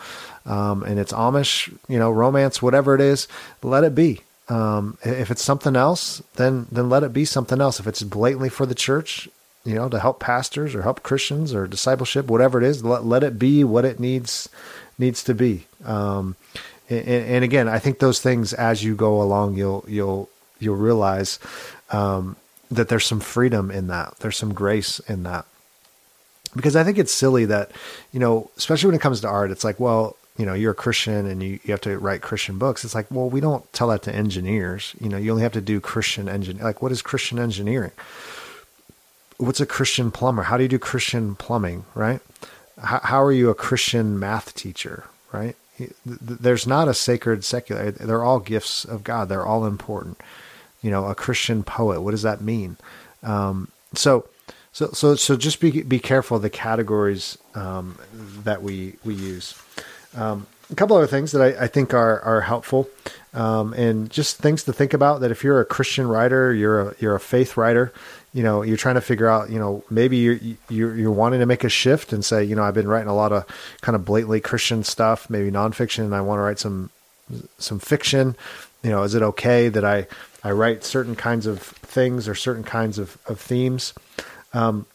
um, 0.45 0.83
and 0.83 0.99
it's 0.99 1.13
Amish, 1.13 1.75
you 1.87 1.99
know, 1.99 2.11
romance, 2.11 2.61
whatever 2.61 2.95
it 2.95 3.01
is, 3.01 3.27
let 3.61 3.83
it 3.83 3.95
be. 3.95 4.21
Um, 4.49 4.97
if 5.03 5.31
it's 5.31 5.43
something 5.43 5.75
else, 5.75 6.21
then, 6.35 6.67
then 6.71 6.89
let 6.89 7.03
it 7.03 7.13
be 7.13 7.25
something 7.25 7.61
else. 7.61 7.79
If 7.79 7.87
it's 7.87 8.03
blatantly 8.03 8.49
for 8.49 8.65
the 8.65 8.75
church, 8.75 9.29
you 9.63 9.73
know, 9.73 9.89
to 9.89 9.99
help 9.99 10.19
pastors 10.19 10.75
or 10.75 10.83
help 10.83 11.03
Christians 11.03 11.53
or 11.53 11.67
discipleship, 11.67 12.27
whatever 12.27 12.61
it 12.61 12.67
is, 12.67 12.83
let, 12.83 13.03
let 13.03 13.23
it 13.23 13.39
be 13.39 13.63
what 13.63 13.85
it 13.85 13.99
needs, 13.99 14.47
needs 14.99 15.23
to 15.23 15.33
be. 15.33 15.65
Um, 15.83 16.35
and, 16.89 17.07
and, 17.07 17.43
again, 17.43 17.67
I 17.67 17.79
think 17.79 17.97
those 17.97 18.21
things 18.21 18.53
as 18.53 18.83
you 18.83 18.95
go 18.95 19.21
along, 19.21 19.57
you'll, 19.57 19.83
you'll, 19.87 20.29
you'll 20.59 20.75
realize, 20.75 21.39
um, 21.89 22.35
that 22.71 22.89
there's 22.89 23.05
some 23.05 23.19
freedom 23.19 23.71
in 23.71 23.87
that. 23.87 24.15
There's 24.19 24.37
some 24.37 24.53
grace 24.53 24.99
in 24.99 25.23
that. 25.23 25.45
Because 26.55 26.75
I 26.75 26.83
think 26.83 26.97
it's 26.97 27.13
silly 27.13 27.45
that, 27.45 27.71
you 28.11 28.19
know, 28.19 28.49
especially 28.57 28.87
when 28.87 28.95
it 28.95 29.01
comes 29.01 29.21
to 29.21 29.27
art, 29.27 29.51
it's 29.51 29.63
like, 29.63 29.79
well, 29.79 30.15
you 30.37 30.45
know, 30.45 30.53
you're 30.53 30.71
a 30.71 30.75
Christian 30.75 31.25
and 31.25 31.41
you, 31.41 31.59
you 31.63 31.71
have 31.71 31.81
to 31.81 31.97
write 31.97 32.21
Christian 32.21 32.57
books. 32.57 32.83
It's 32.83 32.95
like, 32.95 33.07
well, 33.09 33.29
we 33.29 33.39
don't 33.39 33.71
tell 33.73 33.89
that 33.89 34.03
to 34.03 34.15
engineers. 34.15 34.93
You 34.99 35.09
know, 35.09 35.17
you 35.17 35.31
only 35.31 35.43
have 35.43 35.53
to 35.53 35.61
do 35.61 35.79
Christian 35.79 36.27
engine. 36.27 36.57
Like, 36.57 36.81
what 36.81 36.91
is 36.91 37.01
Christian 37.01 37.39
engineering? 37.39 37.91
What's 39.37 39.59
a 39.59 39.65
Christian 39.65 40.11
plumber? 40.11 40.43
How 40.43 40.57
do 40.57 40.63
you 40.63 40.69
do 40.69 40.79
Christian 40.79 41.35
plumbing, 41.35 41.85
right? 41.93 42.21
How, 42.81 42.99
how 43.03 43.23
are 43.23 43.31
you 43.31 43.49
a 43.49 43.55
Christian 43.55 44.17
math 44.17 44.55
teacher, 44.55 45.05
right? 45.31 45.55
There's 46.05 46.65
not 46.65 46.87
a 46.87 46.93
sacred 46.93 47.43
secular. 47.43 47.91
They're 47.91 48.23
all 48.23 48.39
gifts 48.39 48.85
of 48.85 49.03
God. 49.03 49.27
They're 49.27 49.45
all 49.45 49.65
important 49.65 50.17
you 50.85 50.91
know, 50.91 51.07
a 51.07 51.15
Christian 51.15 51.63
poet. 51.63 52.01
What 52.01 52.11
does 52.11 52.21
that 52.21 52.41
mean? 52.41 52.77
Um, 53.23 53.69
so, 53.95 54.29
so, 54.71 54.91
so, 54.91 55.15
so 55.15 55.35
just 55.35 55.59
be 55.59 55.81
be 55.81 55.97
careful 55.97 56.37
of 56.37 56.43
the 56.43 56.49
categories 56.51 57.39
um, 57.55 57.97
that 58.43 58.61
we 58.61 58.93
we 59.03 59.15
use. 59.15 59.59
Um, 60.15 60.45
a 60.71 60.75
couple 60.75 60.95
other 60.95 61.07
things 61.07 61.31
that 61.31 61.41
I, 61.41 61.63
I 61.63 61.67
think 61.67 61.95
are 61.95 62.21
are 62.21 62.41
helpful, 62.41 62.87
um, 63.33 63.73
and 63.73 64.11
just 64.11 64.37
things 64.37 64.63
to 64.65 64.73
think 64.73 64.93
about. 64.93 65.21
That 65.21 65.31
if 65.31 65.43
you're 65.43 65.59
a 65.59 65.65
Christian 65.65 66.07
writer, 66.07 66.53
you're 66.53 66.89
a 66.89 66.95
you're 66.99 67.15
a 67.15 67.19
faith 67.19 67.57
writer. 67.57 67.91
You 68.31 68.43
know, 68.43 68.61
you're 68.61 68.77
trying 68.77 68.95
to 68.95 69.01
figure 69.01 69.27
out. 69.27 69.49
You 69.49 69.57
know, 69.57 69.83
maybe 69.89 70.17
you're 70.17 70.39
you're, 70.69 70.95
you're 70.95 71.11
wanting 71.11 71.39
to 71.39 71.47
make 71.47 71.63
a 71.63 71.69
shift 71.69 72.13
and 72.13 72.23
say, 72.23 72.43
you 72.43 72.55
know, 72.55 72.61
I've 72.61 72.75
been 72.75 72.87
writing 72.87 73.09
a 73.09 73.15
lot 73.15 73.31
of 73.31 73.47
kind 73.81 73.95
of 73.95 74.05
blatantly 74.05 74.39
Christian 74.39 74.83
stuff, 74.83 75.31
maybe 75.31 75.49
nonfiction, 75.49 76.03
and 76.03 76.13
I 76.13 76.21
want 76.21 76.37
to 76.37 76.43
write 76.43 76.59
some 76.59 76.91
some 77.57 77.79
fiction. 77.79 78.35
You 78.85 78.91
know, 78.91 79.01
is 79.01 79.15
it 79.15 79.23
okay 79.23 79.67
that 79.67 79.83
I 79.83 80.05
I 80.43 80.51
write 80.51 80.83
certain 80.83 81.15
kinds 81.15 81.47
of 81.47 81.59
things 81.59 82.27
or 82.27 82.35
certain 82.35 82.63
kinds 82.63 82.99
of, 82.99 83.17
of 83.25 83.39
themes. 83.39 83.95
Um, 84.53 84.85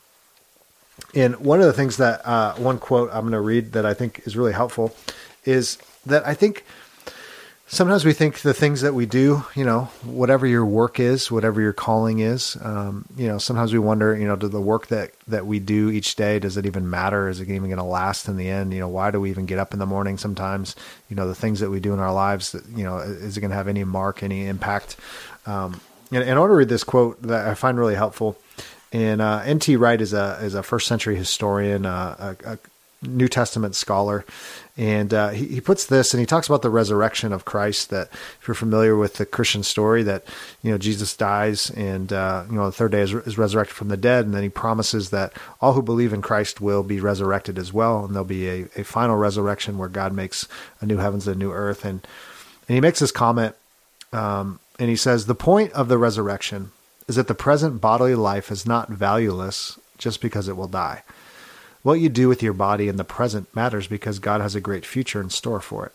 and 1.12 1.40
one 1.40 1.58
of 1.58 1.66
the 1.66 1.72
things 1.72 1.96
that 1.96 2.24
uh, 2.24 2.54
one 2.54 2.78
quote 2.78 3.10
I'm 3.12 3.22
going 3.22 3.32
to 3.32 3.40
read 3.40 3.72
that 3.72 3.84
I 3.84 3.92
think 3.92 4.22
is 4.26 4.36
really 4.36 4.52
helpful 4.52 4.94
is 5.44 5.76
that 6.06 6.24
I 6.24 6.34
think 6.34 6.64
sometimes 7.70 8.04
we 8.04 8.12
think 8.12 8.40
the 8.40 8.52
things 8.52 8.82
that 8.82 8.92
we 8.92 9.06
do, 9.06 9.42
you 9.54 9.64
know, 9.64 9.84
whatever 10.04 10.46
your 10.46 10.66
work 10.66 11.00
is, 11.00 11.30
whatever 11.30 11.62
your 11.62 11.72
calling 11.72 12.18
is, 12.18 12.58
um, 12.60 13.06
you 13.16 13.26
know, 13.26 13.38
sometimes 13.38 13.72
we 13.72 13.78
wonder, 13.78 14.14
you 14.14 14.26
know, 14.26 14.36
do 14.36 14.48
the 14.48 14.60
work 14.60 14.88
that, 14.88 15.12
that 15.28 15.46
we 15.46 15.58
do 15.58 15.88
each 15.88 16.16
day, 16.16 16.38
does 16.38 16.58
it 16.58 16.66
even 16.66 16.90
matter? 16.90 17.28
Is 17.28 17.40
it 17.40 17.48
even 17.48 17.68
going 17.68 17.78
to 17.78 17.82
last 17.84 18.28
in 18.28 18.36
the 18.36 18.48
end? 18.48 18.74
You 18.74 18.80
know, 18.80 18.88
why 18.88 19.10
do 19.10 19.20
we 19.20 19.30
even 19.30 19.46
get 19.46 19.58
up 19.58 19.72
in 19.72 19.78
the 19.78 19.86
morning 19.86 20.18
sometimes? 20.18 20.76
You 21.08 21.16
know, 21.16 21.26
the 21.26 21.34
things 21.34 21.60
that 21.60 21.70
we 21.70 21.80
do 21.80 21.94
in 21.94 22.00
our 22.00 22.12
lives, 22.12 22.54
you 22.74 22.84
know, 22.84 22.98
is 22.98 23.36
it 23.38 23.40
going 23.40 23.50
to 23.50 23.56
have 23.56 23.68
any 23.68 23.84
mark, 23.84 24.22
any 24.22 24.46
impact 24.46 24.96
um, 25.46 25.80
and, 26.12 26.22
and 26.22 26.32
I 26.32 26.38
want 26.38 26.50
to 26.50 26.54
read 26.54 26.68
this 26.68 26.84
quote 26.84 27.22
that 27.22 27.46
I 27.46 27.54
find 27.54 27.78
really 27.78 27.94
helpful. 27.94 28.36
And 28.92 29.20
uh, 29.20 29.42
N.T. 29.44 29.76
Wright 29.76 30.00
is 30.00 30.12
a 30.12 30.38
is 30.42 30.54
a 30.54 30.62
first 30.62 30.88
century 30.88 31.16
historian, 31.16 31.86
uh, 31.86 32.34
a, 32.44 32.52
a, 32.52 32.58
New 33.02 33.28
Testament 33.28 33.74
scholar, 33.74 34.26
and 34.80 35.12
uh, 35.12 35.28
he, 35.28 35.46
he 35.46 35.60
puts 35.60 35.84
this 35.84 36.14
and 36.14 36.20
he 36.20 36.26
talks 36.26 36.46
about 36.46 36.62
the 36.62 36.70
resurrection 36.70 37.34
of 37.34 37.44
Christ. 37.44 37.90
That 37.90 38.08
if 38.40 38.48
you're 38.48 38.54
familiar 38.54 38.96
with 38.96 39.16
the 39.16 39.26
Christian 39.26 39.62
story, 39.62 40.02
that 40.04 40.24
you 40.62 40.70
know 40.70 40.78
Jesus 40.78 41.14
dies 41.14 41.68
and 41.72 42.10
uh, 42.10 42.44
you 42.48 42.56
know 42.56 42.64
the 42.64 42.72
third 42.72 42.92
day 42.92 43.02
is, 43.02 43.12
is, 43.12 43.36
resurrected 43.36 43.76
from 43.76 43.88
the 43.88 43.98
dead, 43.98 44.24
and 44.24 44.32
then 44.32 44.42
he 44.42 44.48
promises 44.48 45.10
that 45.10 45.34
all 45.60 45.74
who 45.74 45.82
believe 45.82 46.14
in 46.14 46.22
Christ 46.22 46.62
will 46.62 46.82
be 46.82 46.98
resurrected 46.98 47.58
as 47.58 47.74
well, 47.74 48.06
and 48.06 48.14
there'll 48.14 48.24
be 48.24 48.48
a, 48.48 48.68
a 48.74 48.82
final 48.82 49.16
resurrection 49.16 49.76
where 49.76 49.90
God 49.90 50.14
makes 50.14 50.48
a 50.80 50.86
new 50.86 50.96
heavens 50.96 51.26
and 51.28 51.36
a 51.36 51.38
new 51.38 51.52
earth. 51.52 51.84
And 51.84 52.00
and 52.66 52.74
he 52.74 52.80
makes 52.80 53.00
this 53.00 53.12
comment. 53.12 53.54
Um, 54.14 54.60
and 54.78 54.88
he 54.88 54.96
says 54.96 55.26
the 55.26 55.34
point 55.34 55.72
of 55.72 55.88
the 55.88 55.98
resurrection 55.98 56.72
is 57.06 57.16
that 57.16 57.28
the 57.28 57.34
present 57.34 57.82
bodily 57.82 58.14
life 58.14 58.50
is 58.50 58.64
not 58.64 58.88
valueless 58.88 59.78
just 59.98 60.22
because 60.22 60.48
it 60.48 60.56
will 60.56 60.68
die. 60.68 61.02
What 61.82 61.94
you 61.94 62.10
do 62.10 62.28
with 62.28 62.42
your 62.42 62.52
body 62.52 62.88
in 62.88 62.96
the 62.96 63.04
present 63.04 63.54
matters 63.56 63.86
because 63.86 64.18
God 64.18 64.42
has 64.42 64.54
a 64.54 64.60
great 64.60 64.84
future 64.84 65.20
in 65.20 65.30
store 65.30 65.60
for 65.60 65.86
it. 65.86 65.92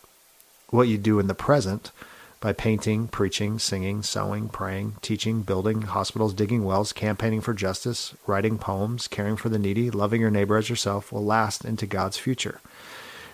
What 0.69 0.88
you 0.88 0.98
do 0.98 1.19
in 1.19 1.28
the 1.28 1.36
present, 1.36 1.91
by 2.39 2.54
painting, 2.54 3.08
preaching, 3.08 3.60
singing, 3.60 4.02
sewing, 4.02 4.50
praying, 4.50 4.95
teaching, 5.02 5.43
building 5.43 5.84
hospitals, 5.84 6.34
digging 6.34 6.63
wells, 6.63 6.91
campaigning 6.91 7.41
for 7.41 7.54
justice, 7.54 8.15
writing 8.26 8.58
poems, 8.58 9.08
caring 9.08 9.36
for 9.36 9.50
the 9.50 9.60
needy, 9.60 9.91
loving 9.91 10.21
your 10.21 10.32
neighbor 10.32 10.58
as 10.58 10.69
yourself, 10.69 11.12
will 11.12 11.24
last 11.24 11.63
into 11.63 11.86
God's 11.86 12.17
future. 12.17 12.62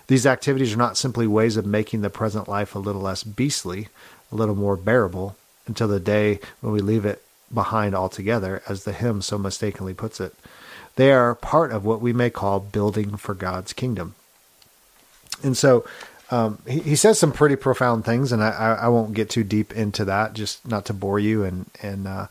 These 0.08 0.26
activities 0.26 0.74
are 0.74 0.78
not 0.78 0.98
simply 0.98 1.28
ways 1.28 1.56
of 1.56 1.66
making 1.66 2.02
the 2.02 2.10
present 2.10 2.50
life 2.50 2.76
a 2.76 2.80
little 2.80 3.02
less 3.02 3.24
beastly, 3.24 3.88
a 4.30 4.36
little 4.36 4.56
more 4.56 4.76
bearable, 4.76 5.38
until 5.68 5.88
the 5.88 6.02
day 6.02 6.40
when 6.60 6.74
we 6.74 6.82
leave 6.82 7.06
it 7.06 7.24
behind 7.54 7.96
altogether, 7.96 8.62
as 8.68 8.84
the 8.84 8.94
hymn 8.94 9.22
so 9.22 9.38
mistakenly 9.38 9.94
puts 9.94 10.20
it. 10.20 10.36
They 10.96 11.12
are 11.12 11.36
part 11.36 11.72
of 11.72 11.86
what 11.86 12.02
we 12.02 12.14
may 12.14 12.30
call 12.30 12.60
building 12.60 13.18
for 13.18 13.34
God's 13.34 13.74
kingdom. 13.74 14.16
And 15.44 15.58
so 15.58 15.86
um, 16.32 16.60
he, 16.68 16.80
he, 16.80 16.96
says 16.96 17.20
some 17.20 17.32
pretty 17.32 17.56
profound 17.58 18.06
things, 18.06 18.32
and 18.32 18.44
I, 18.44 18.50
I, 18.50 18.74
I, 18.74 18.88
won't 18.88 19.14
get 19.14 19.30
too 19.30 19.44
deep 19.44 19.74
into 19.74 20.06
that, 20.06 20.34
just 20.34 20.66
not 20.66 20.86
to 20.86 20.94
bore 20.94 21.20
you. 21.20 21.44
And 21.44 21.70
and 21.82 22.08
uh, 22.08 22.28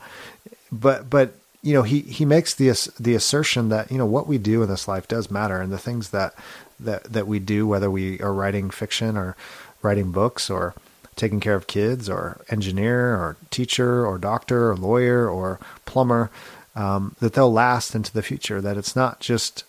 but 0.72 1.10
but 1.10 1.34
you 1.62 1.74
know 1.74 1.82
he 1.82 2.00
he 2.00 2.24
makes 2.24 2.54
the 2.54 2.70
the 2.98 3.14
assertion 3.14 3.68
that 3.68 3.90
you 3.90 3.98
know 3.98 4.06
what 4.06 4.26
we 4.26 4.38
do 4.38 4.62
in 4.62 4.70
this 4.70 4.88
life 4.88 5.06
does 5.06 5.30
matter, 5.30 5.60
and 5.60 5.70
the 5.70 5.78
things 5.78 6.10
that 6.10 6.34
that 6.78 7.04
that 7.04 7.26
we 7.26 7.38
do, 7.40 7.66
whether 7.66 7.90
we 7.90 8.18
are 8.20 8.32
writing 8.32 8.70
fiction 8.70 9.18
or 9.18 9.36
writing 9.82 10.12
books 10.12 10.48
or 10.48 10.74
taking 11.16 11.40
care 11.40 11.54
of 11.54 11.66
kids 11.66 12.08
or 12.08 12.40
engineer 12.48 13.14
or 13.14 13.36
teacher 13.50 14.06
or 14.06 14.16
doctor 14.16 14.70
or 14.70 14.76
lawyer 14.76 15.28
or 15.28 15.60
plumber, 15.84 16.30
um, 16.74 17.16
that 17.20 17.34
they'll 17.34 17.52
last 17.52 17.94
into 17.94 18.12
the 18.12 18.22
future, 18.22 18.60
that 18.60 18.76
it's 18.76 18.94
not 18.94 19.20
just, 19.20 19.64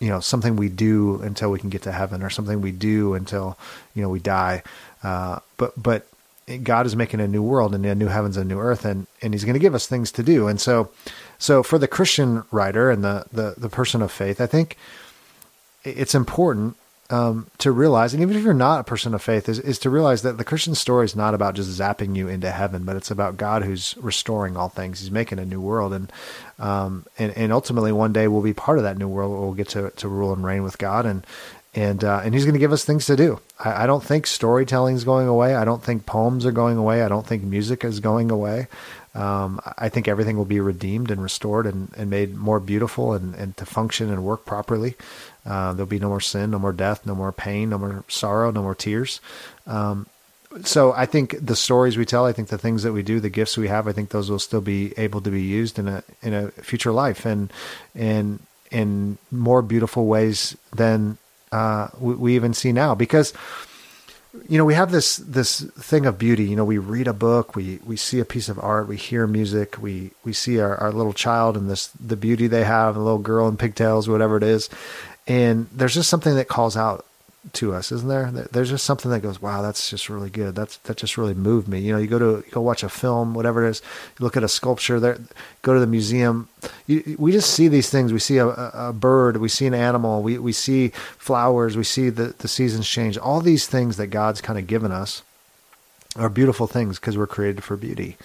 you 0.00 0.08
know, 0.08 0.20
something 0.20 0.56
we 0.56 0.68
do 0.68 1.20
until 1.22 1.50
we 1.50 1.58
can 1.58 1.70
get 1.70 1.82
to 1.82 1.92
heaven 1.92 2.22
or 2.22 2.30
something 2.30 2.60
we 2.60 2.72
do 2.72 3.14
until, 3.14 3.58
you 3.94 4.02
know, 4.02 4.08
we 4.08 4.20
die. 4.20 4.62
Uh, 5.02 5.40
but, 5.56 5.80
but 5.80 6.06
God 6.62 6.86
is 6.86 6.96
making 6.96 7.20
a 7.20 7.28
new 7.28 7.42
world 7.42 7.74
and 7.74 7.84
a 7.86 7.94
new 7.94 8.08
heavens 8.08 8.36
and 8.36 8.50
a 8.50 8.54
new 8.54 8.60
earth 8.60 8.84
and, 8.84 9.06
and 9.22 9.34
he's 9.34 9.44
going 9.44 9.54
to 9.54 9.60
give 9.60 9.74
us 9.74 9.86
things 9.86 10.10
to 10.12 10.22
do. 10.22 10.48
And 10.48 10.60
so, 10.60 10.90
so 11.38 11.62
for 11.62 11.78
the 11.78 11.88
Christian 11.88 12.44
writer 12.50 12.90
and 12.90 13.04
the, 13.04 13.26
the, 13.32 13.54
the 13.56 13.68
person 13.68 14.02
of 14.02 14.12
faith, 14.12 14.40
I 14.40 14.46
think 14.46 14.76
it's 15.84 16.14
important 16.14 16.76
um, 17.10 17.48
to 17.58 17.70
realize, 17.70 18.14
and 18.14 18.22
even 18.22 18.36
if 18.36 18.42
you're 18.42 18.54
not 18.54 18.80
a 18.80 18.84
person 18.84 19.14
of 19.14 19.22
faith, 19.22 19.48
is, 19.48 19.58
is 19.58 19.78
to 19.80 19.90
realize 19.90 20.22
that 20.22 20.38
the 20.38 20.44
Christian 20.44 20.74
story 20.74 21.04
is 21.04 21.14
not 21.14 21.34
about 21.34 21.54
just 21.54 21.78
zapping 21.78 22.16
you 22.16 22.28
into 22.28 22.50
heaven, 22.50 22.84
but 22.84 22.96
it's 22.96 23.10
about 23.10 23.36
God 23.36 23.62
who's 23.62 23.94
restoring 23.98 24.56
all 24.56 24.70
things. 24.70 25.00
He's 25.00 25.10
making 25.10 25.38
a 25.38 25.44
new 25.44 25.60
world, 25.60 25.92
and 25.92 26.10
um, 26.58 27.04
and, 27.18 27.36
and 27.36 27.52
ultimately 27.52 27.92
one 27.92 28.12
day 28.12 28.26
we'll 28.26 28.42
be 28.42 28.54
part 28.54 28.78
of 28.78 28.84
that 28.84 28.96
new 28.96 29.08
world. 29.08 29.32
We'll 29.32 29.52
get 29.52 29.68
to, 29.70 29.90
to 29.90 30.08
rule 30.08 30.32
and 30.32 30.44
reign 30.44 30.62
with 30.62 30.78
God, 30.78 31.04
and 31.04 31.26
and 31.74 32.02
uh, 32.02 32.22
and 32.24 32.32
He's 32.32 32.44
going 32.44 32.54
to 32.54 32.60
give 32.60 32.72
us 32.72 32.84
things 32.84 33.04
to 33.06 33.16
do. 33.16 33.40
I, 33.58 33.84
I 33.84 33.86
don't 33.86 34.02
think 34.02 34.26
storytelling 34.26 34.96
is 34.96 35.04
going 35.04 35.28
away. 35.28 35.54
I 35.54 35.64
don't 35.64 35.82
think 35.82 36.06
poems 36.06 36.46
are 36.46 36.52
going 36.52 36.78
away. 36.78 37.02
I 37.02 37.08
don't 37.08 37.26
think 37.26 37.42
music 37.42 37.84
is 37.84 38.00
going 38.00 38.30
away. 38.30 38.68
Um, 39.14 39.60
I 39.78 39.88
think 39.90 40.08
everything 40.08 40.36
will 40.36 40.44
be 40.44 40.58
redeemed 40.58 41.10
and 41.10 41.22
restored 41.22 41.66
and, 41.66 41.92
and 41.96 42.10
made 42.10 42.34
more 42.34 42.58
beautiful 42.58 43.12
and, 43.12 43.34
and 43.36 43.56
to 43.58 43.66
function 43.66 44.10
and 44.10 44.24
work 44.24 44.44
properly. 44.44 44.96
Uh, 45.46 45.72
there'll 45.72 45.86
be 45.86 45.98
no 45.98 46.08
more 46.08 46.20
sin, 46.20 46.50
no 46.50 46.58
more 46.58 46.72
death, 46.72 47.04
no 47.04 47.14
more 47.14 47.32
pain, 47.32 47.70
no 47.70 47.78
more 47.78 48.04
sorrow, 48.08 48.50
no 48.50 48.62
more 48.62 48.74
tears. 48.74 49.20
Um, 49.66 50.06
so 50.62 50.92
I 50.92 51.06
think 51.06 51.36
the 51.44 51.56
stories 51.56 51.96
we 51.96 52.04
tell, 52.04 52.24
I 52.26 52.32
think 52.32 52.48
the 52.48 52.58
things 52.58 52.84
that 52.84 52.92
we 52.92 53.02
do, 53.02 53.20
the 53.20 53.30
gifts 53.30 53.56
we 53.56 53.68
have, 53.68 53.88
I 53.88 53.92
think 53.92 54.10
those 54.10 54.30
will 54.30 54.38
still 54.38 54.60
be 54.60 54.94
able 54.96 55.20
to 55.22 55.30
be 55.30 55.42
used 55.42 55.78
in 55.78 55.88
a 55.88 56.04
in 56.22 56.32
a 56.32 56.50
future 56.52 56.92
life 56.92 57.26
and 57.26 57.52
and 57.94 58.38
in 58.70 59.18
more 59.30 59.62
beautiful 59.62 60.06
ways 60.06 60.56
than 60.74 61.18
uh, 61.52 61.88
we, 61.98 62.14
we 62.14 62.34
even 62.36 62.54
see 62.54 62.72
now. 62.72 62.94
Because 62.94 63.32
you 64.48 64.58
know 64.58 64.64
we 64.64 64.74
have 64.74 64.90
this 64.90 65.16
this 65.16 65.60
thing 65.60 66.06
of 66.06 66.18
beauty. 66.18 66.44
You 66.44 66.56
know 66.56 66.64
we 66.64 66.78
read 66.78 67.08
a 67.08 67.12
book 67.12 67.56
we 67.56 67.80
we 67.84 67.96
see 67.96 68.20
a 68.20 68.24
piece 68.24 68.48
of 68.48 68.58
art 68.58 68.88
we 68.88 68.96
hear 68.96 69.26
music 69.26 69.80
we 69.80 70.12
we 70.24 70.32
see 70.32 70.60
our, 70.60 70.76
our 70.76 70.92
little 70.92 71.12
child 71.12 71.56
and 71.56 71.68
this 71.68 71.88
the 71.88 72.16
beauty 72.16 72.46
they 72.46 72.64
have 72.64 72.96
a 72.96 73.00
little 73.00 73.18
girl 73.18 73.48
in 73.48 73.56
pigtails 73.56 74.08
whatever 74.08 74.36
it 74.36 74.42
is 74.42 74.68
and 75.26 75.68
there's 75.72 75.94
just 75.94 76.10
something 76.10 76.34
that 76.36 76.48
calls 76.48 76.76
out 76.76 77.06
to 77.52 77.74
us, 77.74 77.92
isn't 77.92 78.08
there? 78.08 78.30
There's 78.30 78.70
just 78.70 78.84
something 78.84 79.10
that 79.10 79.20
goes, 79.20 79.40
wow, 79.40 79.60
that's 79.60 79.90
just 79.90 80.08
really 80.08 80.30
good. 80.30 80.54
That's 80.54 80.78
that 80.78 80.96
just 80.96 81.18
really 81.18 81.34
moved 81.34 81.68
me. 81.68 81.80
You 81.80 81.92
know, 81.92 81.98
you 81.98 82.06
go 82.06 82.18
to 82.18 82.42
you 82.46 82.50
go 82.50 82.62
watch 82.62 82.82
a 82.82 82.88
film, 82.88 83.34
whatever 83.34 83.64
it 83.64 83.70
is. 83.70 83.82
You 84.18 84.24
look 84.24 84.36
at 84.36 84.42
a 84.42 84.48
sculpture 84.48 84.98
there. 84.98 85.18
Go 85.62 85.74
to 85.74 85.80
the 85.80 85.86
museum. 85.86 86.48
You, 86.86 87.16
we 87.18 87.32
just 87.32 87.50
see 87.50 87.68
these 87.68 87.90
things. 87.90 88.12
We 88.12 88.18
see 88.18 88.38
a, 88.38 88.48
a, 88.48 88.92
bird. 88.92 89.36
We 89.36 89.48
see 89.48 89.66
an 89.66 89.74
animal. 89.74 90.22
We 90.22 90.38
we 90.38 90.52
see 90.52 90.88
flowers. 90.88 91.76
We 91.76 91.84
see 91.84 92.08
the 92.08 92.34
the 92.38 92.48
seasons 92.48 92.88
change. 92.88 93.18
All 93.18 93.40
these 93.40 93.66
things 93.66 93.98
that 93.98 94.06
God's 94.06 94.40
kind 94.40 94.58
of 94.58 94.66
given 94.66 94.90
us 94.90 95.22
are 96.16 96.30
beautiful 96.30 96.66
things 96.66 96.98
because 96.98 97.18
we're 97.18 97.26
created 97.26 97.62
for 97.62 97.76
beauty. 97.76 98.16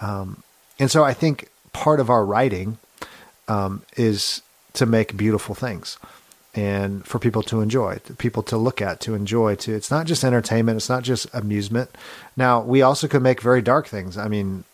Um, 0.00 0.42
and 0.78 0.90
so 0.90 1.02
I 1.02 1.14
think 1.14 1.48
part 1.72 2.00
of 2.00 2.10
our 2.10 2.24
writing 2.24 2.78
um, 3.48 3.82
is 3.96 4.42
to 4.74 4.86
make 4.86 5.16
beautiful 5.16 5.54
things 5.54 5.98
and 6.54 7.06
for 7.06 7.18
people 7.18 7.42
to 7.44 7.60
enjoy, 7.60 7.98
people 8.18 8.42
to 8.44 8.56
look 8.56 8.82
at, 8.82 9.00
to 9.00 9.14
enjoy. 9.14 9.54
To 9.56 9.74
it's 9.74 9.90
not 9.90 10.06
just 10.06 10.24
entertainment, 10.24 10.76
it's 10.76 10.88
not 10.88 11.02
just 11.02 11.26
amusement. 11.32 11.90
Now 12.36 12.60
we 12.60 12.82
also 12.82 13.06
could 13.06 13.22
make 13.22 13.40
very 13.40 13.62
dark 13.62 13.86
things. 13.86 14.18
I 14.18 14.28
mean, 14.28 14.64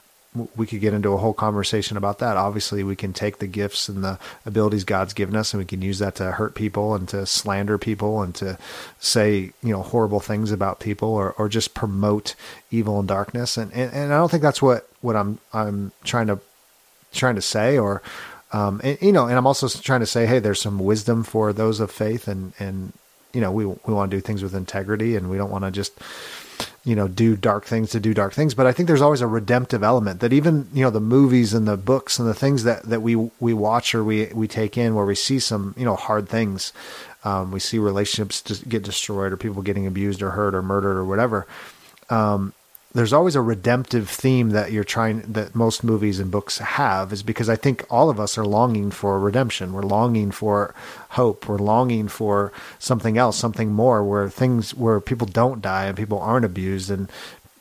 we 0.57 0.67
could 0.67 0.81
get 0.81 0.95
into 0.95 1.13
a 1.13 1.17
whole 1.17 1.33
conversation 1.33 1.97
about 1.97 2.19
that. 2.19 2.37
Obviously, 2.37 2.83
we 2.83 2.97
can 2.97 3.13
take 3.13 3.39
the 3.39 3.47
gifts 3.47 3.89
and 3.89 4.05
the 4.05 4.19
abilities 4.45 4.85
God's 4.85 5.15
given 5.15 5.37
us, 5.37 5.53
and 5.53 5.59
we 5.59 5.65
can 5.65 5.83
use 5.83 5.99
that 5.99 6.15
to 6.17 6.33
hurt 6.33 6.55
people 6.55 6.95
and 6.95 7.09
to 7.09 7.27
slander 7.27 7.79
people 7.79 8.23
and 8.23 8.35
to 8.37 8.59
say 8.99 9.53
you 9.63 9.73
know 9.73 9.83
horrible 9.83 10.21
things 10.21 10.53
about 10.53 10.81
people 10.81 11.09
or 11.09 11.33
or 11.33 11.49
just 11.49 11.75
promote 11.75 12.35
evil 12.71 12.99
and 12.99 13.09
darkness. 13.09 13.57
And 13.57 13.73
and, 13.73 13.93
and 13.93 14.13
I 14.13 14.17
don't 14.17 14.31
think 14.31 14.43
that's 14.43 14.63
what 14.63 14.89
what 15.01 15.17
I'm 15.17 15.39
I'm 15.53 15.93
trying 16.05 16.27
to 16.29 16.41
trying 17.13 17.37
to 17.37 17.43
say 17.43 17.79
or 17.79 18.03
um, 18.53 18.81
and, 18.85 18.99
you 19.01 19.13
know, 19.13 19.27
and 19.27 19.37
I'm 19.37 19.47
also 19.47 19.69
trying 19.69 20.01
to 20.01 20.07
say, 20.07 20.27
hey, 20.27 20.39
there's 20.39 20.61
some 20.61 20.79
wisdom 20.79 21.25
for 21.25 21.53
those 21.53 21.81
of 21.81 21.91
faith, 21.91 22.29
and 22.29 22.53
and 22.59 22.93
you 23.33 23.41
know, 23.41 23.51
we 23.51 23.67
we 23.67 23.95
want 23.95 24.11
to 24.11 24.17
do 24.17 24.21
things 24.21 24.43
with 24.43 24.55
integrity, 24.55 25.17
and 25.17 25.29
we 25.29 25.37
don't 25.37 25.51
want 25.51 25.65
to 25.65 25.71
just 25.71 25.93
you 26.85 26.95
know 26.95 27.09
do 27.09 27.37
dark 27.37 27.65
things 27.65 27.91
to 27.91 28.01
do 28.01 28.15
dark 28.15 28.33
things. 28.33 28.55
But 28.55 28.67
I 28.67 28.73
think 28.73 28.87
there's 28.87 29.03
always 29.03 29.21
a 29.21 29.27
redemptive 29.27 29.83
element 29.83 30.21
that 30.21 30.33
even 30.33 30.69
you 30.73 30.83
know 30.85 30.91
the 30.91 31.01
movies 31.01 31.53
and 31.53 31.67
the 31.67 31.77
books 31.77 32.19
and 32.19 32.29
the 32.29 32.35
things 32.35 32.65
that 32.65 32.85
that 32.85 33.03
we 33.03 33.17
we 33.17 33.53
watch 33.53 33.95
or 33.95 34.05
we 34.05 34.27
we 34.27 34.47
take 34.47 34.79
in 34.79 34.95
where 34.95 35.05
we 35.05 35.17
see 35.17 35.39
some 35.41 35.75
you 35.77 35.85
know 35.85 35.97
hard 35.97 36.29
things. 36.29 36.73
Um, 37.25 37.51
we 37.51 37.59
see 37.59 37.79
relationships 37.79 38.41
get 38.63 38.85
destroyed 38.85 39.33
or 39.33 39.37
people 39.37 39.63
getting 39.63 39.87
abused 39.87 40.23
or 40.23 40.31
hurt 40.31 40.55
or 40.55 40.63
murdered 40.63 40.97
or 40.97 41.05
whatever. 41.05 41.47
Um, 42.09 42.53
there's 42.97 43.13
always 43.13 43.37
a 43.37 43.43
redemptive 43.43 44.09
theme 44.09 44.51
that 44.51 44.73
you're 44.73 44.83
trying 44.83 45.21
that 45.33 45.55
most 45.55 45.85
movies 45.85 46.19
and 46.19 46.31
books 46.31 46.57
have 46.59 47.13
is 47.13 47.23
because 47.23 47.51
I 47.51 47.55
think 47.57 47.85
all 47.91 48.09
of 48.09 48.19
us 48.19 48.39
are 48.39 48.45
longing 48.47 48.91
for 48.91 49.21
redemption. 49.21 49.75
We're 49.75 49.83
longing 49.83 50.31
for 50.31 50.75
hope. 51.11 51.47
We're 51.47 51.59
longing 51.59 52.09
for 52.09 52.53
something 52.79 53.19
else, 53.19 53.37
something 53.37 53.71
more 53.71 54.03
where 54.03 54.31
things 54.31 54.75
where 54.75 54.99
people 54.99 55.27
don't 55.27 55.61
die 55.61 55.85
and 55.85 55.97
people 55.97 56.19
aren't 56.19 56.47
abused 56.47 56.91
and 56.91 57.11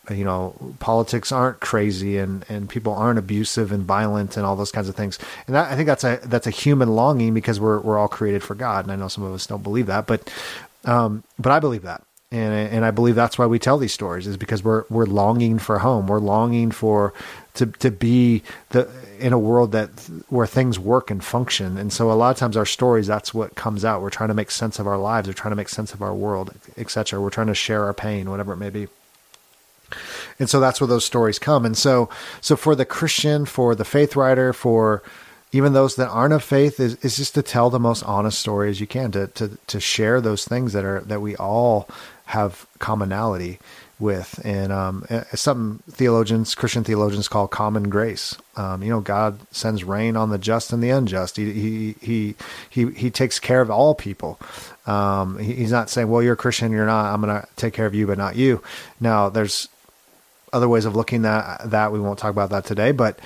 you 0.10 0.24
know 0.24 0.56
politics 0.80 1.34
aren't 1.34 1.60
crazy 1.60 2.18
and 2.18 2.46
and 2.48 2.70
people 2.70 2.94
aren't 2.94 3.20
abusive 3.20 3.74
and 3.74 3.84
violent 3.84 4.38
and 4.38 4.46
all 4.46 4.56
those 4.56 4.72
kinds 4.72 4.88
of 4.88 4.96
things. 4.96 5.20
And 5.48 5.56
that, 5.56 5.70
I 5.70 5.76
think 5.76 5.88
that's 5.88 6.06
a 6.06 6.20
that's 6.24 6.48
a 6.48 6.52
human 6.52 6.96
longing 6.96 7.34
because 7.34 7.60
we're 7.60 7.82
we're 7.82 7.98
all 7.98 8.08
created 8.08 8.42
for 8.42 8.56
God. 8.56 8.86
And 8.86 8.92
I 8.92 8.96
know 8.96 9.10
some 9.10 9.26
of 9.26 9.34
us 9.34 9.48
don't 9.48 9.64
believe 9.64 9.88
that, 9.88 10.08
but 10.08 10.32
um, 10.86 11.24
but 11.38 11.52
I 11.52 11.60
believe 11.60 11.82
that 11.82 12.04
and 12.32 12.54
and 12.54 12.86
I 12.86 12.92
believe 12.92 13.16
that's 13.16 13.38
why 13.38 13.46
we 13.46 13.60
tell 13.60 13.78
these 13.78 13.94
stories 13.94 14.28
is 14.28 14.38
because 14.38 14.64
we're 14.64 14.84
we're 14.90 15.06
longing 15.06 15.60
for 15.60 15.80
home. 15.80 16.08
We're 16.08 16.20
longing 16.20 16.72
for 16.72 17.14
to 17.56 17.68
to 17.68 17.92
be 17.92 18.42
the 18.70 18.90
in 19.20 19.32
a 19.32 19.40
world 19.40 19.72
that 19.74 19.90
where 20.30 20.48
things 20.48 20.80
work 20.80 21.12
and 21.12 21.24
function. 21.24 21.78
And 21.78 21.94
so 21.94 22.12
a 22.12 22.14
lot 22.14 22.32
of 22.32 22.38
times 22.38 22.58
our 22.58 22.66
stories 22.66 23.08
that's 23.08 23.34
what 23.34 23.56
comes 23.56 23.86
out. 23.86 24.02
We're 24.02 24.10
trying 24.10 24.30
to 24.30 24.34
make 24.34 24.52
sense 24.52 24.80
of 24.80 24.88
our 24.88 24.98
lives. 24.98 25.28
We're 25.28 25.34
trying 25.34 25.52
to 25.52 25.56
make 25.56 25.70
sense 25.70 25.94
of 25.94 26.02
our 26.02 26.14
world, 26.14 26.54
etc. 26.78 27.22
We're 27.22 27.30
trying 27.30 27.48
to 27.48 27.56
share 27.56 27.86
our 27.86 27.94
pain, 27.94 28.30
whatever 28.30 28.54
it 28.54 28.58
may 28.58 28.72
be. 28.72 28.88
And 30.40 30.50
so 30.50 30.60
that's 30.60 30.82
where 30.82 30.88
those 30.88 31.06
stories 31.06 31.38
come. 31.38 31.64
And 31.64 31.78
so 31.78 32.10
so 32.42 32.56
for 32.56 32.76
the 32.76 32.86
Christian, 32.86 33.46
for 33.46 33.76
the 33.76 33.86
faith 33.86 34.16
writer, 34.16 34.52
for 34.52 35.04
even 35.52 35.74
those 35.74 35.96
that 35.96 36.10
aren't 36.10 36.34
of 36.34 36.44
faith 36.44 36.80
is, 36.80 36.96
is 36.96 37.16
just 37.16 37.36
to 37.36 37.42
tell 37.42 37.70
the 37.70 37.80
most 37.80 38.04
honest 38.04 38.40
story 38.40 38.70
as 38.70 38.82
you 38.82 38.88
can 38.88 39.12
to, 39.12 39.28
to 39.28 39.58
to 39.68 39.80
share 39.80 40.20
those 40.20 40.44
things 40.44 40.74
that 40.74 40.84
are 40.84 41.02
that 41.02 41.22
we 41.22 41.36
all 41.38 41.88
have 42.26 42.66
commonality 42.80 43.60
with, 43.98 44.42
and 44.44 44.74
um, 44.74 45.06
something 45.34 45.82
theologians, 45.92 46.54
Christian 46.54 46.84
theologians, 46.84 47.28
call 47.28 47.48
common 47.48 47.90
grace. 47.90 48.36
Um, 48.58 48.84
you 48.84 48.90
know, 48.90 49.00
God 49.00 49.40
sends 49.52 49.84
rain 49.84 50.18
on 50.18 50.30
the 50.30 50.38
just 50.38 50.74
and 50.74 50.84
the 50.84 50.90
unjust. 50.90 51.38
He 51.38 51.54
he 51.54 51.96
he 52.02 52.36
he, 52.70 52.92
he 52.92 53.10
takes 53.10 53.40
care 53.40 53.62
of 53.62 53.72
all 53.72 53.96
people. 53.96 54.40
Um, 54.86 55.40
he, 55.40 55.54
he's 55.54 55.72
not 55.72 55.90
saying, 55.90 56.10
"Well, 56.10 56.22
you're 56.22 56.34
a 56.34 56.38
Christian, 56.38 56.72
you're 56.72 56.86
not. 56.86 57.14
I'm 57.14 57.22
going 57.22 57.42
to 57.42 57.48
take 57.56 57.74
care 57.74 57.86
of 57.86 57.96
you, 57.96 58.08
but 58.08 58.18
not 58.18 58.36
you." 58.36 58.62
Now, 59.00 59.30
there's 59.30 59.70
other 60.52 60.68
ways 60.68 60.86
of 60.86 60.96
looking 60.96 61.26
at 61.26 61.70
that. 61.70 61.92
We 61.92 62.00
won't 62.00 62.20
talk 62.20 62.32
about 62.32 62.50
that 62.50 62.66
today, 62.66 62.92
but 62.92 63.20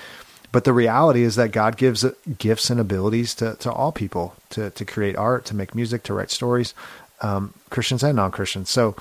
but 0.51 0.63
the 0.63 0.73
reality 0.73 1.23
is 1.23 1.35
that 1.35 1.51
God 1.51 1.77
gives 1.77 2.05
gifts 2.37 2.69
and 2.69 2.79
abilities 2.79 3.35
to, 3.35 3.55
to 3.55 3.71
all 3.71 3.91
people 3.91 4.35
to, 4.51 4.71
to 4.71 4.85
create 4.85 5.15
art, 5.15 5.45
to 5.45 5.55
make 5.55 5.75
music, 5.75 6.01
to 6.03 6.13
write 6.13 6.31
stories, 6.31 6.73
um, 7.21 7.53
Christians 7.69 8.03
and 8.03 8.15
non 8.15 8.31
Christians. 8.31 8.69
So, 8.69 8.95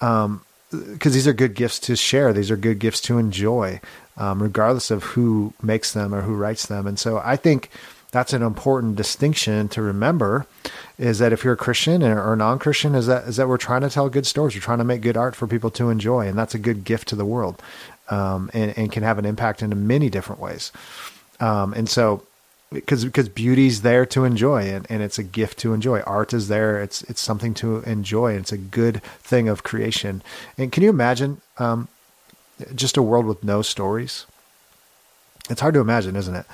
um, 0.00 0.42
because 0.70 1.12
these 1.12 1.26
are 1.26 1.34
good 1.34 1.54
gifts 1.54 1.78
to 1.80 1.96
share, 1.96 2.32
these 2.32 2.50
are 2.50 2.56
good 2.56 2.78
gifts 2.78 3.00
to 3.02 3.18
enjoy, 3.18 3.80
um, 4.16 4.42
regardless 4.42 4.90
of 4.90 5.02
who 5.02 5.52
makes 5.62 5.92
them 5.92 6.14
or 6.14 6.22
who 6.22 6.34
writes 6.34 6.66
them. 6.66 6.86
And 6.86 6.98
so, 6.98 7.18
I 7.18 7.36
think 7.36 7.70
that's 8.12 8.34
an 8.34 8.42
important 8.42 8.96
distinction 8.96 9.68
to 9.70 9.82
remember 9.82 10.46
is 10.98 11.18
that 11.18 11.32
if 11.32 11.42
you're 11.42 11.54
a 11.54 11.56
Christian 11.56 12.02
or 12.02 12.36
non-Christian, 12.36 12.94
is 12.94 13.06
that 13.06 13.24
is 13.24 13.36
that 13.36 13.48
we're 13.48 13.56
trying 13.56 13.80
to 13.80 13.90
tell 13.90 14.08
good 14.08 14.26
stories, 14.26 14.54
we're 14.54 14.60
trying 14.60 14.78
to 14.78 14.84
make 14.84 15.00
good 15.00 15.16
art 15.16 15.34
for 15.34 15.46
people 15.46 15.70
to 15.70 15.88
enjoy, 15.88 16.28
and 16.28 16.38
that's 16.38 16.54
a 16.54 16.58
good 16.58 16.84
gift 16.84 17.08
to 17.08 17.16
the 17.16 17.24
world, 17.24 17.60
um, 18.10 18.50
and, 18.52 18.76
and 18.76 18.92
can 18.92 19.02
have 19.02 19.18
an 19.18 19.24
impact 19.24 19.62
in 19.62 19.86
many 19.86 20.10
different 20.10 20.40
ways. 20.40 20.70
Um, 21.40 21.72
and 21.72 21.88
so, 21.88 22.22
because 22.72 23.04
because 23.04 23.28
beauty's 23.28 23.82
there 23.82 24.06
to 24.06 24.24
enjoy 24.24 24.62
and, 24.62 24.86
and 24.88 25.02
it's 25.02 25.18
a 25.18 25.22
gift 25.22 25.58
to 25.58 25.74
enjoy. 25.74 26.00
Art 26.00 26.32
is 26.32 26.48
there. 26.48 26.82
It's 26.82 27.02
it's 27.02 27.20
something 27.20 27.54
to 27.54 27.78
enjoy. 27.82 28.34
It's 28.34 28.52
a 28.52 28.58
good 28.58 29.02
thing 29.20 29.48
of 29.48 29.62
creation. 29.62 30.22
And 30.58 30.72
can 30.72 30.82
you 30.82 30.90
imagine 30.90 31.40
um, 31.58 31.88
just 32.74 32.96
a 32.96 33.02
world 33.02 33.26
with 33.26 33.44
no 33.44 33.62
stories? 33.62 34.26
It's 35.50 35.60
hard 35.60 35.74
to 35.74 35.80
imagine 35.80 36.16
isn't 36.16 36.34
it? 36.34 36.46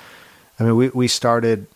I 0.59 0.63
mean 0.63 0.75
we, 0.75 0.89
we 0.89 1.07
started 1.07 1.67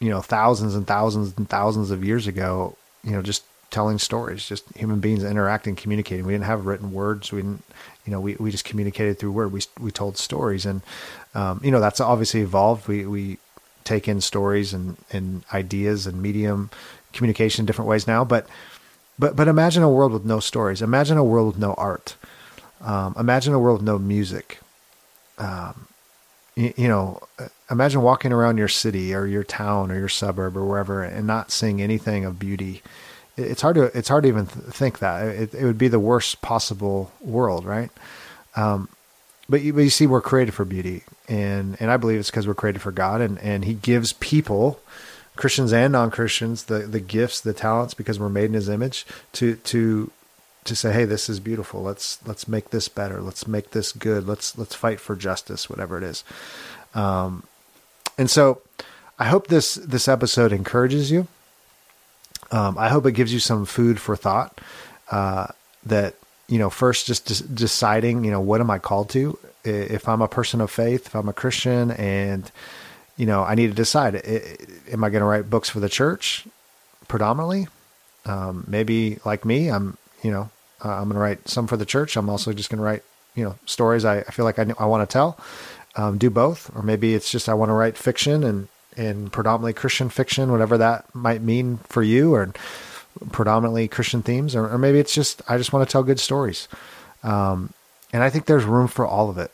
you 0.00 0.10
know 0.10 0.20
thousands 0.20 0.74
and 0.74 0.86
thousands 0.86 1.34
and 1.36 1.48
thousands 1.48 1.90
of 1.90 2.04
years 2.04 2.26
ago 2.26 2.76
you 3.02 3.10
know 3.10 3.22
just 3.22 3.42
telling 3.70 3.98
stories 3.98 4.48
just 4.48 4.64
human 4.76 5.00
beings 5.00 5.24
interacting 5.24 5.76
communicating. 5.76 6.24
We 6.24 6.32
didn't 6.32 6.44
have 6.44 6.66
written 6.66 6.92
words. 6.92 7.32
We 7.32 7.42
didn't 7.42 7.64
you 8.06 8.12
know 8.12 8.20
we, 8.20 8.36
we 8.36 8.50
just 8.50 8.64
communicated 8.64 9.18
through 9.18 9.32
word. 9.32 9.52
We, 9.52 9.62
we 9.78 9.90
told 9.90 10.16
stories. 10.16 10.64
And 10.64 10.82
um, 11.34 11.60
you 11.62 11.70
know 11.70 11.80
that's 11.80 12.00
obviously 12.00 12.40
evolved. 12.40 12.88
We, 12.88 13.04
we 13.04 13.38
take 13.88 14.06
in 14.06 14.20
stories 14.20 14.74
and, 14.74 14.96
and 15.10 15.44
ideas 15.52 16.06
and 16.06 16.22
medium 16.22 16.70
communication 17.12 17.62
in 17.62 17.66
different 17.66 17.88
ways 17.88 18.06
now. 18.06 18.24
But 18.24 18.46
but 19.18 19.34
but 19.34 19.48
imagine 19.48 19.82
a 19.82 19.90
world 19.90 20.12
with 20.12 20.24
no 20.24 20.40
stories. 20.40 20.82
Imagine 20.82 21.16
a 21.16 21.24
world 21.24 21.46
with 21.48 21.58
no 21.58 21.74
art. 21.74 22.16
Um, 22.80 23.14
imagine 23.18 23.54
a 23.54 23.58
world 23.58 23.78
with 23.78 23.86
no 23.86 23.98
music. 23.98 24.58
Um, 25.38 25.88
you, 26.54 26.72
you, 26.76 26.88
know, 26.88 27.20
imagine 27.70 28.02
walking 28.02 28.32
around 28.32 28.58
your 28.58 28.68
city 28.68 29.14
or 29.14 29.26
your 29.26 29.44
town 29.44 29.90
or 29.90 29.98
your 29.98 30.08
suburb 30.08 30.56
or 30.56 30.64
wherever 30.64 31.02
and 31.02 31.26
not 31.26 31.50
seeing 31.50 31.80
anything 31.80 32.24
of 32.24 32.38
beauty. 32.38 32.82
It's 33.36 33.62
hard 33.62 33.76
to 33.76 33.84
it's 33.96 34.08
hard 34.08 34.24
to 34.24 34.28
even 34.28 34.46
think 34.46 34.98
that 34.98 35.26
it, 35.26 35.54
it 35.54 35.64
would 35.64 35.78
be 35.78 35.88
the 35.88 36.00
worst 36.00 36.42
possible 36.42 37.12
world, 37.20 37.64
right? 37.64 37.90
Um, 38.56 38.88
but 39.48 39.62
you, 39.62 39.72
but 39.72 39.80
you 39.80 39.90
see, 39.90 40.06
we're 40.06 40.20
created 40.20 40.52
for 40.52 40.64
beauty, 40.64 41.04
and 41.28 41.76
and 41.80 41.90
I 41.90 41.96
believe 41.96 42.20
it's 42.20 42.30
because 42.30 42.46
we're 42.46 42.54
created 42.54 42.82
for 42.82 42.92
God, 42.92 43.20
and 43.20 43.38
and 43.38 43.64
He 43.64 43.74
gives 43.74 44.12
people, 44.14 44.80
Christians 45.36 45.72
and 45.72 45.92
non 45.92 46.10
Christians, 46.10 46.64
the 46.64 46.80
the 46.80 47.00
gifts, 47.00 47.40
the 47.40 47.54
talents, 47.54 47.94
because 47.94 48.20
we're 48.20 48.28
made 48.28 48.46
in 48.46 48.54
His 48.54 48.68
image 48.68 49.06
to 49.34 49.56
to 49.56 50.10
to 50.64 50.76
say, 50.76 50.92
hey, 50.92 51.04
this 51.04 51.28
is 51.28 51.40
beautiful. 51.40 51.82
Let's 51.82 52.24
let's 52.26 52.46
make 52.46 52.70
this 52.70 52.88
better. 52.88 53.20
Let's 53.20 53.46
make 53.46 53.70
this 53.70 53.90
good. 53.92 54.26
Let's 54.26 54.56
let's 54.56 54.74
fight 54.74 55.00
for 55.00 55.16
justice, 55.16 55.68
whatever 55.68 55.98
it 55.98 56.04
is. 56.04 56.24
Um, 56.94 57.42
and 58.16 58.30
so, 58.30 58.62
I 59.18 59.26
hope 59.26 59.48
this 59.48 59.74
this 59.74 60.08
episode 60.08 60.52
encourages 60.52 61.10
you. 61.10 61.26
Um, 62.50 62.78
I 62.78 62.88
hope 62.88 63.06
it 63.06 63.12
gives 63.12 63.32
you 63.32 63.40
some 63.40 63.64
food 63.64 63.98
for 64.00 64.14
thought. 64.14 64.60
Uh, 65.10 65.48
that 65.86 66.14
you 66.48 66.58
know, 66.58 66.70
first 66.70 67.06
just 67.06 67.54
deciding, 67.54 68.24
you 68.24 68.30
know, 68.30 68.40
what 68.40 68.60
am 68.60 68.70
I 68.70 68.78
called 68.78 69.10
to? 69.10 69.38
If 69.64 70.08
I'm 70.08 70.22
a 70.22 70.28
person 70.28 70.60
of 70.60 70.70
faith, 70.70 71.06
if 71.06 71.14
I'm 71.14 71.28
a 71.28 71.32
Christian, 71.32 71.90
and 71.90 72.50
you 73.16 73.26
know, 73.26 73.42
I 73.42 73.54
need 73.54 73.66
to 73.66 73.74
decide: 73.74 74.14
am 74.90 75.04
I 75.04 75.10
going 75.10 75.20
to 75.20 75.26
write 75.26 75.50
books 75.50 75.68
for 75.68 75.80
the 75.80 75.88
church 75.88 76.46
predominantly? 77.06 77.68
Um, 78.24 78.64
maybe 78.66 79.18
like 79.24 79.44
me, 79.44 79.68
I'm, 79.68 79.96
you 80.22 80.30
know, 80.30 80.50
uh, 80.84 80.90
I'm 80.90 81.04
going 81.04 81.14
to 81.14 81.20
write 81.20 81.48
some 81.48 81.66
for 81.66 81.76
the 81.76 81.86
church. 81.86 82.16
I'm 82.16 82.28
also 82.28 82.52
just 82.52 82.70
going 82.70 82.78
to 82.78 82.84
write, 82.84 83.02
you 83.34 83.44
know, 83.44 83.56
stories 83.66 84.04
I, 84.04 84.18
I 84.20 84.30
feel 84.30 84.44
like 84.44 84.58
I, 84.58 84.66
I 84.78 84.86
want 84.86 85.08
to 85.08 85.12
tell. 85.12 85.38
Um, 85.96 86.16
do 86.16 86.30
both, 86.30 86.70
or 86.76 86.82
maybe 86.82 87.14
it's 87.14 87.30
just 87.30 87.48
I 87.48 87.54
want 87.54 87.70
to 87.70 87.74
write 87.74 87.96
fiction 87.96 88.44
and 88.44 88.68
and 88.96 89.32
predominantly 89.32 89.72
Christian 89.72 90.08
fiction, 90.08 90.50
whatever 90.50 90.78
that 90.78 91.12
might 91.14 91.42
mean 91.42 91.78
for 91.84 92.02
you, 92.02 92.34
or 92.34 92.52
predominantly 93.32 93.88
Christian 93.88 94.22
themes, 94.22 94.54
or, 94.54 94.68
or 94.68 94.78
maybe 94.78 94.98
it's 94.98 95.14
just 95.14 95.42
I 95.48 95.58
just 95.58 95.72
want 95.72 95.88
to 95.88 95.92
tell 95.92 96.02
good 96.02 96.20
stories. 96.20 96.68
Um, 97.22 97.72
and 98.12 98.22
I 98.22 98.30
think 98.30 98.46
there's 98.46 98.64
room 98.64 98.88
for 98.88 99.06
all 99.06 99.30
of 99.30 99.38
it. 99.38 99.50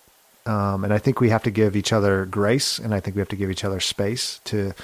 Um, 0.47 0.85
and 0.85 0.93
I 0.93 0.99
think 0.99 1.21
we 1.21 1.31
have 1.31 1.43
to 1.45 1.51
give 1.51 1.75
each 1.75 1.93
other 1.93 2.27
grace, 2.27 2.79
and 2.79 2.95
I 2.95 3.01
think 3.01 3.17
we 3.17 3.21
have 3.21 3.31
to 3.31 3.37
give 3.37 3.51
each 3.51 3.65
other 3.65 3.81
space 3.81 4.41
to 4.45 4.75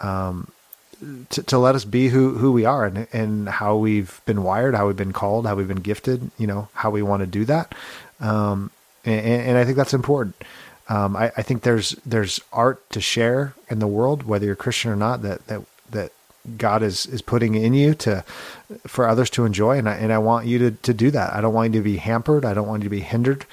um, 0.00 0.48
to, 1.30 1.42
to 1.44 1.58
let 1.58 1.74
us 1.74 1.84
be 1.84 2.08
who, 2.08 2.34
who 2.34 2.52
we 2.52 2.64
are 2.64 2.84
and, 2.84 3.06
and 3.12 3.48
how 3.48 3.76
we've 3.76 4.20
been 4.26 4.42
wired, 4.42 4.74
how 4.74 4.86
we've 4.86 4.96
been 4.96 5.12
called, 5.12 5.46
how 5.46 5.54
we've 5.54 5.68
been 5.68 5.76
gifted, 5.76 6.30
you 6.38 6.46
know, 6.46 6.68
how 6.74 6.90
we 6.90 7.02
want 7.02 7.20
to 7.20 7.26
do 7.26 7.44
that. 7.44 7.74
Um, 8.20 8.70
and, 9.04 9.20
and, 9.24 9.58
I 9.58 9.64
think 9.64 9.76
that's 9.76 9.94
important. 9.94 10.34
Um, 10.88 11.16
I, 11.16 11.30
I, 11.36 11.42
think 11.42 11.62
there's, 11.62 11.90
there's 12.04 12.40
art 12.52 12.88
to 12.90 13.00
share 13.00 13.54
in 13.70 13.78
the 13.78 13.86
world, 13.86 14.24
whether 14.24 14.46
you're 14.46 14.56
Christian 14.56 14.90
or 14.90 14.96
not, 14.96 15.22
that, 15.22 15.46
that, 15.46 15.62
that 15.77 15.77
God 16.56 16.82
is, 16.82 17.06
is 17.06 17.22
putting 17.22 17.54
in 17.54 17.74
you 17.74 17.94
to, 17.94 18.24
for 18.86 19.08
others 19.08 19.30
to 19.30 19.44
enjoy. 19.44 19.78
And 19.78 19.88
I, 19.88 19.94
and 19.94 20.12
I 20.12 20.18
want 20.18 20.46
you 20.46 20.58
to, 20.58 20.70
to 20.70 20.94
do 20.94 21.10
that. 21.10 21.32
I 21.32 21.40
don't 21.40 21.54
want 21.54 21.74
you 21.74 21.80
to 21.80 21.84
be 21.84 21.96
hampered. 21.96 22.44
I 22.44 22.54
don't 22.54 22.68
want 22.68 22.82
you 22.82 22.88
to 22.88 22.94
be 22.94 23.00
hindered 23.00 23.44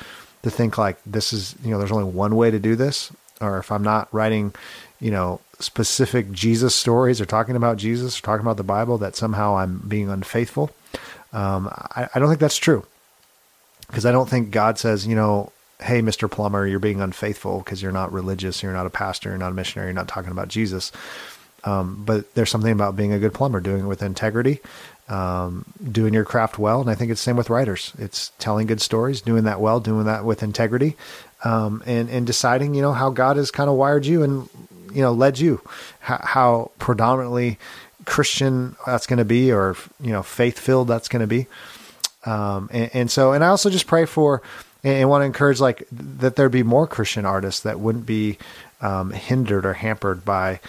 to 0.44 0.52
think 0.52 0.78
like 0.78 0.98
this 1.06 1.34
is, 1.34 1.56
you 1.64 1.72
know, 1.72 1.80
there's 1.80 1.92
only 1.92 2.12
one 2.12 2.36
way 2.36 2.52
to 2.52 2.60
do 2.60 2.76
this. 2.76 3.12
Or 3.42 3.58
if 3.58 3.72
I'm 3.72 3.84
not 3.84 4.08
writing, 4.14 4.54
you 5.02 5.12
know, 5.12 5.42
specific 5.60 6.32
Jesus 6.32 6.76
stories 6.76 7.20
or 7.20 7.26
talking 7.26 7.56
about 7.56 7.78
Jesus 7.78 8.20
or 8.20 8.22
talking 8.22 8.46
about 8.46 8.58
the 8.58 8.64
Bible 8.64 8.98
that 9.00 9.16
somehow 9.16 9.58
I'm 9.58 9.80
being 9.80 10.10
unfaithful. 10.10 10.72
Um, 11.34 11.68
I, 11.68 12.08
I 12.14 12.20
don't 12.20 12.30
think 12.30 12.40
that's 12.40 12.58
true 12.58 12.86
because 13.88 14.06
I 14.06 14.12
don't 14.12 14.30
think 14.30 14.52
God 14.52 14.80
says, 14.80 15.06
you 15.06 15.16
know, 15.16 15.52
hey, 15.82 16.02
Mr. 16.02 16.32
Plumber, 16.32 16.66
you're 16.66 16.80
being 16.80 17.02
unfaithful 17.02 17.60
because 17.60 17.82
you're 17.82 17.92
not 17.92 18.14
religious, 18.14 18.64
you're 18.64 18.74
not 18.74 18.86
a 18.86 18.90
pastor, 18.90 19.30
you're 19.30 19.38
not 19.38 19.52
a 19.52 19.56
missionary, 19.56 19.90
you're 19.90 19.94
not 19.94 20.08
talking 20.08 20.32
about 20.32 20.48
Jesus. 20.48 20.92
Um, 21.66 22.03
but 22.05 22.34
there's 22.36 22.49
something 22.49 22.72
about 22.72 22.95
being 22.95 23.11
a 23.11 23.20
good 23.20 23.34
plumber, 23.34 23.59
doing 23.59 23.86
it 23.86 23.88
with 23.88 24.03
integrity, 24.03 24.59
um, 25.09 25.66
doing 25.91 26.13
your 26.13 26.26
craft 26.26 26.59
well. 26.59 26.80
And 26.80 26.89
I 26.89 26.95
think 26.95 27.11
it's 27.11 27.22
the 27.22 27.26
same 27.26 27.38
with 27.38 27.49
writers. 27.49 27.93
It's 27.97 28.32
telling 28.38 28.68
good 28.68 28.82
stories, 28.82 29.22
doing 29.22 29.43
that 29.45 29.59
well, 29.59 29.80
doing 29.80 30.05
that 30.05 30.26
with 30.26 30.43
integrity, 30.43 30.95
um, 31.43 31.84
and, 31.86 32.09
and 32.09 32.28
deciding, 32.28 32.76
you 32.76 32.82
know, 32.82 32.93
how 32.93 33.09
God 33.09 33.38
has 33.38 33.51
kind 33.51 33.70
of 33.70 33.76
wired 33.76 34.05
you 34.05 34.24
and 34.24 34.49
you 34.93 35.01
know 35.01 35.11
led 35.11 35.39
you, 35.39 35.61
how, 35.99 36.20
how 36.24 36.72
predominantly 36.80 37.57
Christian 38.05 38.76
that's 38.86 39.07
going 39.07 39.18
to 39.18 39.26
be, 39.26 39.51
or 39.51 39.76
you 39.99 40.11
know 40.11 40.24
faith 40.24 40.57
filled 40.57 40.88
that's 40.88 41.09
going 41.09 41.22
to 41.22 41.28
be. 41.28 41.47
Um, 42.26 42.70
and, 42.72 42.89
and, 42.93 43.11
so, 43.11 43.34
and 43.34 43.43
I 43.43 43.49
also 43.49 43.70
just 43.70 43.86
pray 43.86 44.05
for 44.05 44.41
and, 44.84 45.09
want 45.09 45.22
to 45.22 45.26
encourage 45.26 45.59
like 45.59 45.88
that 45.91 46.36
there 46.36 46.49
be 46.49 46.63
more 46.63 46.88
Christian 46.88 47.26
artists 47.26 47.61
that 47.61 47.80
wouldn't 47.80 48.05
be 48.05 48.38
um, 48.82 49.11
hindered 49.11 49.66
or 49.66 49.74
hampered 49.74 50.26
by, 50.26 50.59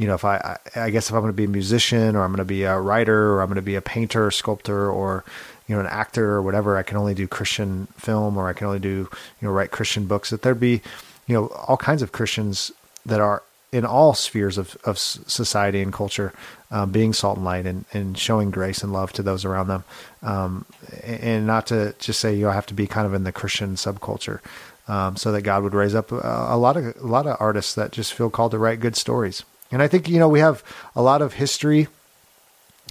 you 0.00 0.06
know, 0.06 0.14
if 0.14 0.24
I, 0.24 0.56
I 0.74 0.88
guess 0.88 1.10
if 1.10 1.14
I'm 1.14 1.20
going 1.20 1.30
to 1.30 1.36
be 1.36 1.44
a 1.44 1.48
musician 1.48 2.16
or 2.16 2.22
I'm 2.22 2.30
going 2.30 2.38
to 2.38 2.44
be 2.46 2.62
a 2.62 2.80
writer 2.80 3.34
or 3.34 3.42
I'm 3.42 3.48
going 3.48 3.56
to 3.56 3.62
be 3.62 3.74
a 3.74 3.82
painter, 3.82 4.28
or 4.28 4.30
sculptor, 4.30 4.90
or 4.90 5.24
you 5.68 5.74
know, 5.74 5.80
an 5.80 5.86
actor 5.86 6.30
or 6.30 6.40
whatever, 6.40 6.78
I 6.78 6.82
can 6.82 6.96
only 6.96 7.12
do 7.12 7.28
Christian 7.28 7.86
film 7.98 8.38
or 8.38 8.48
I 8.48 8.54
can 8.54 8.66
only 8.66 8.78
do, 8.78 8.88
you 8.88 9.08
know, 9.42 9.50
write 9.50 9.72
Christian 9.72 10.06
books. 10.06 10.30
That 10.30 10.40
there'd 10.40 10.58
be, 10.58 10.80
you 11.26 11.34
know, 11.34 11.48
all 11.48 11.76
kinds 11.76 12.00
of 12.00 12.12
Christians 12.12 12.72
that 13.04 13.20
are 13.20 13.42
in 13.72 13.84
all 13.84 14.14
spheres 14.14 14.56
of, 14.56 14.74
of 14.84 14.98
society 14.98 15.82
and 15.82 15.92
culture, 15.92 16.32
um, 16.70 16.90
being 16.90 17.12
salt 17.12 17.36
and 17.36 17.44
light 17.44 17.66
and, 17.66 17.84
and 17.92 18.16
showing 18.16 18.50
grace 18.50 18.82
and 18.82 18.94
love 18.94 19.12
to 19.12 19.22
those 19.22 19.44
around 19.44 19.68
them. 19.68 19.84
Um, 20.22 20.64
and 21.04 21.46
not 21.46 21.66
to 21.66 21.94
just 21.98 22.20
say 22.20 22.34
you 22.34 22.46
have 22.46 22.66
to 22.66 22.74
be 22.74 22.86
kind 22.86 23.06
of 23.06 23.12
in 23.12 23.24
the 23.24 23.32
Christian 23.32 23.74
subculture. 23.74 24.40
Um, 24.88 25.16
so 25.16 25.30
that 25.30 25.42
God 25.42 25.62
would 25.62 25.74
raise 25.74 25.94
up 25.94 26.10
a, 26.10 26.16
a, 26.16 26.56
lot 26.56 26.76
of 26.76 26.96
a 26.96 27.06
lot 27.06 27.26
of 27.26 27.36
artists 27.38 27.74
that 27.76 27.92
just 27.92 28.12
feel 28.12 28.28
called 28.28 28.50
to 28.52 28.58
write 28.58 28.80
good 28.80 28.96
stories. 28.96 29.44
And 29.70 29.82
I 29.82 29.88
think 29.88 30.08
you 30.08 30.18
know 30.18 30.28
we 30.28 30.40
have 30.40 30.62
a 30.94 31.02
lot 31.02 31.22
of 31.22 31.34
history 31.34 31.88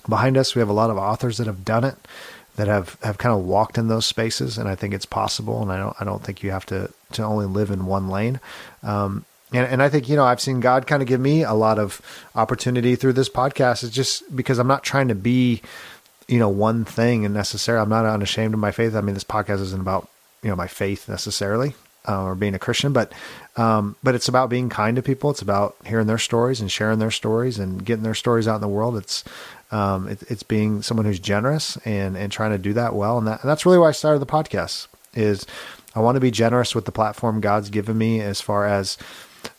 behind 0.08 0.38
us. 0.38 0.56
We 0.56 0.60
have 0.60 0.70
a 0.70 0.74
lot 0.74 0.90
of 0.90 0.98
authors 0.98 1.38
that 1.38 1.48
have 1.48 1.66
done 1.66 1.84
it, 1.84 1.96
that 2.56 2.68
have, 2.68 2.98
have 3.02 3.18
kind 3.18 3.36
of 3.36 3.46
walked 3.46 3.78
in 3.78 3.88
those 3.88 4.06
spaces, 4.06 4.58
and 4.58 4.68
I 4.70 4.76
think 4.76 4.94
it's 4.94 5.06
possible. 5.06 5.62
And 5.62 5.72
I 5.72 5.78
don't 5.78 5.96
I 6.00 6.06
don't 6.06 6.24
think 6.24 6.44
you 6.44 6.52
have 6.52 6.66
to 6.68 6.92
to 7.14 7.24
only 7.24 7.46
live 7.46 7.72
in 7.72 7.86
one 7.86 8.10
lane. 8.10 8.40
Um, 8.84 9.26
and, 9.52 9.66
and 9.66 9.82
I 9.82 9.90
think, 9.90 10.08
you 10.08 10.16
know, 10.16 10.26
I've 10.26 10.42
seen 10.42 10.60
God 10.60 10.86
kind 10.86 11.02
of 11.02 11.08
give 11.08 11.20
me 11.20 11.44
a 11.44 11.54
lot 11.54 11.80
of 11.80 12.02
opportunity 12.36 12.96
through 12.96 13.14
this 13.14 13.30
podcast. 13.30 13.84
It's 13.84 13.96
just 13.96 14.36
because 14.36 14.60
I'm 14.60 14.68
not 14.68 14.84
trying 14.84 15.08
to 15.08 15.16
be, 15.16 15.64
you 16.28 16.38
know, 16.38 16.50
one 16.50 16.86
thing 16.86 17.26
and 17.26 17.34
necessarily, 17.34 17.82
I'm 17.82 17.90
not 17.90 18.06
unashamed 18.06 18.54
of 18.54 18.60
my 18.60 18.72
faith. 18.72 18.96
I 18.96 19.02
mean, 19.02 19.16
this 19.16 19.24
podcast 19.24 19.62
isn't 19.62 19.82
about, 19.82 20.08
you 20.44 20.50
know, 20.50 20.56
my 20.56 20.68
faith 20.68 21.10
necessarily 21.10 21.74
uh, 22.08 22.24
or 22.24 22.36
being 22.36 22.56
a 22.56 22.60
Christian, 22.60 22.94
but, 22.94 23.12
um, 23.56 23.96
but 24.04 24.16
it's 24.16 24.28
about 24.28 24.50
being 24.50 24.70
kind 24.70 24.96
to 24.96 25.02
people. 25.02 25.30
It's 25.30 25.42
about 25.42 25.76
hearing 25.86 26.08
their 26.08 26.18
stories 26.18 26.62
and 26.62 26.72
sharing 26.72 27.00
their 27.00 27.12
stories 27.12 27.60
and 27.60 27.84
getting 27.84 28.04
their 28.04 28.16
stories 28.16 28.48
out 28.48 28.56
in 28.56 28.62
the 28.62 28.68
world. 28.68 28.98
It's, 28.98 29.24
um, 29.72 30.08
it, 30.08 30.24
it's 30.30 30.44
being 30.44 30.82
someone 30.82 31.06
who's 31.06 31.20
generous 31.20 31.78
and, 31.86 32.18
and 32.18 32.32
trying 32.32 32.52
to 32.52 32.58
do 32.58 32.74
that 32.74 32.96
well. 32.96 33.18
And, 33.18 33.28
that, 33.28 33.42
and 33.42 33.50
that's 33.50 33.66
really 33.66 33.78
why 33.78 33.90
I 33.90 33.94
started 33.94 34.20
the 34.20 34.26
podcast 34.26 34.88
is 35.14 35.46
I 35.96 36.00
want 36.00 36.16
to 36.16 36.22
be 36.22 36.32
generous 36.32 36.74
with 36.74 36.86
the 36.86 36.92
platform 36.92 37.42
God's 37.42 37.70
given 37.70 37.98
me 37.98 38.22
as 38.22 38.42
far 38.42 38.66
as, 38.66 38.98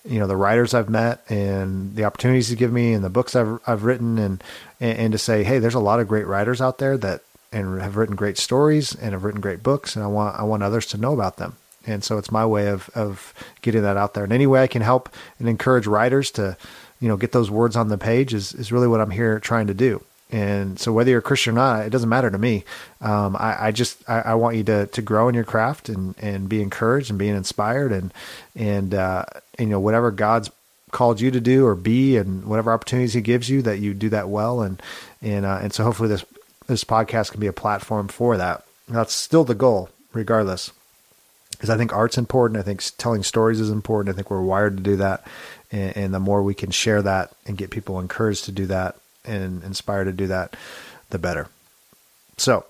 you 0.04 0.18
know 0.18 0.26
the 0.26 0.36
writers 0.36 0.74
I've 0.74 0.88
met 0.88 1.22
and 1.30 1.94
the 1.94 2.04
opportunities 2.04 2.48
to 2.48 2.56
give 2.56 2.72
me 2.72 2.92
and 2.92 3.04
the 3.04 3.10
books 3.10 3.34
I've 3.34 3.60
I've 3.66 3.84
written 3.84 4.18
and, 4.18 4.42
and, 4.80 4.98
and 4.98 5.12
to 5.12 5.18
say 5.18 5.42
hey 5.42 5.58
there's 5.58 5.74
a 5.74 5.80
lot 5.80 6.00
of 6.00 6.08
great 6.08 6.26
writers 6.26 6.60
out 6.60 6.78
there 6.78 6.96
that 6.98 7.22
and 7.52 7.80
have 7.80 7.96
written 7.96 8.16
great 8.16 8.38
stories 8.38 8.94
and 8.94 9.12
have 9.12 9.24
written 9.24 9.40
great 9.40 9.62
books 9.62 9.96
and 9.96 10.04
I 10.04 10.08
want 10.08 10.38
I 10.38 10.42
want 10.42 10.62
others 10.62 10.86
to 10.86 10.98
know 10.98 11.12
about 11.12 11.36
them 11.36 11.56
and 11.86 12.04
so 12.04 12.18
it's 12.18 12.30
my 12.30 12.44
way 12.44 12.68
of 12.68 12.90
of 12.94 13.34
getting 13.62 13.82
that 13.82 13.96
out 13.96 14.14
there 14.14 14.24
and 14.24 14.32
any 14.32 14.46
way 14.46 14.62
I 14.62 14.66
can 14.66 14.82
help 14.82 15.08
and 15.38 15.48
encourage 15.48 15.86
writers 15.86 16.30
to 16.32 16.56
you 17.00 17.08
know 17.08 17.16
get 17.16 17.32
those 17.32 17.50
words 17.50 17.76
on 17.76 17.88
the 17.88 17.98
page 17.98 18.34
is 18.34 18.54
is 18.54 18.72
really 18.72 18.88
what 18.88 19.00
I'm 19.00 19.10
here 19.10 19.40
trying 19.40 19.66
to 19.68 19.74
do 19.74 20.02
and 20.32 20.78
so 20.78 20.92
whether 20.92 21.10
you're 21.10 21.18
a 21.18 21.22
Christian 21.22 21.54
or 21.54 21.56
not, 21.56 21.86
it 21.86 21.90
doesn't 21.90 22.08
matter 22.08 22.30
to 22.30 22.38
me. 22.38 22.64
Um, 23.00 23.34
I, 23.36 23.66
I, 23.66 23.72
just 23.72 24.08
I, 24.08 24.20
I, 24.20 24.34
want 24.34 24.56
you 24.56 24.62
to 24.64 24.86
to 24.86 25.02
grow 25.02 25.28
in 25.28 25.34
your 25.34 25.44
craft 25.44 25.88
and 25.88 26.14
and 26.18 26.48
be 26.48 26.62
encouraged 26.62 27.10
and 27.10 27.18
being 27.18 27.34
inspired 27.34 27.90
and 27.90 28.14
and, 28.54 28.94
uh, 28.94 29.24
and 29.58 29.68
you 29.68 29.72
know 29.72 29.80
whatever 29.80 30.10
God's 30.10 30.50
called 30.92 31.20
you 31.20 31.30
to 31.30 31.40
do 31.40 31.66
or 31.66 31.74
be 31.74 32.16
and 32.16 32.44
whatever 32.44 32.72
opportunities 32.72 33.14
He 33.14 33.20
gives 33.20 33.48
you 33.48 33.62
that 33.62 33.78
you 33.78 33.94
do 33.94 34.08
that 34.10 34.28
well 34.28 34.60
and 34.62 34.80
and 35.20 35.44
uh, 35.44 35.58
and 35.62 35.72
so 35.72 35.82
hopefully 35.82 36.08
this 36.08 36.24
this 36.66 36.84
podcast 36.84 37.32
can 37.32 37.40
be 37.40 37.48
a 37.48 37.52
platform 37.52 38.06
for 38.06 38.36
that. 38.36 38.64
That's 38.88 39.14
still 39.14 39.44
the 39.44 39.54
goal, 39.54 39.90
regardless, 40.12 40.70
because 41.60 41.68
I 41.68 41.76
think 41.76 41.92
art's 41.92 42.16
important. 42.16 42.58
I 42.58 42.62
think 42.62 42.82
telling 42.96 43.22
stories 43.22 43.60
is 43.60 43.68
important. 43.68 44.10
I 44.10 44.16
think 44.16 44.30
we're 44.30 44.40
wired 44.40 44.78
to 44.78 44.82
do 44.82 44.96
that, 44.96 45.26
and, 45.70 45.94
and 45.94 46.14
the 46.14 46.18
more 46.18 46.42
we 46.42 46.54
can 46.54 46.70
share 46.70 47.02
that 47.02 47.32
and 47.44 47.58
get 47.58 47.70
people 47.70 48.00
encouraged 48.00 48.46
to 48.46 48.52
do 48.52 48.64
that 48.66 48.96
and 49.26 49.62
inspired 49.62 50.06
to 50.06 50.12
do 50.12 50.26
that, 50.28 50.56
the 51.10 51.18
better. 51.18 51.48
So, 52.38 52.64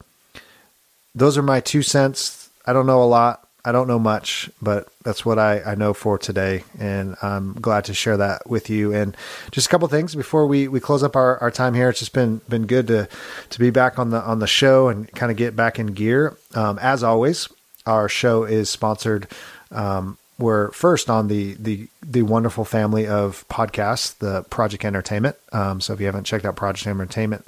those 1.15 1.39
are 1.39 1.43
my 1.43 1.61
two 1.61 1.83
cents. 1.83 2.51
I 2.67 2.73
don't 2.73 2.87
know 2.87 3.01
a 3.01 3.07
lot. 3.07 3.47
I 3.65 3.71
don't 3.71 3.87
know 3.87 4.01
much, 4.01 4.51
but 4.61 4.89
that's 5.05 5.25
what 5.25 5.39
I, 5.39 5.63
I 5.63 5.75
know 5.77 5.95
for 5.95 6.19
today. 6.19 6.65
And 6.81 7.15
I'm 7.23 7.53
glad 7.61 7.85
to 7.85 7.95
share 7.95 8.17
that 8.17 8.49
with 8.49 8.71
you. 8.71 8.93
And 8.93 9.17
just 9.53 9.69
a 9.69 9.71
couple 9.71 9.87
things 9.87 10.17
before 10.17 10.47
we, 10.47 10.67
we 10.67 10.81
close 10.81 11.05
up 11.05 11.15
our, 11.15 11.39
our 11.39 11.51
time 11.51 11.75
here. 11.75 11.91
It's 11.91 12.01
just 12.01 12.13
been, 12.15 12.41
been 12.49 12.67
good 12.67 12.89
to, 12.89 13.09
to 13.51 13.59
be 13.61 13.71
back 13.71 13.99
on 14.01 14.11
the, 14.11 14.21
on 14.23 14.39
the 14.39 14.47
show 14.47 14.89
and 14.89 15.13
kind 15.13 15.31
of 15.31 15.37
get 15.37 15.55
back 15.55 15.79
in 15.79 15.89
gear. 15.89 16.37
Um, 16.55 16.79
as 16.81 17.05
always, 17.05 17.49
our 17.87 18.09
show 18.09 18.45
is 18.45 18.71
sponsored 18.71 19.27
um, 19.71 20.17
we're 20.39 20.71
first 20.71 21.11
on 21.11 21.29
the 21.29 21.55
the 21.55 21.87
the 22.03 22.23
wonderful 22.23 22.65
family 22.65 23.07
of 23.07 23.47
podcasts, 23.49 24.17
the 24.19 24.43
Project 24.45 24.85
Entertainment. 24.85 25.37
Um, 25.53 25.81
so 25.81 25.93
if 25.93 26.01
you 26.01 26.07
haven't 26.07 26.25
checked 26.25 26.47
out 26.47 26.57
Project 26.57 26.87
Entertainment 26.87 27.47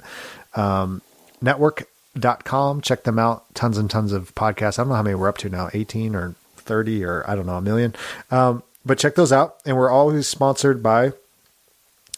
um, 0.55 1.01
Network.com, 1.41 2.81
check 2.81 3.03
them 3.03 3.19
out. 3.19 3.53
Tons 3.53 3.77
and 3.77 3.89
tons 3.89 4.13
of 4.13 4.33
podcasts. 4.35 4.79
I 4.79 4.83
don't 4.83 4.89
know 4.89 4.95
how 4.95 5.03
many 5.03 5.15
we're 5.15 5.27
up 5.27 5.39
to 5.39 5.49
now, 5.49 5.69
18 5.73 6.15
or 6.15 6.35
30 6.57 7.03
or 7.03 7.29
I 7.29 7.35
don't 7.35 7.45
know, 7.45 7.57
a 7.57 7.61
million. 7.61 7.95
Um, 8.31 8.63
but 8.85 8.99
check 8.99 9.15
those 9.15 9.31
out. 9.31 9.57
And 9.65 9.75
we're 9.75 9.89
always 9.89 10.27
sponsored 10.27 10.81
by, 10.81 11.13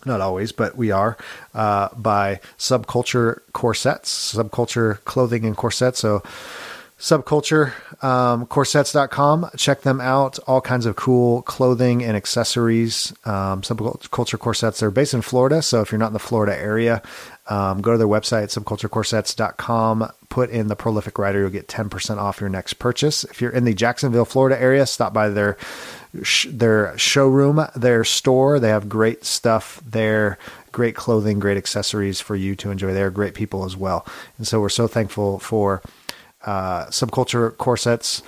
not 0.05 0.21
always, 0.21 0.51
but 0.51 0.75
we 0.75 0.91
are, 0.91 1.17
uh, 1.53 1.89
by 1.95 2.39
Subculture 2.57 3.39
Corsets, 3.53 4.35
Subculture 4.35 5.03
Clothing 5.05 5.45
and 5.45 5.57
Corsets. 5.57 5.99
So 5.99 6.21
subculture 6.97 7.73
um, 8.03 8.45
corsets.com 8.45 9.49
check 9.57 9.81
them 9.81 9.99
out. 9.99 10.39
All 10.47 10.61
kinds 10.61 10.85
of 10.85 10.95
cool 10.95 11.41
clothing 11.41 12.03
and 12.03 12.15
accessories. 12.15 13.13
Um, 13.25 13.61
subculture 13.61 14.39
corsets 14.39 14.79
they're 14.79 14.91
based 14.91 15.13
in 15.13 15.21
florida 15.21 15.61
so 15.61 15.81
if 15.81 15.91
you're 15.91 15.99
not 15.99 16.07
in 16.07 16.13
the 16.13 16.19
florida 16.19 16.55
area 16.57 17.01
um, 17.47 17.81
go 17.81 17.91
to 17.91 17.97
their 17.97 18.07
website 18.07 18.47
subculturecorsets.com 18.47 20.09
put 20.29 20.49
in 20.49 20.67
the 20.67 20.75
prolific 20.75 21.17
writer 21.19 21.41
you'll 21.41 21.49
get 21.49 21.67
10% 21.67 22.17
off 22.17 22.39
your 22.39 22.49
next 22.49 22.75
purchase. 22.75 23.23
If 23.25 23.41
you're 23.41 23.51
in 23.51 23.65
the 23.65 23.73
jacksonville 23.73 24.25
florida 24.25 24.59
area 24.59 24.85
stop 24.85 25.13
by 25.13 25.27
their 25.29 25.57
their 26.47 26.97
showroom 26.97 27.67
their 27.75 28.05
store. 28.05 28.57
They 28.57 28.69
have 28.69 28.87
great 28.87 29.25
stuff 29.25 29.81
there 29.85 30.37
great 30.71 30.95
clothing 30.95 31.39
great 31.39 31.57
accessories 31.57 32.21
for 32.21 32.35
you 32.35 32.55
to 32.55 32.71
enjoy. 32.71 32.93
They're 32.93 33.11
great 33.11 33.33
people 33.33 33.65
as 33.65 33.75
well. 33.75 34.05
And 34.37 34.47
so 34.47 34.61
we're 34.61 34.69
so 34.69 34.87
thankful 34.87 35.39
for 35.39 35.81
uh, 36.45 36.85
subculture 36.87 37.55
corsets, 37.57 38.21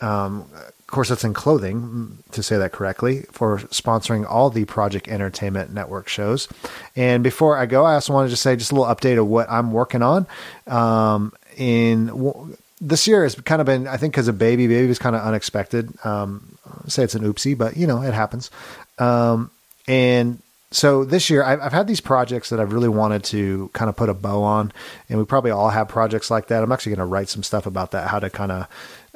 um, 0.00 0.44
corsets 0.86 1.22
and 1.22 1.34
clothing, 1.34 2.18
to 2.32 2.42
say 2.42 2.56
that 2.56 2.72
correctly, 2.72 3.22
for 3.30 3.58
sponsoring 3.58 4.28
all 4.28 4.50
the 4.50 4.64
Project 4.64 5.06
Entertainment 5.08 5.72
Network 5.72 6.08
shows. 6.08 6.48
And 6.96 7.22
before 7.22 7.58
I 7.58 7.66
go, 7.66 7.84
I 7.84 7.94
also 7.94 8.12
wanted 8.12 8.30
to 8.30 8.36
say 8.36 8.56
just 8.56 8.72
a 8.72 8.74
little 8.74 8.92
update 8.92 9.18
of 9.18 9.26
what 9.26 9.50
I'm 9.50 9.72
working 9.72 10.02
on. 10.02 10.26
Um, 10.66 11.32
in 11.56 12.56
this 12.80 13.06
year 13.06 13.24
has 13.24 13.34
kind 13.34 13.60
of 13.60 13.66
been, 13.66 13.86
I 13.86 13.96
think, 13.96 14.14
because 14.14 14.28
of 14.28 14.38
baby, 14.38 14.66
baby 14.66 14.86
was 14.86 14.98
kind 14.98 15.16
of 15.16 15.22
unexpected. 15.22 15.92
Um, 16.04 16.56
say 16.86 17.02
it's 17.02 17.14
an 17.14 17.22
oopsie, 17.22 17.56
but 17.56 17.76
you 17.76 17.86
know 17.86 18.02
it 18.02 18.14
happens. 18.14 18.50
Um, 18.98 19.50
and 19.86 20.40
so 20.70 21.04
this 21.04 21.30
year 21.30 21.42
I've, 21.42 21.60
I've, 21.60 21.72
had 21.72 21.86
these 21.86 22.00
projects 22.00 22.50
that 22.50 22.60
I've 22.60 22.72
really 22.72 22.88
wanted 22.88 23.24
to 23.24 23.70
kind 23.72 23.88
of 23.88 23.96
put 23.96 24.08
a 24.08 24.14
bow 24.14 24.42
on, 24.42 24.72
and 25.08 25.18
we 25.18 25.24
probably 25.24 25.50
all 25.50 25.70
have 25.70 25.88
projects 25.88 26.30
like 26.30 26.48
that. 26.48 26.62
I'm 26.62 26.72
actually 26.72 26.90
going 26.90 27.06
to 27.06 27.12
write 27.12 27.28
some 27.28 27.42
stuff 27.42 27.66
about 27.66 27.92
that, 27.92 28.08
how 28.08 28.18
to 28.18 28.28
kind 28.28 28.52
of 28.52 28.68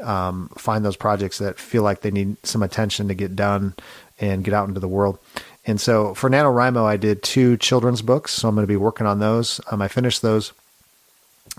um, 0.03 0.49
find 0.57 0.85
those 0.85 0.97
projects 0.97 1.39
that 1.39 1.59
feel 1.59 1.83
like 1.83 2.01
they 2.01 2.11
need 2.11 2.37
some 2.45 2.63
attention 2.63 3.09
to 3.09 3.15
get 3.15 3.37
done 3.37 3.75
and 4.19 4.45
get 4.45 4.55
out 4.55 4.69
into 4.69 4.81
the 4.81 4.89
world. 4.89 5.19
And 5.67 5.81
so 5.81 6.15
for 6.15 6.29
NaNoWriMo, 6.29 6.85
I 6.85 6.97
did 6.97 7.23
two 7.23 7.57
children's 7.57 8.03
books, 8.03 8.33
so 8.33 8.49
I'm 8.49 8.55
going 8.55 8.65
to 8.65 8.73
be 8.73 8.77
working 8.77 9.07
on 9.07 9.19
those. 9.19 9.61
Um, 9.71 9.83
I 9.83 9.89
finished 9.89 10.23
those, 10.23 10.53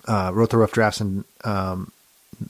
uh, 0.08 0.32
wrote 0.34 0.50
the 0.50 0.58
rough 0.58 0.72
drafts, 0.72 1.00
and 1.00 1.24
um, 1.44 1.92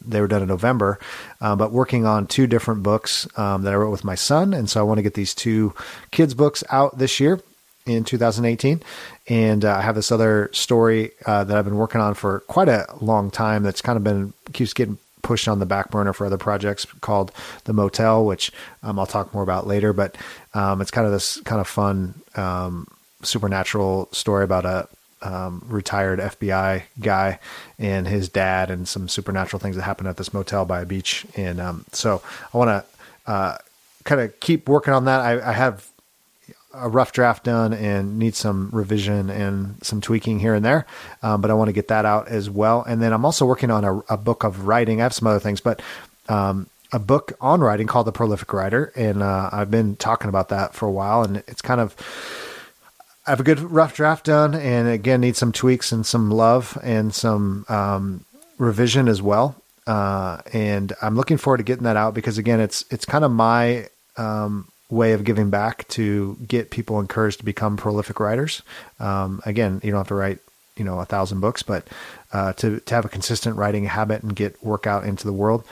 they 0.06 0.22
were 0.22 0.28
done 0.28 0.42
in 0.42 0.48
November, 0.48 1.00
uh, 1.42 1.56
but 1.56 1.72
working 1.72 2.06
on 2.06 2.28
two 2.28 2.48
different 2.48 2.84
books 2.84 3.28
um, 3.38 3.64
that 3.64 3.74
I 3.74 3.76
wrote 3.76 3.92
with 3.92 4.04
my 4.04 4.16
son. 4.16 4.54
And 4.54 4.70
so 4.70 4.80
I 4.80 4.84
want 4.84 4.98
to 4.98 5.04
get 5.04 5.14
these 5.14 5.34
two 5.34 5.74
kids' 6.12 6.34
books 6.34 6.64
out 6.70 6.98
this 6.98 7.20
year 7.20 7.42
in 7.86 8.04
2018. 8.04 8.82
And 9.28 9.66
uh, 9.66 9.76
I 9.76 9.82
have 9.82 9.96
this 9.96 10.12
other 10.12 10.50
story 10.54 11.12
uh, 11.26 11.44
that 11.44 11.58
I've 11.58 11.66
been 11.66 11.78
working 11.78 12.02
on 12.02 12.14
for 12.14 12.42
quite 12.42 12.70
a 12.70 12.86
long 13.02 13.32
time 13.32 13.64
that's 13.64 13.82
kind 13.82 13.98
of 13.98 14.04
been 14.04 14.34
keeps 14.54 14.74
getting 14.74 14.98
pushed 15.22 15.48
on 15.48 15.60
the 15.60 15.66
back 15.66 15.90
burner 15.90 16.14
for 16.14 16.26
other 16.26 16.38
projects 16.38 16.86
called 17.00 17.32
The 17.64 17.74
Motel, 17.74 18.26
which 18.26 18.52
um, 18.84 19.00
I'll 19.00 19.06
talk 19.06 19.34
more 19.34 19.44
about 19.44 19.66
later. 19.66 19.94
But 19.94 20.18
um, 20.54 20.82
it's 20.82 20.92
kind 20.92 21.08
of 21.08 21.14
this 21.14 21.40
kind 21.42 21.62
of 21.62 21.68
fun 21.68 22.16
um, 22.36 22.88
supernatural 23.22 24.10
story 24.12 24.44
about 24.44 24.66
a 24.66 24.88
um, 25.24 25.64
retired 25.68 26.20
FBI 26.20 26.84
guy 27.00 27.40
and 27.80 28.08
his 28.08 28.30
dad, 28.30 28.70
and 28.70 28.88
some 28.88 29.08
supernatural 29.08 29.60
things 29.60 29.76
that 29.76 29.84
happened 29.84 30.10
at 30.10 30.18
this 30.18 30.34
motel 30.34 30.66
by 30.66 30.82
a 30.82 30.86
beach. 30.86 31.26
And 31.36 31.60
um, 31.60 31.86
so 31.92 32.22
I 32.54 32.58
want 32.58 32.70
to 32.70 33.32
uh, 33.32 33.58
kind 34.04 34.22
of 34.22 34.40
keep 34.40 34.68
working 34.68 34.94
on 34.94 35.06
that. 35.06 35.22
I, 35.22 35.50
I, 35.50 35.54
have 35.54 35.88
a 36.74 36.90
rough 36.90 37.14
draft 37.14 37.46
done 37.46 37.72
and 37.72 38.20
need 38.20 38.36
some 38.36 38.70
revision 38.74 39.30
and 39.30 39.84
some 39.86 40.02
tweaking 40.02 40.40
here 40.40 40.54
and 40.54 40.66
there, 40.66 40.86
um, 41.22 41.40
but 41.40 41.50
I 41.50 41.54
want 41.54 41.70
to 41.70 41.74
get 41.74 41.88
that 41.88 42.04
out 42.04 42.28
as 42.28 42.50
well. 42.50 42.84
And 42.84 43.02
then 43.02 43.14
I'm 43.14 43.24
also 43.24 43.46
working 43.46 43.72
on 43.72 43.86
a, 43.86 44.00
a 44.10 44.18
book 44.18 44.44
of 44.44 44.68
writing. 44.68 45.00
I 45.00 45.04
have 45.04 45.14
some 45.14 45.28
other 45.28 45.40
things, 45.40 45.62
but 45.62 45.82
um, 46.28 46.68
a 46.92 47.00
book 47.00 47.34
on 47.40 47.62
writing 47.62 47.88
called 47.88 48.08
The 48.08 48.12
Prolific 48.12 48.52
Writer, 48.52 48.92
and 48.96 49.24
uh, 49.24 49.50
I've 49.52 49.72
been 49.72 49.96
talking 49.96 50.30
about 50.30 50.50
that 50.50 50.74
for 50.74 50.88
a 50.88 50.92
while, 50.92 51.24
and 51.24 51.38
it's 51.48 51.62
kind 51.62 51.80
of 51.80 51.96
I 53.26 53.30
have 53.30 53.40
a 53.40 53.44
good 53.44 53.60
rough 53.60 53.96
draft 53.96 54.26
done, 54.26 54.54
and 54.54 54.88
again 54.88 55.22
need 55.22 55.36
some 55.36 55.52
tweaks 55.52 55.92
and 55.92 56.06
some 56.06 56.30
love 56.30 56.78
and 56.84 57.14
some 57.14 57.66
um, 57.70 58.26
revision 58.58 59.08
as 59.08 59.22
well. 59.22 59.56
Uh, 59.88 60.42
and 60.52 60.94
I'm 61.02 61.16
looking 61.16 61.38
forward 61.38 61.58
to 61.58 61.64
getting 61.64 61.84
that 61.84 61.98
out 61.98 62.14
because 62.14 62.38
again, 62.38 62.60
it's 62.60 62.86
it's 62.90 63.06
kind 63.06 63.24
of 63.24 63.32
my 63.32 63.88
um, 64.18 64.68
way 64.90 65.14
of 65.14 65.24
giving 65.24 65.50
back 65.50 65.88
to 65.90 66.38
get 66.48 66.70
people 66.70 67.00
encouraged 67.00 67.40
to 67.40 67.46
become 67.46 67.78
prolific 67.78 68.20
writers. 68.20 68.62
Um, 69.00 69.42
again, 69.46 69.80
you 69.84 69.92
don't 69.92 70.00
have 70.00 70.08
to 70.10 70.16
write 70.16 70.40
you 70.76 70.84
know 70.84 71.00
a 71.00 71.06
thousand 71.06 71.40
books, 71.40 71.64
but 71.64 71.88
uh, 72.34 72.54
to 72.54 72.80
to 72.82 72.96
have 72.96 73.06
a 73.06 73.10
consistent 73.10 73.56
writing 73.58 73.86
habit 73.86 74.24
and 74.24 74.36
get 74.36 74.62
work 74.64 74.88
out 74.88 75.06
into 75.06 75.26
the 75.26 75.34
world. 75.34 75.64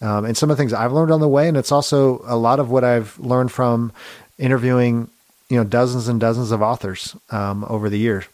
Um, 0.00 0.24
and 0.24 0.36
some 0.36 0.50
of 0.50 0.56
the 0.56 0.60
things 0.60 0.72
I've 0.72 0.92
learned 0.92 1.12
on 1.12 1.20
the 1.20 1.28
way, 1.28 1.48
and 1.48 1.56
it's 1.56 1.72
also 1.72 2.22
a 2.26 2.36
lot 2.36 2.58
of 2.60 2.70
what 2.70 2.84
I've 2.84 3.18
learned 3.18 3.52
from 3.52 3.92
interviewing 4.38 5.08
you 5.48 5.56
know 5.56 5.64
dozens 5.64 6.08
and 6.08 6.20
dozens 6.20 6.50
of 6.50 6.62
authors 6.62 7.16
um, 7.30 7.64
over 7.68 7.88
the 7.88 7.98
years 7.98 8.24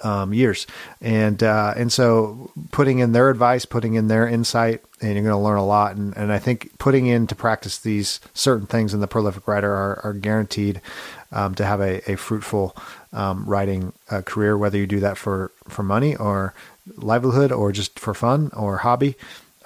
um, 0.00 0.32
years. 0.32 0.66
And 1.00 1.42
uh, 1.42 1.74
and 1.76 1.92
so 1.92 2.50
putting 2.70 2.98
in 2.98 3.12
their 3.12 3.30
advice 3.30 3.64
putting 3.64 3.94
in 3.94 4.08
their 4.08 4.26
insight 4.26 4.82
and 5.00 5.14
you're 5.14 5.22
going 5.22 5.34
to 5.34 5.36
learn 5.36 5.58
a 5.58 5.66
lot. 5.66 5.96
And, 5.96 6.16
and 6.16 6.32
I 6.32 6.38
think 6.38 6.78
putting 6.78 7.06
into 7.06 7.34
practice 7.34 7.78
these 7.78 8.20
certain 8.34 8.66
things 8.66 8.94
in 8.94 9.00
the 9.00 9.06
prolific 9.06 9.46
writer 9.46 9.72
are, 9.72 10.00
are 10.04 10.12
guaranteed 10.12 10.80
um, 11.30 11.54
to 11.56 11.64
have 11.64 11.80
a, 11.80 12.10
a 12.10 12.16
fruitful 12.16 12.76
um, 13.12 13.44
writing 13.44 13.92
uh, 14.10 14.22
career 14.22 14.56
whether 14.56 14.78
you 14.78 14.86
do 14.86 15.00
that 15.00 15.18
for 15.18 15.50
for 15.68 15.82
money 15.82 16.16
or 16.16 16.54
livelihood 16.96 17.52
or 17.52 17.70
just 17.72 17.98
for 17.98 18.14
fun 18.14 18.50
or 18.54 18.78
hobby. 18.78 19.14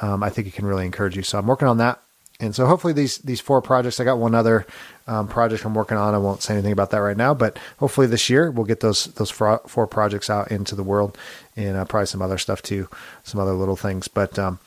Um, 0.01 0.23
I 0.23 0.29
think 0.29 0.47
it 0.47 0.53
can 0.53 0.67
really 0.67 0.85
encourage 0.85 1.17
you. 1.17 1.23
So 1.23 1.39
I'm 1.39 1.47
working 1.47 1.69
on 1.69 1.79
that 1.79 2.01
and 2.39 2.55
so 2.55 2.66
hopefully 2.66 2.93
these 2.93 3.18
these 3.18 3.41
four 3.41 3.62
projects, 3.62 3.99
I 3.99 4.05
got 4.05 4.18
one 4.18 4.34
other 4.34 4.66
um, 5.07 5.26
project 5.26 5.64
I'm 5.64 5.74
working 5.74 5.97
on. 5.97 6.14
I 6.14 6.18
won't 6.18 6.43
say 6.43 6.55
anything 6.55 6.72
about 6.72 6.91
that 6.91 6.99
right 6.99 7.16
now, 7.16 7.32
but 7.32 7.59
hopefully 7.78 8.07
this 8.07 8.28
year 8.28 8.51
we'll 8.51 8.66
get 8.66 8.80
those 8.80 9.07
those 9.14 9.30
four, 9.30 9.87
projects 9.87 10.28
out 10.28 10.51
into 10.51 10.74
the 10.74 10.82
world, 10.82 11.16
and 11.57 11.76
uh, 11.76 11.84
probably 11.87 12.07
some 12.07 12.20
other 12.20 12.39
stuff 12.39 12.61
too, 12.61 12.89
some 13.24 13.41
other 13.41 13.53
little 13.53 13.76
things. 13.76 14.07
But 14.07 14.39
um, 14.39 14.59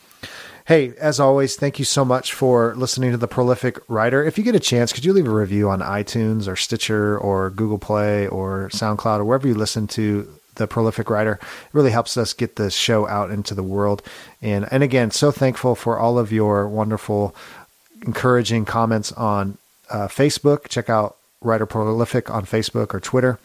hey, 0.65 0.93
as 0.99 1.20
always, 1.20 1.57
thank 1.57 1.78
you 1.78 1.86
so 1.86 2.03
much 2.03 2.34
for 2.34 2.74
listening 2.76 3.11
to 3.11 3.17
the 3.17 3.28
Prolific 3.28 3.78
Writer. 3.88 4.24
If 4.24 4.39
you 4.39 4.43
get 4.43 4.55
a 4.55 4.59
chance, 4.59 4.91
could 4.91 5.05
you 5.05 5.13
leave 5.13 5.28
a 5.28 5.32
review 5.32 5.70
on 5.70 5.82
iTunes 5.82 6.47
or 6.47 6.55
Stitcher 6.55 7.20
or 7.20 7.51
Google 7.51 7.80
Play 7.80 8.28
or 8.28 8.70
SoundCloud 8.74 9.20
or 9.20 9.26
wherever 9.26 9.47
you 9.47 9.53
listen 9.53 9.86
to 9.89 10.28
the 10.59 10.67
prolific 10.67 11.09
writer. 11.09 11.39
It 11.41 11.74
really 11.74 11.89
helps 11.89 12.15
us 12.17 12.34
get 12.34 12.57
the 12.57 12.70
show 12.70 13.07
out 13.07 13.32
into 13.32 13.55
the 13.55 13.63
world. 13.63 14.03
And 14.41 14.67
and 14.72 14.84
again, 14.84 15.09
so 15.09 15.32
thankful 15.32 15.74
for 15.74 15.97
all 15.97 16.20
of 16.20 16.32
your 16.32 16.70
wonderful 16.70 17.36
encouraging 18.06 18.66
comments 18.66 19.12
on 19.14 19.58
uh, 19.89 20.08
Facebook. 20.08 20.68
Check 20.68 20.89
out 20.89 21.18
Writer 21.41 21.66
Prolific 21.66 22.30
on 22.30 22.45
Facebook 22.45 22.93
or 22.93 23.00
Twitter. 23.00 23.39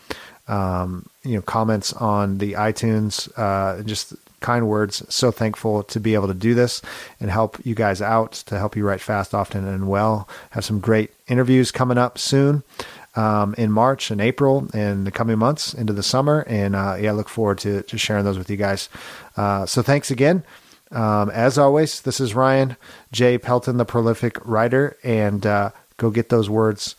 Um, 0.47 1.09
you 1.23 1.37
know, 1.37 1.43
comments 1.43 1.93
on 1.95 2.39
the 2.39 2.53
iTunes, 2.53 3.31
uh, 3.39 3.83
just 3.83 4.15
kind 4.41 4.69
words. 4.69 5.03
So 5.09 5.31
thankful 5.31 5.85
to 5.85 5.99
be 5.99 6.13
able 6.13 6.29
to 6.29 6.35
do 6.35 6.55
this 6.55 6.83
and 7.19 7.31
help 7.31 7.57
you 7.65 7.75
guys 7.75 8.03
out, 8.03 8.33
to 8.47 8.59
help 8.59 8.77
you 8.77 8.85
write 8.85 9.01
fast, 9.01 9.35
often, 9.35 9.67
and 9.67 9.89
well. 9.89 10.29
Have 10.51 10.65
some 10.65 10.81
great 10.81 11.13
interviews 11.29 11.71
coming 11.71 11.99
up 11.99 12.19
soon. 12.19 12.63
Um, 13.17 13.55
in 13.57 13.71
March 13.71 14.11
and 14.11 14.21
April 14.21 14.67
and 14.75 15.07
the 15.07 15.13
coming 15.13 15.39
months 15.39 15.73
into 15.73 15.93
the 15.93 16.03
summer. 16.03 16.45
And 16.49 16.75
uh, 16.75 16.97
yeah, 17.01 17.11
I 17.11 17.13
look 17.13 17.29
forward 17.29 17.59
to, 17.59 17.83
to 17.83 17.97
sharing 17.97 18.25
those 18.25 18.37
with 18.37 18.51
you 18.51 18.57
guys. 18.57 18.89
Uh, 19.37 19.67
so 19.67 19.83
thanks 19.83 20.11
again. 20.11 20.43
Um, 20.91 21.31
as 21.31 21.59
always, 21.59 22.01
this 22.03 22.21
is 22.21 22.35
Ryan 22.35 22.77
J. 23.11 23.39
Pelton, 23.39 23.79
the 23.79 23.85
prolific 23.85 24.39
writer, 24.45 24.97
and 25.03 25.45
uh, 25.45 25.71
go 25.97 26.11
get 26.11 26.29
those 26.29 26.49
words 26.49 26.95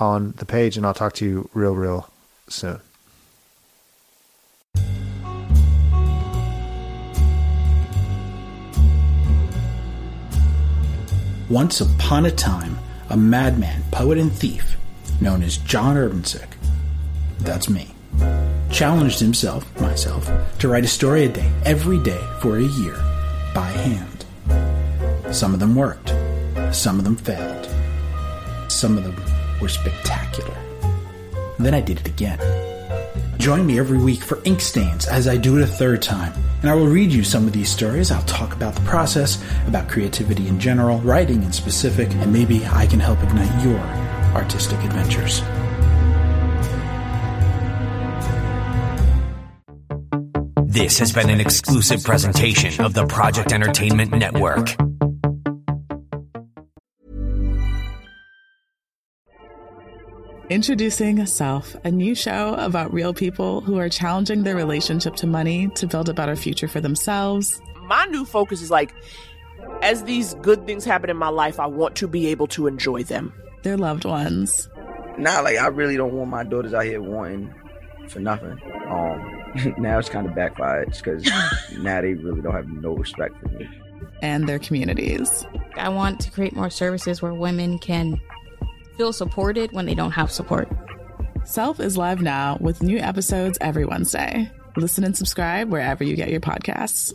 on 0.00 0.32
the 0.38 0.44
page, 0.44 0.76
and 0.76 0.84
I'll 0.84 0.94
talk 0.94 1.12
to 1.14 1.24
you 1.24 1.50
real, 1.54 1.74
real 1.74 2.10
soon. 2.48 2.80
Once 11.48 11.80
upon 11.80 12.26
a 12.26 12.30
time, 12.30 12.76
a 13.10 13.16
madman, 13.16 13.80
poet, 13.92 14.18
and 14.18 14.32
thief 14.32 14.76
known 15.20 15.44
as 15.44 15.58
John 15.58 15.94
Urbancic, 15.94 16.48
that's 17.38 17.68
me, 17.68 17.94
challenged 18.72 19.20
himself, 19.20 19.80
myself, 19.80 20.28
to 20.58 20.68
write 20.68 20.84
a 20.84 20.88
story 20.88 21.26
a 21.26 21.28
day, 21.28 21.50
every 21.64 22.02
day, 22.02 22.20
for 22.40 22.56
a 22.56 22.62
year 22.62 22.96
by 23.56 23.70
hand. 23.70 24.26
Some 25.34 25.54
of 25.54 25.60
them 25.60 25.74
worked, 25.74 26.12
some 26.72 26.98
of 26.98 27.04
them 27.04 27.16
failed, 27.16 27.66
some 28.68 28.98
of 28.98 29.04
them 29.04 29.16
were 29.62 29.68
spectacular. 29.68 30.54
Then 31.58 31.72
I 31.72 31.80
did 31.80 32.00
it 32.00 32.06
again. 32.06 32.38
Join 33.38 33.64
me 33.66 33.78
every 33.78 33.96
week 33.96 34.22
for 34.22 34.42
Ink 34.44 34.60
Stains 34.60 35.06
as 35.06 35.26
I 35.26 35.38
do 35.38 35.56
it 35.56 35.62
a 35.62 35.66
third 35.66 36.02
time, 36.02 36.34
and 36.60 36.70
I 36.70 36.74
will 36.74 36.86
read 36.86 37.10
you 37.10 37.24
some 37.24 37.46
of 37.46 37.54
these 37.54 37.70
stories. 37.70 38.10
I'll 38.10 38.22
talk 38.24 38.52
about 38.52 38.74
the 38.74 38.82
process, 38.82 39.42
about 39.66 39.88
creativity 39.88 40.48
in 40.48 40.60
general, 40.60 40.98
writing 40.98 41.42
in 41.42 41.50
specific, 41.50 42.10
and 42.10 42.30
maybe 42.30 42.66
I 42.66 42.86
can 42.86 43.00
help 43.00 43.22
ignite 43.22 43.64
your 43.64 43.80
artistic 44.34 44.78
adventures. 44.84 45.40
This 50.76 50.98
has 50.98 51.10
been 51.10 51.30
an 51.30 51.40
exclusive 51.40 52.04
presentation 52.04 52.84
of 52.84 52.92
the 52.92 53.06
Project 53.06 53.54
Entertainment 53.54 54.12
Network. 54.12 54.76
Introducing 60.50 61.24
Self, 61.24 61.74
a 61.82 61.90
new 61.90 62.14
show 62.14 62.56
about 62.56 62.92
real 62.92 63.14
people 63.14 63.62
who 63.62 63.78
are 63.78 63.88
challenging 63.88 64.42
their 64.42 64.54
relationship 64.54 65.16
to 65.16 65.26
money 65.26 65.68
to 65.76 65.86
build 65.86 66.10
a 66.10 66.12
better 66.12 66.36
future 66.36 66.68
for 66.68 66.82
themselves. 66.82 67.58
My 67.86 68.04
new 68.04 68.26
focus 68.26 68.60
is 68.60 68.70
like, 68.70 68.92
as 69.80 70.02
these 70.02 70.34
good 70.42 70.66
things 70.66 70.84
happen 70.84 71.08
in 71.08 71.16
my 71.16 71.30
life, 71.30 71.58
I 71.58 71.68
want 71.68 71.96
to 71.96 72.06
be 72.06 72.26
able 72.26 72.48
to 72.48 72.66
enjoy 72.66 73.02
them. 73.02 73.32
Their 73.62 73.78
loved 73.78 74.04
ones. 74.04 74.68
Not 75.16 75.42
like 75.42 75.56
I 75.56 75.68
really 75.68 75.96
don't 75.96 76.12
want 76.12 76.28
my 76.28 76.44
daughters 76.44 76.74
out 76.74 76.84
here 76.84 77.00
wanting 77.00 77.54
for 78.08 78.20
nothing. 78.20 78.60
Um, 78.90 79.45
now 79.78 79.98
it's 79.98 80.08
kind 80.08 80.26
of 80.26 80.34
backfired 80.34 80.92
because 80.92 81.24
now 81.78 82.00
they 82.00 82.14
really 82.14 82.40
don't 82.40 82.54
have 82.54 82.68
no 82.68 82.94
respect 82.94 83.34
for 83.40 83.48
me. 83.48 83.68
And 84.22 84.48
their 84.48 84.58
communities. 84.58 85.46
I 85.76 85.88
want 85.88 86.20
to 86.20 86.30
create 86.30 86.54
more 86.54 86.70
services 86.70 87.20
where 87.20 87.34
women 87.34 87.78
can 87.78 88.20
feel 88.96 89.12
supported 89.12 89.72
when 89.72 89.86
they 89.86 89.94
don't 89.94 90.12
have 90.12 90.30
support. 90.30 90.68
Self 91.44 91.80
is 91.80 91.96
live 91.96 92.22
now 92.22 92.58
with 92.60 92.82
new 92.82 92.98
episodes 92.98 93.58
every 93.60 93.84
Wednesday. 93.84 94.50
Listen 94.76 95.04
and 95.04 95.16
subscribe 95.16 95.70
wherever 95.70 96.02
you 96.02 96.16
get 96.16 96.30
your 96.30 96.40
podcasts. 96.40 97.12